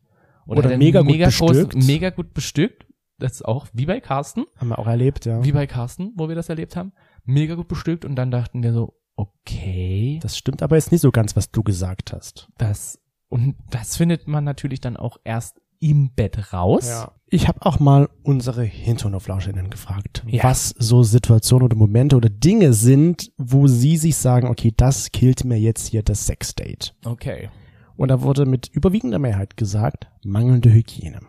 Oder 0.46 0.64
hätte 0.68 0.78
mega 0.78 1.00
einen 1.00 1.08
gut 1.08 1.18
bestückt. 1.24 1.76
mega 1.76 2.10
gut 2.10 2.34
bestückt. 2.34 2.86
Das 3.18 3.32
ist 3.32 3.44
auch 3.44 3.68
wie 3.72 3.86
bei 3.86 4.00
Carsten, 4.00 4.44
Haben 4.56 4.68
wir 4.70 4.78
auch 4.78 4.88
erlebt, 4.88 5.24
ja. 5.24 5.42
wie 5.44 5.52
bei 5.52 5.66
Carsten, 5.68 6.12
wo 6.16 6.28
wir 6.28 6.34
das 6.34 6.48
erlebt 6.48 6.74
haben. 6.76 6.92
Mega 7.24 7.54
gut 7.54 7.68
bestückt 7.68 8.04
und 8.04 8.16
dann 8.16 8.30
dachten 8.32 8.62
wir 8.62 8.72
so, 8.72 8.94
okay, 9.16 10.18
Das 10.22 10.36
stimmt 10.36 10.62
aber 10.62 10.76
jetzt 10.76 10.90
nicht 10.92 11.00
so 11.00 11.12
ganz, 11.12 11.36
was 11.36 11.50
du 11.50 11.62
gesagt 11.62 12.12
hast. 12.12 12.48
das 12.58 13.00
und 13.28 13.56
das 13.70 13.96
findet 13.96 14.28
man 14.28 14.44
natürlich 14.44 14.80
dann 14.80 14.96
auch 14.96 15.18
erst 15.24 15.60
im 15.90 16.10
Bett 16.14 16.52
raus. 16.52 17.06
Ich 17.28 17.48
habe 17.48 17.64
auch 17.66 17.78
mal 17.80 18.08
unsere 18.22 18.62
Hinterhoflauscherinnen 18.62 19.70
gefragt, 19.70 20.24
Ja. 20.26 20.44
was 20.44 20.70
so 20.78 21.02
Situationen 21.02 21.64
oder 21.66 21.76
Momente 21.76 22.16
oder 22.16 22.30
Dinge 22.30 22.72
sind, 22.72 23.32
wo 23.36 23.66
sie 23.66 23.96
sich 23.96 24.16
sagen, 24.16 24.48
okay, 24.48 24.72
das 24.76 25.12
killt 25.12 25.44
mir 25.44 25.58
jetzt 25.58 25.88
hier 25.88 26.02
das 26.02 26.26
Sexdate. 26.26 26.94
Okay. 27.04 27.50
Und 27.96 28.08
da 28.08 28.22
wurde 28.22 28.46
mit 28.46 28.68
überwiegender 28.68 29.18
Mehrheit 29.18 29.56
gesagt, 29.56 30.08
mangelnde 30.24 30.72
Hygiene. 30.72 31.20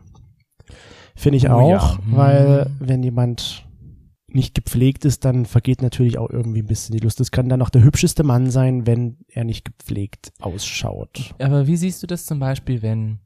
Finde 1.16 1.38
ich 1.38 1.50
Oh 1.50 1.54
auch, 1.54 1.70
ja. 1.70 1.98
Hm. 2.06 2.16
weil 2.16 2.70
wenn 2.80 3.04
jemand 3.04 3.66
nicht 4.28 4.54
gepflegt 4.54 5.06
ist, 5.06 5.24
dann 5.24 5.46
vergeht 5.46 5.82
natürlich 5.82 6.18
auch 6.18 6.30
irgendwie 6.30 6.60
ein 6.62 6.66
bisschen 6.68 6.94
die 6.96 7.02
Lust. 7.04 7.20
Das 7.20 7.32
kann 7.32 7.48
dann 7.50 7.62
auch 7.62 7.70
der 7.70 7.84
hübscheste 7.84 8.24
Mann 8.24 8.50
sein, 8.52 8.86
wenn 8.86 9.18
er 9.30 9.44
nicht 9.46 9.64
gepflegt 9.66 10.34
ausschaut. 10.42 11.34
Aber 11.40 11.68
wie 11.68 11.78
siehst 11.78 12.04
du 12.04 12.08
das 12.08 12.26
zum 12.26 12.40
Beispiel, 12.40 12.82
wenn 12.82 13.20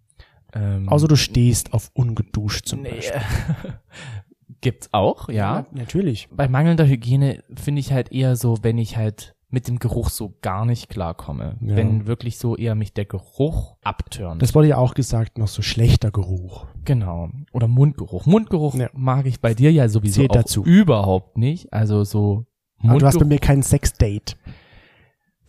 ähm, 0.53 0.89
Außer 0.89 1.07
du 1.07 1.15
stehst 1.15 1.73
auf 1.73 1.91
ungeduscht 1.93 2.67
zum 2.67 2.81
nee, 2.81 2.91
Beispiel. 2.91 3.21
gibt's 4.61 4.89
auch, 4.93 5.29
ja. 5.29 5.65
natürlich. 5.71 6.27
Bei 6.31 6.47
mangelnder 6.47 6.85
Hygiene 6.87 7.43
finde 7.55 7.79
ich 7.79 7.91
halt 7.93 8.11
eher 8.11 8.35
so, 8.35 8.57
wenn 8.61 8.77
ich 8.77 8.97
halt 8.97 9.35
mit 9.51 9.67
dem 9.67 9.79
Geruch 9.79 10.09
so 10.09 10.35
gar 10.41 10.63
nicht 10.65 10.89
klarkomme. 10.89 11.57
Ja. 11.61 11.75
Wenn 11.75 12.05
wirklich 12.05 12.37
so 12.37 12.55
eher 12.55 12.75
mich 12.75 12.93
der 12.93 13.05
Geruch 13.05 13.77
abtönt. 13.83 14.41
Das 14.43 14.53
wurde 14.53 14.67
ja 14.67 14.77
auch 14.77 14.93
gesagt, 14.93 15.37
noch 15.39 15.47
so 15.47 15.61
schlechter 15.63 16.11
Geruch. 16.11 16.67
genau. 16.85 17.29
Oder 17.51 17.67
Mundgeruch. 17.67 18.25
Mundgeruch 18.27 18.75
Ja. 18.75 18.89
mag 18.93 19.25
ich 19.25 19.39
bei 19.39 19.55
dir 19.55 19.71
ja 19.71 19.89
sowieso 19.89 20.21
Zählt 20.21 20.31
auch 20.31 20.35
dazu. 20.35 20.63
überhaupt 20.63 21.37
nicht. 21.37 21.73
Also 21.73 22.03
so 22.03 22.45
Aber 22.83 22.99
du 22.99 23.07
hast 23.07 23.15
bei 23.15 23.21
Mundgeruch. 23.25 23.27
mir 23.29 23.39
kein 23.39 23.63
Sexdate. 23.63 24.37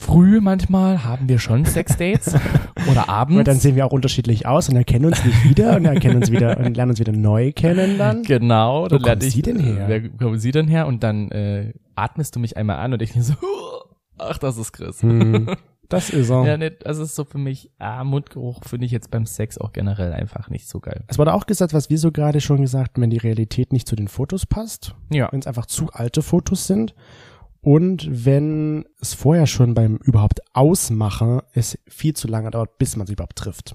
Früh 0.00 0.40
manchmal 0.40 1.04
haben 1.04 1.28
wir 1.28 1.38
schon 1.38 1.66
Sexdates 1.66 2.34
oder 2.90 3.10
abends. 3.10 3.36
Aber 3.36 3.44
dann 3.44 3.58
sehen 3.58 3.76
wir 3.76 3.84
auch 3.84 3.92
unterschiedlich 3.92 4.46
aus 4.46 4.68
und 4.70 4.76
erkennen 4.76 5.04
uns 5.04 5.22
nicht 5.24 5.44
wieder 5.48 5.76
und 5.76 5.84
erkennen 5.84 6.16
uns 6.16 6.30
wieder 6.30 6.56
und 6.58 6.74
lernen 6.74 6.92
uns 6.92 7.00
wieder 7.00 7.12
neu 7.12 7.52
kennen 7.52 7.98
dann. 7.98 8.22
Genau, 8.22 8.84
Wo 8.84 8.88
dann 8.88 9.00
lerne 9.02 9.20
kommt 9.20 9.24
ich, 9.24 9.34
sie 9.34 9.42
denn 9.42 9.60
her? 9.60 9.84
Wer 9.88 10.08
kommen 10.08 10.38
sie 10.38 10.52
denn 10.52 10.68
her? 10.68 10.86
Und 10.86 11.02
dann 11.02 11.30
äh, 11.30 11.74
atmest 11.96 12.34
du 12.34 12.40
mich 12.40 12.56
einmal 12.56 12.76
an 12.78 12.94
und 12.94 13.02
ich 13.02 13.14
mir 13.14 13.22
so, 13.22 13.34
ach, 14.18 14.38
das 14.38 14.56
ist 14.56 14.72
Chris. 14.72 15.02
Hm, 15.02 15.50
das 15.90 16.08
ist 16.08 16.30
er. 16.30 16.46
Ja, 16.46 16.56
ne, 16.56 16.70
das 16.70 16.96
ist 16.96 17.14
so 17.14 17.24
für 17.24 17.38
mich, 17.38 17.70
ah, 17.78 18.02
Mundgeruch 18.02 18.64
finde 18.64 18.86
ich 18.86 18.92
jetzt 18.92 19.10
beim 19.10 19.26
Sex 19.26 19.58
auch 19.58 19.72
generell 19.72 20.14
einfach 20.14 20.48
nicht 20.48 20.66
so 20.66 20.80
geil. 20.80 21.04
Es 21.08 21.18
wurde 21.18 21.34
auch 21.34 21.44
gesagt, 21.44 21.74
was 21.74 21.90
wir 21.90 21.98
so 21.98 22.10
gerade 22.10 22.40
schon 22.40 22.62
gesagt 22.62 22.96
haben, 22.96 23.02
wenn 23.02 23.10
die 23.10 23.18
Realität 23.18 23.72
nicht 23.74 23.86
zu 23.86 23.96
den 23.96 24.08
Fotos 24.08 24.46
passt, 24.46 24.94
Ja. 25.12 25.28
wenn 25.30 25.40
es 25.40 25.46
einfach 25.46 25.66
zu 25.66 25.90
alte 25.92 26.22
Fotos 26.22 26.66
sind 26.66 26.94
und 27.62 28.08
wenn 28.10 28.84
es 29.00 29.14
vorher 29.14 29.46
schon 29.46 29.74
beim 29.74 29.96
überhaupt 29.96 30.40
Ausmachen 30.54 31.40
es 31.52 31.78
viel 31.86 32.14
zu 32.14 32.26
lange 32.28 32.50
dauert, 32.50 32.78
bis 32.78 32.96
man 32.96 33.06
sie 33.06 33.12
überhaupt 33.14 33.36
trifft. 33.36 33.74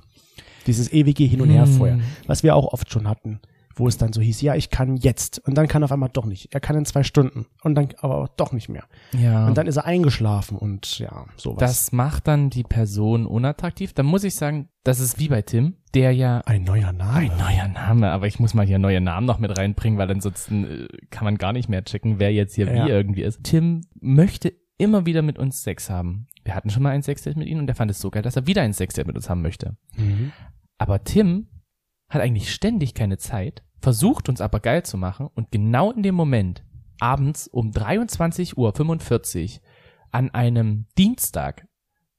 Dieses 0.68 0.92
ewige 0.92 1.24
Hin 1.24 1.42
und 1.42 1.50
Her 1.50 1.66
Hm. 1.66 1.74
vorher, 1.74 2.00
was 2.26 2.42
wir 2.42 2.56
auch 2.56 2.74
oft 2.74 2.92
schon 2.92 3.08
hatten, 3.08 3.40
wo 3.76 3.88
es 3.88 3.98
dann 3.98 4.14
so 4.14 4.22
hieß, 4.22 4.42
ja, 4.42 4.56
ich 4.56 4.70
kann 4.70 4.96
jetzt 4.96 5.40
und 5.46 5.56
dann 5.58 5.68
kann 5.68 5.84
auf 5.84 5.92
einmal 5.92 6.10
doch 6.12 6.26
nicht. 6.26 6.54
Er 6.54 6.60
kann 6.62 6.78
in 6.78 6.86
zwei 6.86 7.04
Stunden 7.04 7.46
und 7.62 7.76
dann 7.76 7.90
aber 8.00 8.16
auch 8.18 8.28
doch 8.30 8.52
nicht 8.54 8.70
mehr. 8.70 8.86
Ja. 9.12 9.48
Und 9.48 9.58
dann 9.58 9.68
ist 9.68 9.76
er 9.78 9.86
eingeschlafen 9.86 10.58
und 10.58 10.98
ja, 11.00 11.26
sowas. 11.36 11.60
das 11.60 11.92
macht 11.92 12.28
dann 12.28 12.50
die 12.50 12.64
Person 12.64 13.26
unattraktiv. 13.26 13.94
Da 13.94 14.04
muss 14.04 14.24
ich 14.24 14.36
sagen, 14.36 14.70
das 14.84 15.00
ist 15.00 15.20
wie 15.20 15.28
bei 15.28 15.42
Tim, 15.42 15.76
der 15.94 16.12
ja 16.14 16.40
ein 16.46 16.64
neuer 16.64 16.94
Name. 16.94 17.14
Ein 17.32 17.38
neuer 17.38 17.68
Name, 17.68 18.12
aber 18.12 18.28
ich 18.28 18.40
muss 18.40 18.54
mal 18.54 18.66
hier 18.66 18.80
neue 18.80 19.02
Namen 19.02 19.26
noch 19.28 19.40
mit 19.40 19.58
reinbringen, 19.58 19.98
weil 20.00 20.10
ansonsten 20.10 20.64
äh, 20.86 20.88
kann 21.10 21.26
man 21.26 21.38
gar 21.38 21.52
nicht 21.54 21.68
mehr 21.70 21.84
checken, 21.84 22.20
wer 22.20 22.32
jetzt 22.34 22.56
hier 22.56 22.68
Ja. 22.74 22.86
wie 22.86 22.90
irgendwie 22.90 23.24
ist. 23.24 23.44
Tim 23.44 23.82
möchte 24.00 24.54
immer 24.78 25.06
wieder 25.06 25.22
mit 25.22 25.38
uns 25.40 25.64
Sex 25.64 25.90
haben. 25.90 26.28
Wir 26.44 26.54
hatten 26.56 26.70
schon 26.70 26.84
mal 26.84 26.92
ein 26.92 27.02
Sexdate 27.04 27.38
mit 27.40 27.48
ihm 27.48 27.60
und 27.60 27.68
er 27.70 27.76
fand 27.76 27.90
es 27.92 28.00
so 28.00 28.10
geil, 28.12 28.22
dass 28.22 28.36
er 28.36 28.46
wieder 28.48 28.62
ein 28.62 28.74
Sexdate 28.74 29.08
mit 29.08 29.16
uns 29.16 29.30
haben 29.30 29.42
möchte. 29.42 29.76
Mhm. 29.98 30.32
Aber 30.78 31.04
Tim 31.04 31.48
hat 32.10 32.22
eigentlich 32.22 32.54
ständig 32.54 32.94
keine 32.94 33.18
Zeit, 33.18 33.64
versucht 33.82 34.30
uns 34.30 34.42
aber 34.42 34.60
geil 34.60 34.84
zu 34.84 34.98
machen 34.98 35.30
und 35.34 35.52
genau 35.52 35.92
in 35.92 36.04
dem 36.04 36.16
Moment, 36.16 36.64
abends 37.00 37.48
um 37.48 37.72
23.45 37.72 38.56
Uhr 38.56 39.62
an 40.12 40.30
einem 40.32 40.86
Dienstag, 40.98 41.68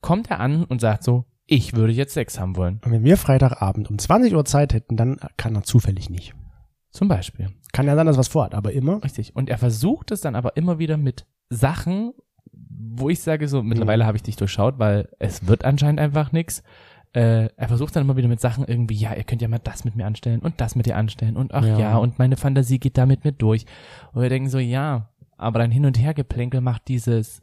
kommt 0.01 0.31
er 0.31 0.40
an 0.40 0.64
und 0.64 0.81
sagt 0.81 1.03
so, 1.03 1.25
ich 1.46 1.75
würde 1.75 1.92
jetzt 1.92 2.14
Sex 2.14 2.38
haben 2.38 2.57
wollen. 2.57 2.81
Und 2.85 2.92
wenn 2.92 3.05
wir 3.05 3.16
Freitagabend 3.16 3.88
um 3.88 3.99
20 3.99 4.35
Uhr 4.35 4.44
Zeit 4.44 4.75
hätten, 4.75 4.96
dann 4.96 5.18
kann 5.37 5.55
er 5.55 5.62
zufällig 5.62 6.11
nicht. 6.11 6.35
Zum 6.90 7.09
Beispiel. 7.09 7.51
Kann 7.72 7.87
ja 7.87 7.94
sein, 7.94 8.07
dass 8.07 8.16
was 8.16 8.29
vorhat, 8.29 8.55
aber 8.55 8.72
immer. 8.72 9.03
Richtig. 9.05 9.37
Und 9.37 9.49
er 9.49 9.59
versucht 9.59 10.11
es 10.11 10.20
dann 10.20 10.35
aber 10.35 10.57
immer 10.57 10.79
wieder 10.79 10.96
mit 10.96 11.27
Sachen, 11.51 12.12
wo 12.53 13.11
ich 13.11 13.20
sage 13.20 13.49
so, 13.49 13.62
mittlerweile 13.62 14.07
habe 14.07 14.16
ich 14.16 14.22
dich 14.22 14.37
durchschaut, 14.37 14.79
weil 14.79 15.09
es 15.18 15.46
wird 15.46 15.64
anscheinend 15.64 16.01
einfach 16.01 16.33
nix. 16.33 16.62
Äh, 17.16 17.48
er 17.57 17.68
versucht 17.68 17.96
dann 17.96 18.02
immer 18.02 18.16
wieder 18.16 18.29
mit 18.29 18.40
Sachen 18.40 18.64
irgendwie, 18.66 18.94
ja, 18.94 19.14
ihr 19.14 19.24
könnt 19.24 19.40
ja 19.40 19.48
mal 19.48 19.59
das 19.59 19.85
mit 19.87 19.96
mir 19.96 20.05
anstellen 20.05 20.40
und 20.40 20.61
das 20.61 20.74
mit 20.76 20.85
dir 20.85 20.96
anstellen 20.96 21.37
und 21.37 21.55
ach 21.55 21.64
Ja. 21.64 21.79
ja, 21.79 21.96
und 21.96 22.18
meine 22.18 22.37
Fantasie 22.37 22.79
geht 22.79 22.98
damit 22.98 23.24
mit 23.24 23.40
durch. 23.40 23.64
Und 24.12 24.20
wir 24.20 24.29
denken 24.29 24.50
so, 24.50 24.59
ja, 24.59 25.09
aber 25.38 25.61
dein 25.61 25.70
Hin- 25.70 25.87
und 25.87 25.98
Hergeplänkel 25.98 26.61
macht 26.61 26.88
dieses 26.88 27.40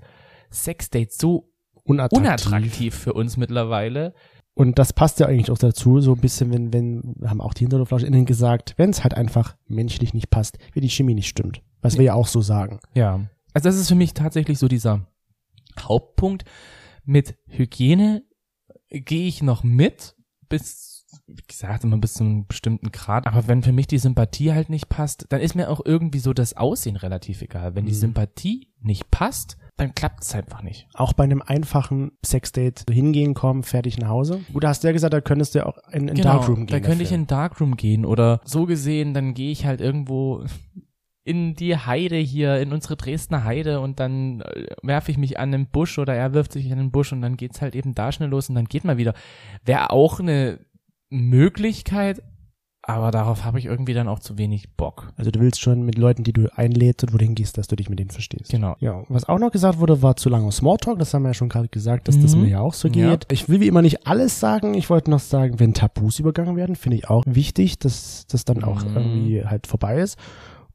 Sexdate 0.51 1.11
so 1.11 1.49
Unattraktiv. 1.85 2.19
unattraktiv 2.27 2.95
für 2.95 3.13
uns 3.13 3.35
mittlerweile. 3.35 4.13
Und 4.53 4.77
das 4.77 4.93
passt 4.93 5.19
ja 5.19 5.25
eigentlich 5.25 5.49
auch 5.49 5.57
dazu, 5.57 5.99
so 6.01 6.13
ein 6.13 6.21
bisschen, 6.21 6.53
wenn, 6.53 6.71
wenn, 6.71 7.15
haben 7.25 7.41
auch 7.41 7.55
die 7.55 7.61
HinterhoflauscherInnen 7.61 8.25
gesagt, 8.25 8.75
wenn 8.77 8.91
es 8.91 9.01
halt 9.03 9.15
einfach 9.15 9.55
menschlich 9.67 10.13
nicht 10.13 10.29
passt, 10.29 10.59
wenn 10.73 10.83
die 10.83 10.89
Chemie 10.89 11.15
nicht 11.15 11.27
stimmt. 11.27 11.63
Was 11.81 11.97
wir 11.97 12.05
ja 12.05 12.13
auch 12.13 12.27
so 12.27 12.41
sagen. 12.41 12.79
Ja. 12.93 13.21
Also 13.55 13.67
das 13.69 13.75
ist 13.77 13.87
für 13.89 13.95
mich 13.95 14.13
tatsächlich 14.13 14.59
so 14.59 14.67
dieser 14.67 15.07
Hauptpunkt. 15.79 16.45
Mit 17.05 17.35
Hygiene 17.47 18.23
gehe 18.93 19.27
ich 19.27 19.41
noch 19.43 19.63
mit, 19.63 20.15
bis, 20.49 21.05
wie 21.27 21.41
gesagt, 21.47 21.83
immer 21.83 21.97
bis 21.97 22.13
zu 22.13 22.23
einem 22.23 22.45
bestimmten 22.47 22.91
Grad. 22.91 23.27
Aber 23.27 23.47
wenn 23.47 23.63
für 23.63 23.71
mich 23.71 23.87
die 23.87 23.97
Sympathie 23.97 24.53
halt 24.53 24.69
nicht 24.69 24.87
passt, 24.89 25.25
dann 25.29 25.41
ist 25.41 25.55
mir 25.55 25.69
auch 25.69 25.81
irgendwie 25.83 26.19
so 26.19 26.33
das 26.33 26.55
Aussehen 26.55 26.95
relativ 26.95 27.41
egal. 27.41 27.75
Wenn 27.75 27.85
die 27.85 27.91
Mhm. 27.91 27.97
Sympathie 27.97 28.69
nicht 28.81 29.09
passt, 29.11 29.57
dann 29.77 29.95
klappt 29.95 30.23
es 30.23 30.35
einfach 30.35 30.61
nicht. 30.61 30.87
Auch 30.93 31.13
bei 31.13 31.23
einem 31.23 31.41
einfachen 31.41 32.11
Sexdate 32.23 32.85
hingehen, 32.93 33.33
kommen, 33.33 33.63
fertig 33.63 33.97
nach 33.97 34.09
Hause. 34.09 34.41
Gut, 34.53 34.63
da 34.63 34.69
hast 34.69 34.83
du 34.83 34.87
ja 34.87 34.91
gesagt, 34.93 35.13
da 35.13 35.21
könntest 35.21 35.55
du 35.55 35.59
ja 35.59 35.65
auch 35.65 35.77
in, 35.91 36.07
in 36.07 36.15
Darkroom 36.21 36.67
gehen. 36.67 36.67
Genau, 36.67 36.79
da 36.79 36.87
könnte 36.87 37.03
ich 37.03 37.09
dafür. 37.09 37.21
in 37.21 37.27
Darkroom 37.27 37.75
gehen 37.77 38.05
oder 38.05 38.39
so 38.45 38.65
gesehen, 38.67 39.15
dann 39.15 39.33
gehe 39.33 39.51
ich 39.51 39.65
halt 39.65 39.81
irgendwo 39.81 40.45
in 41.25 41.55
die 41.55 41.77
Heide 41.77 42.17
hier, 42.17 42.59
in 42.59 42.73
unsere 42.73 42.97
Dresdner 42.97 43.43
Heide 43.45 43.79
und 43.79 43.99
dann 43.99 44.41
äh, 44.41 44.67
werfe 44.81 45.09
ich 45.11 45.17
mich 45.17 45.39
an 45.39 45.51
den 45.51 45.67
Busch 45.67 45.97
oder 45.97 46.13
er 46.13 46.33
wirft 46.33 46.51
sich 46.51 46.71
an 46.71 46.77
den 46.77 46.91
Busch 46.91 47.13
und 47.13 47.21
dann 47.21 47.37
geht's 47.37 47.61
halt 47.61 47.75
eben 47.75 47.95
da 47.95 48.11
schnell 48.11 48.29
los 48.29 48.49
und 48.49 48.55
dann 48.55 48.65
geht 48.65 48.83
mal 48.83 48.97
wieder. 48.97 49.13
Wäre 49.63 49.91
auch 49.91 50.19
eine 50.19 50.59
Möglichkeit, 51.09 52.21
aber 52.85 53.11
darauf 53.11 53.45
habe 53.45 53.57
ich 53.59 53.65
irgendwie 53.65 53.93
dann 53.93 54.09
auch 54.09 54.19
zu 54.19 54.37
wenig 54.37 54.75
Bock. 54.75 55.13
Also 55.15 55.31
du 55.31 55.39
willst 55.39 55.61
schon 55.61 55.83
mit 55.85 55.97
Leuten, 55.97 56.25
die 56.25 56.33
du 56.33 56.53
einlädst 56.57 57.03
und 57.05 57.13
wohin 57.13 57.33
gehst, 57.35 57.57
dass 57.57 57.67
du 57.67 57.77
dich 57.77 57.89
mit 57.89 57.97
denen 57.99 58.09
verstehst. 58.09 58.51
Genau. 58.51 58.75
Ja, 58.79 59.03
was 59.07 59.29
auch 59.29 59.39
noch 59.39 59.51
gesagt 59.51 59.79
wurde, 59.79 60.01
war 60.01 60.17
zu 60.17 60.27
langer 60.27 60.51
Smalltalk. 60.51 60.99
Das 60.99 61.13
haben 61.13 61.21
wir 61.23 61.29
ja 61.29 61.33
schon 61.33 61.47
gerade 61.47 61.69
gesagt, 61.69 62.09
dass 62.09 62.19
das 62.19 62.35
Mhm. 62.35 62.41
mir 62.41 62.49
ja 62.49 62.59
auch 62.59 62.73
so 62.73 62.89
Ja. 62.89 63.11
geht. 63.11 63.31
Ich 63.31 63.47
will 63.47 63.61
wie 63.61 63.67
immer 63.67 63.81
nicht 63.81 64.05
alles 64.05 64.41
sagen. 64.41 64.73
Ich 64.73 64.89
wollte 64.89 65.09
noch 65.11 65.21
sagen, 65.21 65.61
wenn 65.61 65.73
Tabus 65.73 66.19
übergangen 66.19 66.57
werden, 66.57 66.75
finde 66.75 66.97
ich 66.97 67.09
auch 67.09 67.23
wichtig, 67.25 67.79
dass 67.79 68.27
das 68.27 68.43
dann 68.43 68.65
auch 68.65 68.83
Mhm. 68.83 68.95
irgendwie 68.97 69.45
halt 69.45 69.65
vorbei 69.67 69.99
ist. 69.99 70.17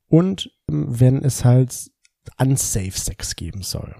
Und 0.08 0.50
ähm, 0.70 0.86
wenn 0.88 1.22
es 1.22 1.44
halt 1.44 1.90
unsafe 2.40 2.98
Sex 2.98 3.36
geben 3.36 3.62
soll. 3.62 3.94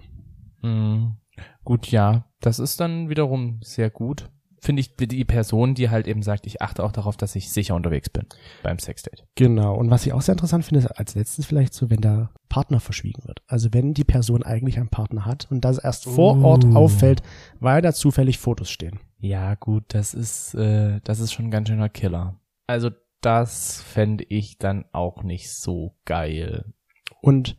Mhm. 0.63 1.17
Gut, 1.65 1.91
ja, 1.91 2.25
das 2.41 2.59
ist 2.59 2.81
dann 2.81 3.09
wiederum 3.09 3.61
sehr 3.63 3.91
gut. 3.91 4.31
Finde 4.61 4.81
ich 4.81 4.97
die 4.97 5.25
Person, 5.25 5.75
die 5.75 5.89
halt 5.89 6.09
eben 6.09 6.23
sagt, 6.23 6.45
ich 6.45 6.61
achte 6.61 6.83
auch 6.83 6.91
darauf, 6.91 7.17
dass 7.17 7.37
ich 7.37 7.51
sicher 7.51 7.77
unterwegs 7.77 8.11
bin 8.11 8.27
beim 8.65 8.81
Sexdate. 8.81 9.25
Genau. 9.37 9.77
Und 9.77 9.89
was 9.91 10.05
ich 10.05 10.13
auch 10.13 10.21
sehr 10.21 10.33
interessant 10.33 10.65
finde, 10.65 10.81
ist 10.81 10.87
als 10.89 11.15
letztes 11.15 11.47
vielleicht 11.47 11.75
so, 11.75 11.91
wenn 11.91 12.01
der 12.01 12.31
Partner 12.49 12.81
verschwiegen 12.81 13.23
wird. 13.25 13.41
Also 13.47 13.73
wenn 13.73 13.95
die 13.95 14.03
Person 14.03 14.43
eigentlich 14.43 14.77
einen 14.77 14.89
Partner 14.89 15.27
hat 15.27 15.47
und 15.51 15.65
das 15.65 15.79
erst 15.79 16.07
vor 16.07 16.43
Ort 16.43 16.65
Uh. 16.65 16.75
auffällt, 16.75 17.23
weil 17.61 17.83
da 17.83 17.93
zufällig 17.93 18.39
Fotos 18.39 18.69
stehen. 18.69 18.99
Ja, 19.21 19.55
gut, 19.55 19.85
das 19.89 20.13
ist, 20.13 20.55
äh, 20.55 21.01
das 21.05 21.21
ist 21.21 21.33
schon 21.33 21.47
ein 21.47 21.51
ganz 21.53 21.69
schöner 21.69 21.89
Killer. 21.89 22.41
Also 22.67 22.91
das 23.21 23.83
fände 23.83 24.25
ich 24.29 24.59
dann 24.59 24.85
auch 24.93 25.23
nicht 25.23 25.51
so 25.53 25.95
geil. 26.05 26.73
Und 27.21 27.57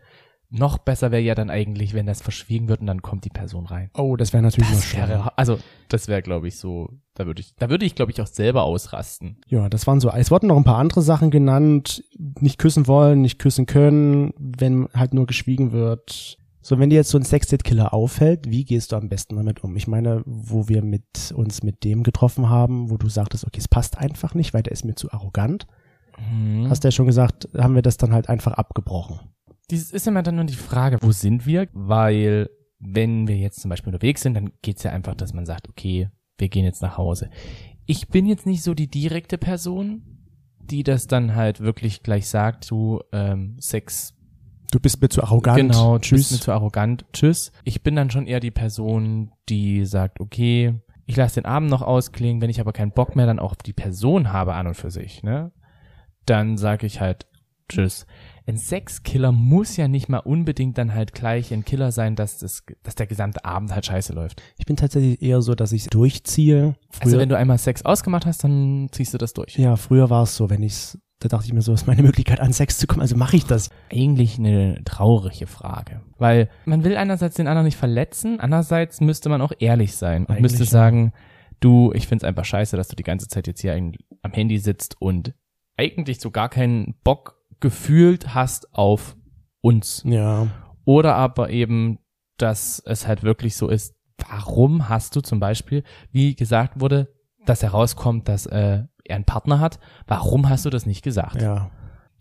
Noch 0.51 0.79
besser 0.79 1.11
wäre 1.11 1.21
ja 1.21 1.35
dann 1.35 1.51
eigentlich, 1.51 1.93
wenn 1.93 2.07
das 2.07 2.23
verschwiegen 2.23 2.69
wird 2.69 2.81
und 2.81 2.87
dann 2.87 3.03
kommt 3.03 3.23
die 3.23 3.29
Person 3.29 3.67
rein. 3.67 3.91
oh, 3.93 4.15
das 4.15 4.33
wäre 4.33 4.41
natürlich 4.41 4.67
noch 4.71 4.77
Das 4.77 4.85
schlimmer. 4.85 5.07
wäre, 5.09 5.37
also 5.37 5.59
das 5.89 6.07
wäre, 6.07 6.23
glaube 6.23 6.47
ich, 6.47 6.57
so, 6.57 6.89
da 7.13 7.27
würde 7.27 7.39
ich, 7.41 7.53
da 7.55 7.69
würde 7.69 7.85
ich, 7.85 7.93
glaube 7.93 8.11
ich, 8.11 8.19
auch 8.19 8.25
selber 8.25 8.63
ausrasten. 8.63 9.39
Ja, 9.45 9.69
das 9.69 9.85
waren 9.85 9.99
so, 9.99 10.09
es 10.09 10.31
wurden 10.31 10.47
noch 10.47 10.57
ein 10.57 10.63
paar 10.63 10.79
andere 10.79 11.03
Sachen 11.03 11.29
genannt. 11.29 12.03
Nicht 12.39 12.57
küssen 12.57 12.87
wollen, 12.87 13.21
nicht 13.21 13.37
küssen 13.37 13.67
können, 13.67 14.33
wenn 14.39 14.87
halt 14.95 15.13
nur 15.13 15.27
geschwiegen 15.27 15.71
wird. 15.71 16.38
So, 16.61 16.77
wenn 16.77 16.89
dir 16.89 16.97
jetzt 16.97 17.09
so 17.09 17.17
ein 17.17 17.23
Sexdate-Killer 17.23 17.93
auffällt, 17.93 18.49
wie 18.49 18.65
gehst 18.65 18.91
du 18.91 18.97
am 18.97 19.07
besten 19.07 19.37
damit 19.37 19.63
um? 19.63 19.75
Ich 19.77 19.87
meine, 19.87 20.21
wo 20.25 20.67
wir 20.67 20.83
mit 20.83 21.33
uns 21.33 21.63
mit 21.63 21.83
dem 21.83 22.03
getroffen 22.03 22.49
haben, 22.49 22.89
wo 22.89 22.97
du 22.97 23.07
sagtest, 23.07 23.45
okay, 23.45 23.59
es 23.59 23.67
passt 23.67 23.97
einfach 23.97 24.33
nicht, 24.33 24.53
weil 24.53 24.63
der 24.63 24.73
ist 24.73 24.83
mir 24.83 24.95
zu 24.95 25.11
arrogant. 25.11 25.67
Mhm. 26.33 26.69
Hast 26.69 26.83
du 26.83 26.87
ja 26.87 26.91
schon 26.91 27.05
gesagt, 27.05 27.47
haben 27.57 27.75
wir 27.75 27.81
das 27.81 27.97
dann 27.97 28.13
halt 28.13 28.27
einfach 28.27 28.53
abgebrochen. 28.53 29.19
Dies 29.71 29.91
ist 29.91 30.07
immer 30.07 30.23
dann 30.23 30.35
nur 30.35 30.45
die 30.45 30.53
Frage, 30.53 30.97
wo 31.01 31.11
sind 31.11 31.45
wir? 31.45 31.67
Weil, 31.73 32.49
wenn 32.79 33.27
wir 33.27 33.37
jetzt 33.37 33.61
zum 33.61 33.69
Beispiel 33.69 33.93
unterwegs 33.93 34.21
sind, 34.21 34.33
dann 34.33 34.51
geht's 34.61 34.83
ja 34.83 34.91
einfach, 34.91 35.15
dass 35.15 35.33
man 35.33 35.45
sagt, 35.45 35.69
okay, 35.69 36.09
wir 36.37 36.49
gehen 36.49 36.65
jetzt 36.65 36.81
nach 36.81 36.97
Hause. 36.97 37.29
Ich 37.85 38.09
bin 38.09 38.25
jetzt 38.25 38.45
nicht 38.45 38.63
so 38.63 38.73
die 38.73 38.87
direkte 38.87 39.37
Person, 39.37 40.03
die 40.59 40.83
das 40.83 41.07
dann 41.07 41.35
halt 41.35 41.59
wirklich 41.61 42.03
gleich 42.03 42.27
sagt, 42.27 42.69
du, 42.69 43.01
ähm, 43.11 43.55
Sex, 43.59 44.15
Du 44.71 44.79
bist 44.79 45.01
mir 45.01 45.09
zu 45.09 45.23
arrogant. 45.23 45.57
genau, 45.57 45.93
du 45.97 46.01
Tschüss. 46.01 46.29
bist 46.29 46.31
mir 46.33 46.39
zu 46.39 46.51
arrogant, 46.51 47.05
tschüss. 47.13 47.51
Ich 47.63 47.81
bin 47.81 47.95
dann 47.95 48.11
schon 48.11 48.27
eher 48.27 48.39
die 48.39 48.51
Person, 48.51 49.31
die 49.49 49.85
sagt, 49.85 50.19
okay, 50.19 50.75
ich 51.05 51.15
lasse 51.15 51.41
den 51.41 51.45
Abend 51.45 51.69
noch 51.71 51.81
ausklingen, 51.81 52.39
wenn 52.41 52.51
ich 52.51 52.59
aber 52.61 52.71
keinen 52.71 52.91
Bock 52.91 53.15
mehr 53.15 53.25
dann 53.25 53.39
auch 53.39 53.51
auf 53.53 53.57
die 53.65 53.73
Person 53.73 54.31
habe 54.31 54.53
an 54.53 54.67
und 54.67 54.75
für 54.75 54.91
sich, 54.91 55.23
ne? 55.23 55.51
Dann 56.27 56.57
sage 56.57 56.85
ich 56.85 57.01
halt 57.01 57.25
tschüss. 57.67 58.05
ein 58.47 58.57
Sexkiller 58.57 59.31
muss 59.31 59.75
ja 59.77 59.87
nicht 59.87 60.07
mal 60.09 60.19
unbedingt 60.19 60.77
dann 60.77 60.93
halt 60.93 61.13
gleich 61.13 61.51
ein 61.53 61.65
Killer 61.65 61.91
sein, 61.91 62.15
dass, 62.15 62.37
das, 62.37 62.63
dass 62.83 62.93
der 62.95 63.07
gesamte 63.07 63.45
Abend 63.45 63.73
halt 63.73 63.85
scheiße 63.87 64.13
läuft. 64.13 64.41
Ich 64.57 64.65
bin 64.65 64.75
tatsächlich 64.75 65.21
eher 65.21 65.41
so, 65.41 65.55
dass 65.55 65.71
ich 65.71 65.87
durchziehe. 65.87 66.75
Früher, 66.91 67.03
Also 67.03 67.17
wenn 67.17 67.29
du 67.29 67.37
einmal 67.37 67.57
Sex 67.57 67.83
ausgemacht 67.85 68.25
hast, 68.27 68.43
dann 68.43 68.89
ziehst 68.91 69.13
du 69.13 69.17
das 69.17 69.33
durch. 69.33 69.55
ja, 69.57 69.75
früher 69.77 70.09
war 70.11 70.23
es 70.23 70.35
so, 70.35 70.49
wenn 70.51 70.61
ich's, 70.63 70.97
da 71.19 71.27
dachte 71.27 71.47
ich 71.47 71.53
mir 71.53 71.61
so, 71.61 71.73
ist 71.73 71.85
meine 71.85 72.01
Möglichkeit 72.01 72.39
an 72.39 72.53
Sex 72.53 72.77
zu 72.77 72.87
kommen, 72.87 73.01
also 73.01 73.17
mache 73.17 73.35
ich 73.35 73.45
das. 73.45 73.69
Eigentlich 73.91 74.39
eine 74.39 74.81
traurige 74.85 75.47
Frage. 75.47 76.01
Weil 76.17 76.49
man 76.65 76.83
will 76.83 76.95
einerseits 76.95 77.35
den 77.35 77.47
anderen 77.47 77.65
nicht 77.65 77.77
verletzen, 77.77 78.39
andererseits 78.39 79.01
müsste 79.01 79.27
man 79.27 79.41
auch 79.41 79.51
ehrlich 79.59 79.95
sein 79.95 80.23
und 80.23 80.31
Eigentlich 80.31 80.43
müsste 80.43 80.65
sagen, 80.65 81.11
du, 81.59 81.91
ich 81.93 82.07
find's 82.07 82.23
einfach 82.23 82.45
scheiße, 82.45 82.77
dass 82.77 82.87
du 82.87 82.95
die 82.95 83.03
ganze 83.03 83.27
Zeit 83.27 83.47
jetzt 83.47 83.59
hier 83.59 83.75
am 83.75 84.31
Handy 84.31 84.59
sitzt 84.59 85.01
und 85.01 85.33
eigentlich 85.77 86.21
so 86.21 86.31
gar 86.31 86.49
keinen 86.49 86.95
Bock 87.03 87.35
gefühlt 87.59 88.33
hast 88.33 88.73
auf 88.73 89.17
uns. 89.61 90.03
Ja, 90.05 90.47
Oder 90.85 91.15
aber 91.15 91.49
eben, 91.49 91.99
dass 92.37 92.81
es 92.85 93.07
halt 93.07 93.23
wirklich 93.23 93.57
so 93.57 93.67
ist, 93.67 93.95
warum 94.29 94.87
hast 94.87 95.15
du 95.17 95.21
zum 95.21 95.41
Beispiel, 95.41 95.83
wie 96.11 96.35
gesagt 96.35 96.79
wurde, 96.79 97.13
dass 97.45 97.63
herauskommt, 97.63 98.27
dass 98.29 98.45
äh, 98.45 98.83
er 99.09 99.15
einen 99.15 99.25
Partner 99.25 99.59
hat, 99.59 99.79
warum 100.07 100.49
hast 100.49 100.65
du 100.65 100.69
das 100.69 100.85
nicht 100.85 101.03
gesagt? 101.03 101.41
ja. 101.41 101.69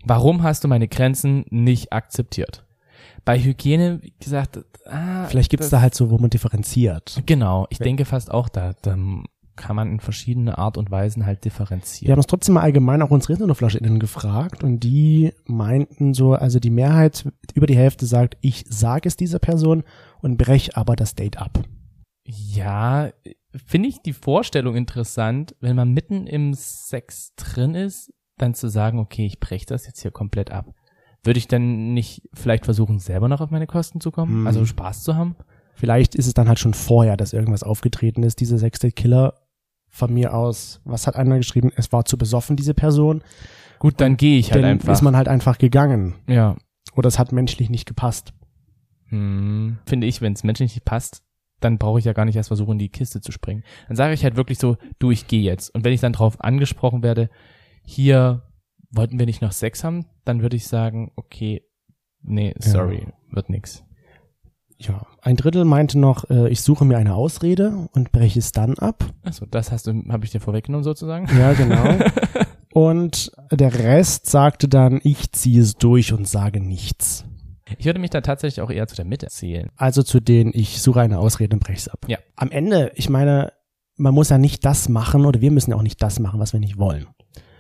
Warum 0.05 0.45
hast 0.45 0.63
du 0.63 0.69
meine 0.69 0.87
Grenzen 0.87 1.45
nicht 1.51 1.93
akzeptiert? 1.93 2.65
Bei 3.25 3.37
Hygiene, 3.39 3.99
wie 4.01 4.15
gesagt, 4.21 4.61
ah, 4.87 5.25
Vielleicht 5.27 5.51
gibt's 5.51 5.71
da 5.71 5.81
halt 5.81 5.95
so, 5.95 6.11
wo 6.11 6.19
man 6.19 6.31
differenziert. 6.31 7.21
Genau, 7.27 7.67
ich 7.69 7.81
Ja. 7.81 7.85
denke 7.85 8.05
fast 8.05 8.31
auch, 8.31 8.49
da, 8.49 8.75
da 8.83 8.97
kann 9.57 9.75
man 9.77 9.91
in 9.91 9.99
verschiedene 10.01 10.57
Art 10.57 10.79
und 10.79 10.93
Weisen 10.93 11.27
halt 11.27 11.39
Wir 11.39 11.51
differenzieren. 11.51 12.13
haben 12.13 12.19
uns 12.21 12.29
trotzdem 12.29 12.55
mal 12.55 12.61
allgemein 12.63 13.03
auch 13.03 13.11
unsere 13.11 13.33
InternetflaschInnen 13.33 13.99
gefragt 13.99 14.63
und 14.63 14.79
die 14.85 15.33
meinten 15.47 16.15
so, 16.15 16.35
also 16.35 16.61
die 16.61 16.71
Mehrheit, 16.71 17.27
über 17.55 17.67
die 17.67 17.77
Hälfte 17.77 18.07
sagt, 18.07 18.37
ich 18.41 18.65
sage 18.69 19.09
es 19.09 19.17
dieser 19.17 19.41
Person 19.41 19.83
und 20.21 20.37
brech 20.39 20.77
aber 20.77 20.95
das 20.95 21.17
Date 21.17 21.39
ab. 21.39 21.59
Ja, 22.31 23.11
finde 23.55 23.89
ich 23.89 24.03
die 24.03 24.13
Vorstellung 24.13 24.77
interessant, 24.77 25.57
wenn 25.61 25.77
man 25.77 25.93
mitten 25.93 26.27
im 26.27 26.53
Sex 26.53 27.35
drin 27.37 27.75
ist, 27.75 28.13
dann 28.37 28.53
zu 28.53 28.69
sagen, 28.69 28.99
okay, 28.99 29.25
ich 29.25 29.41
breche 29.41 29.65
das 29.65 29.87
jetzt 29.87 30.03
hier 30.03 30.11
komplett 30.11 30.51
ab. 30.51 30.75
Würde 31.25 31.39
ich 31.39 31.49
dann 31.49 31.95
nicht 31.95 32.29
vielleicht 32.35 32.67
versuchen, 32.67 32.99
selber 32.99 33.29
noch 33.29 33.41
auf 33.41 33.51
meine 33.51 33.67
Kosten 33.67 34.01
zu 34.01 34.11
kommen? 34.11 34.41
Hm. 34.41 34.47
Also 34.47 34.67
Spaß 34.67 35.03
zu 35.05 35.17
haben? 35.17 35.37
Vielleicht 35.75 36.15
ist 36.15 36.27
es 36.27 36.35
dann 36.35 36.49
halt 36.49 36.59
schon 36.59 36.75
vorher, 36.75 37.17
dass 37.17 37.33
irgendwas 37.33 37.63
aufgetreten 37.63 38.23
ist. 38.23 38.41
Dieser 38.41 38.59
sechste 38.59 38.93
Killer 38.93 39.35
von 39.89 40.13
mir 40.13 40.35
aus, 40.35 40.81
was 40.85 41.07
hat 41.07 41.17
einer 41.17 41.39
geschrieben? 41.39 41.73
Es 41.77 41.93
war 41.93 42.05
zu 42.05 42.19
besoffen, 42.19 42.57
diese 42.57 42.75
Person. 42.75 43.23
Gut, 43.79 44.01
dann 44.01 44.17
gehe 44.19 44.39
ich 44.39 44.53
halt 44.53 44.65
Dann 44.65 44.73
einfach. 44.73 44.93
ist 44.93 45.03
man 45.03 45.17
halt 45.17 45.29
einfach 45.29 45.57
gegangen. 45.59 46.15
ja. 46.27 46.57
Oder 46.95 47.09
es 47.09 47.19
hat 47.19 47.31
menschlich 47.31 47.71
nicht 47.71 47.87
gepasst. 47.87 48.33
Hm, 49.07 49.79
finde 49.87 50.07
ich, 50.09 50.21
wenn 50.21 50.33
es 50.33 50.43
menschlich 50.43 50.75
nicht 50.75 50.85
passt, 50.85 51.23
dann 51.61 51.79
brauche 51.79 51.99
ich 51.99 52.05
ja 52.05 52.13
gar 52.13 52.25
nicht 52.25 52.37
erst 52.37 52.49
versuchen, 52.49 52.73
in 52.73 52.79
die 52.79 52.89
Kiste 52.89 53.21
zu 53.21 53.33
springen. 53.33 53.65
Dann 53.89 53.97
sage 53.97 54.15
ich 54.15 54.25
halt 54.25 54.37
wirklich 54.37 54.59
so, 54.59 54.77
du, 54.99 55.11
ich 55.11 55.27
gehe 55.27 55.43
jetzt. 55.43 55.75
Und 55.75 55.85
wenn 55.85 55.93
ich 55.93 56.01
dann 56.01 56.13
drauf 56.13 56.43
angesprochen 56.43 57.03
werde, 57.03 57.31
hier 57.85 58.43
wollten 58.91 59.19
wir 59.19 59.27
nicht 59.27 59.43
noch 59.43 59.53
Sex 59.53 59.85
haben, 59.85 60.07
dann 60.25 60.43
würde 60.43 60.57
ich 60.57 60.67
sagen, 60.67 61.13
okay, 61.17 61.63
nee, 62.23 62.55
sorry, 62.59 63.07
wird 63.31 63.51
nix. 63.51 63.85
Ja, 64.81 65.07
ein 65.23 65.37
Drittel 65.37 65.65
meinte 65.65 65.99
noch, 65.99 66.31
äh, 66.31 66.49
ich 66.51 66.61
suche 66.61 66.85
mir 66.85 66.99
eine 66.99 67.15
Ausrede 67.15 67.89
und 67.93 68.13
breche 68.13 68.39
es 68.39 68.53
dann 68.53 68.79
ab. 68.79 69.05
Achso, 69.25 69.45
das 69.45 69.73
hast 69.73 69.89
du, 69.89 70.05
habe 70.09 70.25
ich 70.25 70.31
dir 70.31 70.41
vorweggenommen 70.41 70.85
sozusagen. 70.85 71.29
Ja, 71.37 71.53
genau. 71.53 71.99
und 72.73 73.33
der 73.51 73.75
Rest 73.75 74.27
sagte 74.27 74.69
dann, 74.69 75.01
ich 75.03 75.33
ziehe 75.33 75.61
es 75.61 75.75
durch 75.75 76.13
und 76.13 76.29
sage 76.29 76.61
nichts. 76.61 77.25
Ich 77.77 77.85
würde 77.87 77.99
mich 78.01 78.11
da 78.11 78.21
tatsächlich 78.21 78.61
auch 78.63 78.71
eher 78.71 78.87
zu 78.87 78.97
der 78.97 79.05
Mitte 79.05 79.27
zählen. 79.29 79.71
Also 79.77 80.03
zu 80.03 80.21
denen, 80.21 80.53
ich 80.55 80.81
suche 80.81 81.01
eine 81.01 81.19
Ausrede 81.19 81.55
und 81.55 81.61
breche 81.61 81.79
es 81.79 81.89
ab. 81.89 82.07
Ja. 82.09 82.19
Am 82.37 82.51
Ende, 82.51 82.93
ich 82.95 83.11
meine, 83.11 83.53
man 83.97 84.15
muss 84.15 84.31
ja 84.31 84.39
nicht 84.39 84.65
das 84.65 84.89
machen 84.89 85.27
oder 85.27 85.41
wir 85.41 85.51
müssen 85.51 85.73
ja 85.73 85.77
auch 85.77 85.83
nicht 85.83 86.03
das 86.03 86.19
machen, 86.21 86.41
was 86.41 86.53
wir 86.53 86.61
nicht 86.61 86.79
wollen. 86.79 87.07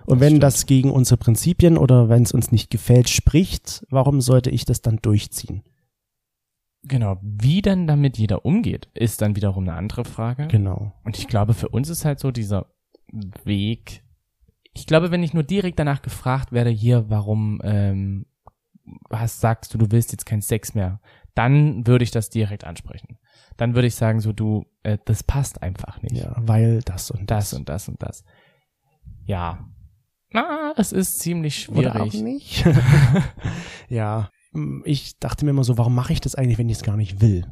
Und 0.06 0.20
Das 0.20 0.20
wenn 0.20 0.28
stimmt. 0.30 0.42
das 0.44 0.66
gegen 0.66 0.90
unsere 0.90 1.18
Prinzipien 1.18 1.76
oder 1.76 2.08
wenn 2.08 2.22
es 2.22 2.32
uns 2.32 2.50
nicht 2.52 2.70
gefällt 2.70 3.10
spricht, 3.10 3.84
warum 3.90 4.20
sollte 4.22 4.48
ich 4.50 4.64
das 4.64 4.80
dann 4.80 4.96
durchziehen? 5.02 5.62
Genau, 6.84 7.18
wie 7.22 7.60
dann 7.60 7.86
damit 7.86 8.16
jeder 8.16 8.44
umgeht, 8.46 8.88
ist 8.94 9.20
dann 9.20 9.36
wiederum 9.36 9.64
eine 9.64 9.76
andere 9.76 10.04
Frage. 10.04 10.46
Genau. 10.46 10.92
Und 11.04 11.18
ich 11.18 11.26
glaube, 11.28 11.52
für 11.52 11.68
uns 11.68 11.88
ist 11.90 12.04
halt 12.04 12.20
so 12.20 12.30
dieser 12.30 12.66
Weg. 13.44 14.04
Ich 14.74 14.86
glaube, 14.86 15.10
wenn 15.10 15.22
ich 15.24 15.34
nur 15.34 15.42
direkt 15.42 15.78
danach 15.78 16.02
gefragt 16.02 16.52
werde, 16.52 16.70
hier, 16.70 17.10
warum 17.10 17.60
ähm, 17.64 18.26
hast, 19.10 19.40
sagst 19.40 19.72
du, 19.74 19.78
du 19.78 19.90
willst 19.90 20.12
jetzt 20.12 20.26
keinen 20.26 20.42
Sex 20.42 20.74
mehr, 20.74 21.00
dann 21.34 21.86
würde 21.86 22.02
ich 22.04 22.10
das 22.10 22.30
direkt 22.30 22.64
ansprechen. 22.64 23.18
Dann 23.56 23.74
würde 23.74 23.88
ich 23.88 23.94
sagen, 23.94 24.20
so 24.20 24.32
du, 24.32 24.64
äh, 24.82 24.98
das 25.04 25.22
passt 25.22 25.62
einfach 25.62 26.00
nicht. 26.02 26.16
Ja, 26.16 26.34
weil 26.38 26.80
das 26.82 27.10
und 27.10 27.30
Das 27.30 27.52
und 27.52 27.68
das 27.68 27.88
und 27.88 28.02
das. 28.02 28.24
Ja. 29.24 29.66
Na, 30.30 30.74
es 30.76 30.92
ist 30.92 31.20
ziemlich 31.20 31.68
Oder 31.70 32.02
auch 32.02 32.10
schwierig. 32.10 32.22
nicht. 32.22 32.64
ja, 33.88 34.30
ich 34.84 35.18
dachte 35.18 35.44
mir 35.44 35.50
immer 35.52 35.64
so, 35.64 35.78
warum 35.78 35.94
mache 35.94 36.12
ich 36.12 36.20
das 36.20 36.34
eigentlich, 36.34 36.58
wenn 36.58 36.68
ich 36.68 36.76
es 36.78 36.82
gar 36.82 36.96
nicht 36.96 37.20
will? 37.20 37.46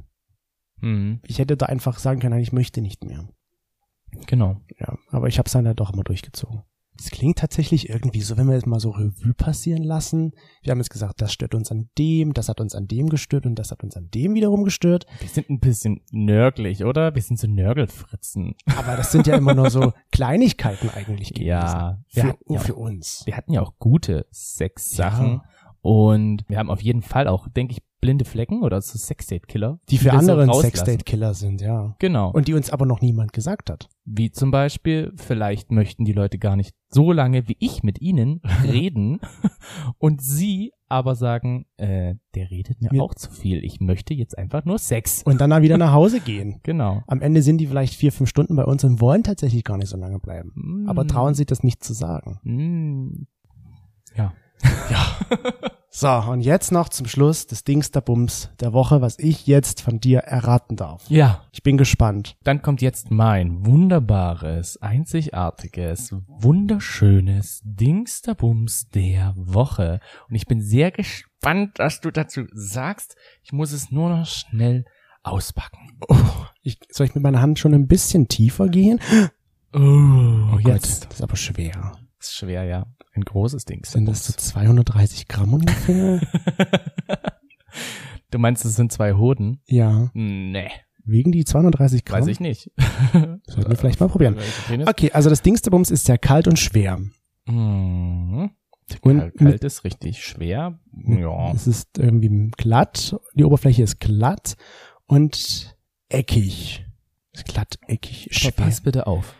Mhm, 0.81 1.21
Ich 1.25 1.39
hätte 1.39 1.57
da 1.57 1.67
einfach 1.67 1.99
sagen 1.99 2.21
können, 2.21 2.33
nein, 2.33 2.43
ich 2.43 2.53
möchte 2.53 2.81
nicht 2.83 3.05
mehr. 3.05 3.29
genau. 4.27 4.61
Ja, 4.79 4.97
aber 5.11 5.29
ich 5.29 5.39
habe 5.39 5.47
es 5.47 5.53
dann 5.53 5.67
halt 5.67 5.81
doch 5.81 5.93
immer 5.93 6.05
durchgezogen. 6.05 6.63
Es 6.99 7.11
klingt 7.11 7.39
tatsächlich 7.39 7.89
irgendwie 7.89 8.21
so, 8.23 8.37
wenn 8.37 8.47
wir 8.47 8.55
jetzt 8.55 8.67
mal 8.67 8.81
so 8.81 8.91
Revue 8.91 9.35
passieren 9.35 9.83
lassen. 9.83 10.33
Wir 10.63 10.71
haben 10.71 10.79
jetzt 10.79 10.91
gesagt, 10.91 11.21
das 11.21 11.33
stört 11.33 11.55
uns 11.55 11.71
an 11.71 11.89
dem, 11.99 12.33
das 12.33 12.49
hat 12.49 12.61
uns 12.61 12.75
an 12.75 12.89
dem 12.89 13.09
gestört 13.09 13.47
und 13.47 13.55
das 13.57 13.71
hat 13.71 13.83
uns 13.83 13.97
an 13.97 14.09
dem 14.11 14.35
wiederum 14.35 14.65
gestört. 14.65 15.07
Wir 15.21 15.29
sind 15.29 15.51
ein 15.51 15.61
bisschen 15.61 16.01
nörglich, 16.11 16.85
oder? 16.85 17.15
Wir 17.15 17.23
sind 17.23 17.39
so 17.39 17.47
Nörgelfritzen. 17.47 18.55
Aber 18.77 18.97
das 18.97 19.13
sind 19.13 19.27
ja 19.27 19.37
immer 19.37 19.55
nur 19.55 19.71
so 19.71 19.93
Kleinigkeiten 20.13 20.91
eigentlich. 20.91 21.37
Ja, 21.37 21.99
wir 22.13 22.23
Für, 22.23 22.29
hatten 22.29 22.53
ja 22.53 22.61
für 22.61 22.75
uns. 22.75 23.23
wir 23.27 23.37
hatten 23.37 23.53
ja 23.53 23.61
auch 23.63 23.75
gute 23.79 24.27
Sexsachen 24.33 25.27
Ja. 25.27 25.45
Und 25.87 26.43
wir 26.49 26.59
haben 26.59 26.69
auf 26.69 26.83
jeden 26.83 27.01
Fall 27.01 27.29
auch, 27.29 27.47
denke 27.49 27.71
ich, 27.73 27.83
blinde 28.01 28.25
Flecken 28.25 28.63
oder 28.65 28.81
so 28.83 28.99
Sexdate-Killer. 28.99 29.79
Die 29.89 29.99
für 29.99 30.11
rauslassen. 30.11 30.53
Sexdate-Killer 30.53 31.33
sind, 31.33 31.61
ja. 31.61 31.95
Genau. 32.01 32.33
Und 32.33 32.49
die 32.49 32.55
uns 32.55 32.71
aber 32.71 32.87
noch 32.87 33.01
niemand 33.01 33.33
gesagt 33.33 33.71
hat. 33.71 33.89
wie 34.05 34.33
zum 34.33 34.51
Beispiel, 34.51 35.13
vielleicht 35.17 35.71
möchten 35.71 36.05
die 36.05 36.13
Leute 36.13 36.39
gar 36.39 36.57
nicht 36.57 36.75
so 36.89 37.13
lange 37.13 37.47
wie 37.47 37.57
ich 37.61 37.85
mit 37.85 38.01
ihnen 38.01 38.41
reden 38.65 39.21
und 39.99 40.21
sie 40.21 40.73
aber 40.89 41.15
sagen, 41.15 41.67
äh, 41.77 42.17
der 42.35 42.51
redet 42.51 42.83
mir 42.83 42.93
Ja. 42.93 43.03
auch 43.03 43.15
zu 43.15 43.31
viel. 43.31 43.65
Ich 43.65 43.79
möchte 43.81 44.13
jetzt 44.13 44.37
einfach 44.37 44.65
nur 44.65 44.79
Sex. 44.79 45.23
Und 45.23 45.41
dann 45.41 45.51
da 45.51 45.63
wieder 45.63 45.79
nach 45.79 45.93
Hause 45.93 46.19
gehen. 46.21 46.59
Genau. 46.65 47.03
Am 47.07 47.21
Ende 47.21 47.43
sind 47.43 47.59
die 47.59 47.69
vielleicht 47.69 47.95
vier, 47.95 48.11
fünf 48.11 48.29
Stunden 48.29 48.57
bei 48.57 48.65
uns 48.65 48.83
und 48.83 49.01
wollen 49.01 49.23
tatsächlich 49.23 49.63
gar 49.63 49.77
nicht 49.79 49.89
so 49.89 49.97
lange 49.97 50.19
bleiben. 50.19 50.53
Mm. 50.55 50.89
Aber 50.89 51.07
trauen 51.07 51.35
sich 51.35 51.47
das 51.47 51.63
nicht 51.63 51.85
zu 51.85 51.93
sagen. 51.93 52.41
Mm. 52.43 53.27
Ja. 54.17 54.33
So, 55.99 56.11
und 56.11 56.43
jetzt 56.43 56.73
noch 56.73 56.91
zum 56.91 57.07
Schluss 57.07 57.47
des 57.47 57.65
Dings 57.65 57.91
der 57.91 58.03
Bums 58.03 58.51
der 58.61 58.75
Woche, 58.75 59.01
was 59.01 59.19
ich 59.19 59.47
jetzt 59.47 59.81
von 59.81 59.99
dir 59.99 60.19
erraten 60.19 60.77
darf. 60.77 61.09
Ja, 61.09 61.47
Ich 61.53 61.63
bin 61.63 61.79
gespannt. 61.79 62.37
Dann 62.45 62.61
kommt 62.61 62.83
jetzt 62.83 63.11
mein 63.11 63.65
wunderbares, 63.65 64.77
einzigartiges, 64.83 66.15
wunderschönes 66.27 67.63
Dingsterbums 67.65 68.91
der 68.91 69.33
Woche. 69.39 70.01
Und 70.29 70.35
ich 70.35 70.45
bin 70.47 70.61
sehr 70.61 70.91
gespannt, 70.91 71.79
was 71.79 72.03
du 72.03 72.11
dazu 72.11 72.43
sagst. 72.53 73.17
Ich 73.43 73.53
muss 73.53 73.73
es 73.73 73.91
nur 73.91 74.11
noch 74.11 74.27
schnell 74.27 74.85
auspacken. 75.23 75.99
Oh, 76.11 76.15
ich, 76.61 76.79
soll 76.91 77.07
ich 77.07 77.15
mit 77.15 77.25
meiner 77.25 77.41
Hand 77.41 77.59
schon 77.59 77.73
ein 77.73 77.89
bisschen 77.89 78.29
tiefer 78.29 78.69
gehen? 78.69 79.01
Oh, 79.73 79.79
Oh, 79.79 80.59
jetzt. 80.59 80.67
jetzt. 80.67 81.05
Das 81.07 81.15
ist 81.15 81.23
aber 81.23 81.37
schwer. 81.37 81.93
Ist 82.21 82.35
schwer, 82.35 82.65
ja. 82.65 82.85
Ein 83.17 83.25
großes 83.25 83.63
Sind 83.63 83.71
Dingsterbums. 83.71 84.27
das 84.27 84.27
so 84.27 84.33
230 84.51 85.29
Gramm 85.29 85.55
ungefähr? 85.55 86.21
du 88.31 88.39
meinst, 88.39 88.65
es 88.65 88.77
sind 88.77 88.93
zwei 88.93 89.15
Hoden? 89.15 89.61
ja. 89.67 90.11
Nee, 90.15 90.71
Wiegen 91.09 91.31
die 91.31 91.45
230 91.45 92.05
Gramm? 92.05 92.21
weiß 92.21 92.27
ich 92.27 92.41
nicht. 92.41 92.73
Sollten 93.13 93.71
wir 93.71 93.77
vielleicht 93.77 94.01
mal 94.01 94.09
probieren. 94.09 94.37
Okay, 94.87 95.13
also 95.13 95.31
das 95.31 95.41
Dings 95.41 95.63
der 95.63 95.71
Bums 95.71 95.93
ist 95.93 96.05
sehr 96.05 96.19
kalt 96.19 96.49
und 96.49 96.59
schwer. 96.59 96.99
Mhm. 97.47 98.51
Und 99.03 99.19
Kalt, 99.19 99.37
kalt 99.37 99.65
ist 99.65 99.85
richtig 99.85 100.25
schwer. 100.25 100.79
Ja. 101.07 101.53
Es 101.53 101.67
ist 101.67 101.99
irgendwie 101.99 102.51
glatt. 102.57 103.17
Die 103.35 103.45
Oberfläche 103.45 103.83
ist 103.83 104.01
glatt 104.01 104.57
und 105.07 105.77
eckig. 106.09 106.85
Ist 107.33 107.47
glatt, 107.47 107.79
eckig, 107.87 108.29
schwer. 108.31 108.53
Aber 108.57 108.65
pass 108.67 108.81
bitte 108.81 109.07
auf. 109.07 109.35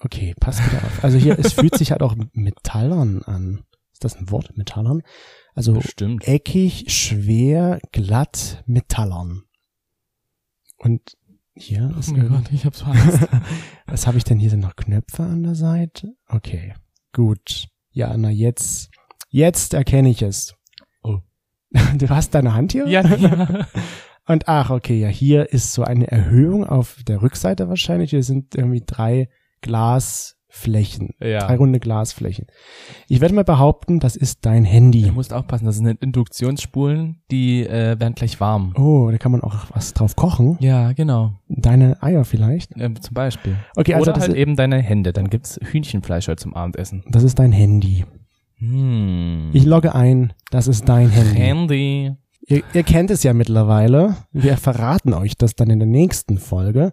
Okay, 0.00 0.34
pass 0.40 0.60
bitte 0.62 0.78
auf. 0.84 1.04
Also 1.04 1.18
hier, 1.18 1.38
es 1.38 1.52
fühlt 1.52 1.76
sich 1.76 1.92
halt 1.92 2.02
auch 2.02 2.16
metallern 2.32 3.22
an. 3.22 3.64
Ist 3.92 4.02
das 4.04 4.16
ein 4.16 4.30
Wort? 4.30 4.56
Metallern? 4.56 5.02
Also 5.54 5.74
Bestimmt. 5.74 6.26
eckig, 6.26 6.86
schwer, 6.88 7.80
glatt, 7.92 8.62
metallern. 8.66 9.42
Und 10.78 11.16
hier 11.54 11.94
ist 11.98 12.08
Oh 12.08 12.12
mein 12.12 12.22
irgendwie- 12.22 12.42
Gott, 12.44 12.52
ich 12.52 12.64
hab's 12.64 12.82
Angst. 12.82 13.18
Was 13.86 14.06
habe 14.06 14.16
ich 14.16 14.24
denn 14.24 14.38
hier? 14.38 14.48
Sind 14.50 14.60
noch 14.60 14.76
Knöpfe 14.76 15.22
an 15.24 15.42
der 15.42 15.54
Seite? 15.54 16.14
Okay, 16.28 16.72
gut. 17.12 17.68
Ja, 17.90 18.16
na 18.16 18.30
jetzt, 18.30 18.90
jetzt 19.28 19.74
erkenne 19.74 20.10
ich 20.10 20.22
es. 20.22 20.54
Du 21.98 22.08
hast 22.08 22.34
deine 22.34 22.52
Hand 22.54 22.72
hier? 22.72 22.88
Ja, 22.88 23.02
ja. 23.14 23.66
Und 24.26 24.48
ach, 24.48 24.70
okay, 24.70 24.98
ja, 25.00 25.06
hier 25.08 25.52
ist 25.52 25.72
so 25.72 25.84
eine 25.84 26.08
Erhöhung 26.10 26.64
auf 26.64 26.96
der 27.06 27.22
Rückseite 27.22 27.68
wahrscheinlich. 27.68 28.10
Hier 28.10 28.24
sind 28.24 28.56
irgendwie 28.56 28.82
drei 28.84 29.28
Glasflächen. 29.60 31.10
Ja. 31.20 31.46
Drei 31.46 31.56
runde 31.56 31.80
Glasflächen. 31.80 32.46
Ich 33.08 33.20
werde 33.20 33.34
mal 33.34 33.44
behaupten, 33.44 34.00
das 34.00 34.16
ist 34.16 34.44
dein 34.46 34.64
Handy. 34.64 35.02
Du 35.02 35.12
musst 35.12 35.32
aufpassen, 35.32 35.66
das 35.66 35.76
sind 35.76 36.02
Induktionsspulen, 36.02 37.22
die 37.30 37.66
äh, 37.66 37.98
werden 38.00 38.14
gleich 38.14 38.40
warm. 38.40 38.74
Oh, 38.76 39.08
da 39.10 39.18
kann 39.18 39.32
man 39.32 39.42
auch 39.42 39.56
was 39.74 39.94
drauf 39.94 40.16
kochen. 40.16 40.56
Ja, 40.60 40.92
genau. 40.92 41.32
Deine 41.48 42.02
Eier 42.02 42.24
vielleicht. 42.24 42.72
Ähm, 42.76 43.00
zum 43.00 43.14
Beispiel. 43.14 43.56
Okay, 43.76 43.94
also 43.94 44.10
Oder 44.10 44.12
das, 44.14 44.28
halt 44.28 44.36
eben 44.36 44.56
deine 44.56 44.78
Hände. 44.78 45.12
Dann 45.12 45.30
gibt's 45.30 45.58
Hühnchenfleisch 45.62 46.28
heute 46.28 46.42
zum 46.42 46.54
Abendessen. 46.54 47.04
das 47.08 47.22
ist 47.22 47.38
dein 47.38 47.52
Handy. 47.52 48.04
Hm. 48.60 49.50
Ich 49.52 49.64
logge 49.64 49.94
ein, 49.94 50.34
das 50.50 50.68
ist 50.68 50.88
dein 50.88 51.08
Handy. 51.08 51.36
Handy. 51.36 52.12
Ihr, 52.46 52.62
ihr 52.74 52.82
kennt 52.82 53.10
es 53.10 53.22
ja 53.22 53.32
mittlerweile. 53.32 54.16
Wir 54.32 54.56
verraten 54.56 55.14
euch 55.14 55.36
das 55.36 55.54
dann 55.54 55.70
in 55.70 55.78
der 55.78 55.88
nächsten 55.88 56.36
Folge, 56.38 56.92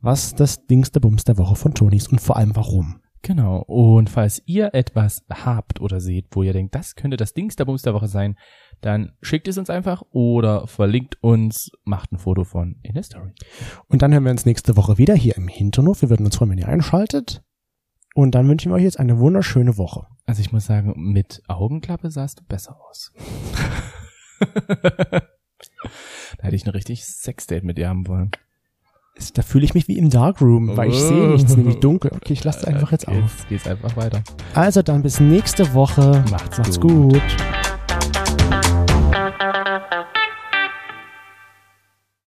was 0.00 0.34
das 0.34 0.66
Dings 0.66 0.92
der 0.92 1.00
Bums 1.00 1.24
der 1.24 1.38
Woche 1.38 1.56
von 1.56 1.74
Toni 1.74 1.96
ist 1.96 2.10
und 2.10 2.20
vor 2.20 2.36
allem 2.36 2.54
warum. 2.54 3.00
Genau. 3.22 3.62
Und 3.66 4.10
falls 4.10 4.42
ihr 4.46 4.74
etwas 4.74 5.24
habt 5.28 5.80
oder 5.80 6.00
seht, 6.00 6.26
wo 6.30 6.42
ihr 6.42 6.52
denkt, 6.52 6.74
das 6.74 6.94
könnte 6.94 7.16
das 7.16 7.34
Dings 7.34 7.56
der 7.56 7.64
Bums 7.64 7.82
der 7.82 7.94
Woche 7.94 8.06
sein, 8.06 8.38
dann 8.80 9.12
schickt 9.22 9.48
es 9.48 9.58
uns 9.58 9.70
einfach 9.70 10.02
oder 10.10 10.66
verlinkt 10.68 11.22
uns, 11.22 11.70
macht 11.84 12.12
ein 12.12 12.18
Foto 12.18 12.44
von 12.44 12.76
in 12.82 12.94
der 12.94 13.02
Story. 13.02 13.32
Und 13.88 14.02
dann 14.02 14.12
hören 14.12 14.24
wir 14.24 14.30
uns 14.30 14.46
nächste 14.46 14.76
Woche 14.76 14.98
wieder 14.98 15.14
hier 15.14 15.36
im 15.36 15.48
Hinternhof. 15.48 16.02
Wir 16.02 16.10
würden 16.10 16.26
uns 16.26 16.36
freuen, 16.36 16.52
wenn 16.52 16.58
ihr 16.58 16.68
einschaltet. 16.68 17.42
Und 18.14 18.34
dann 18.34 18.48
wünschen 18.48 18.70
wir 18.70 18.76
euch 18.76 18.84
jetzt 18.84 19.00
eine 19.00 19.18
wunderschöne 19.18 19.76
Woche. 19.76 20.06
Also 20.24 20.40
ich 20.40 20.52
muss 20.52 20.66
sagen, 20.66 20.94
mit 20.96 21.42
Augenklappe 21.48 22.10
sahst 22.10 22.40
du 22.40 22.44
besser 22.44 22.80
aus. 22.88 23.12
da 24.40 25.22
hätte 26.40 26.56
ich 26.56 26.66
ein 26.66 26.70
richtig 26.70 27.04
Sexdate 27.04 27.66
mit 27.66 27.78
dir 27.78 27.88
haben 27.88 28.06
wollen. 28.06 28.30
Da 29.34 29.42
fühle 29.42 29.64
ich 29.64 29.74
mich 29.74 29.88
wie 29.88 29.98
im 29.98 30.10
Darkroom, 30.10 30.76
weil 30.76 30.90
ich 30.90 30.98
sehe 30.98 31.28
nichts, 31.28 31.56
nämlich 31.56 31.80
dunkel. 31.80 32.12
Okay, 32.14 32.32
ich 32.32 32.44
lasse 32.44 32.60
es 32.60 32.64
einfach 32.64 32.92
jetzt 32.92 33.08
auf. 33.08 33.14
Jetzt 33.16 33.48
geht's 33.48 33.66
einfach 33.66 33.96
weiter. 33.96 34.22
Also 34.54 34.82
dann 34.82 35.02
bis 35.02 35.20
nächste 35.20 35.74
Woche. 35.74 36.24
Macht's 36.30 36.58
Macht's 36.58 36.80
gut. 36.80 37.12
gut. 37.12 37.22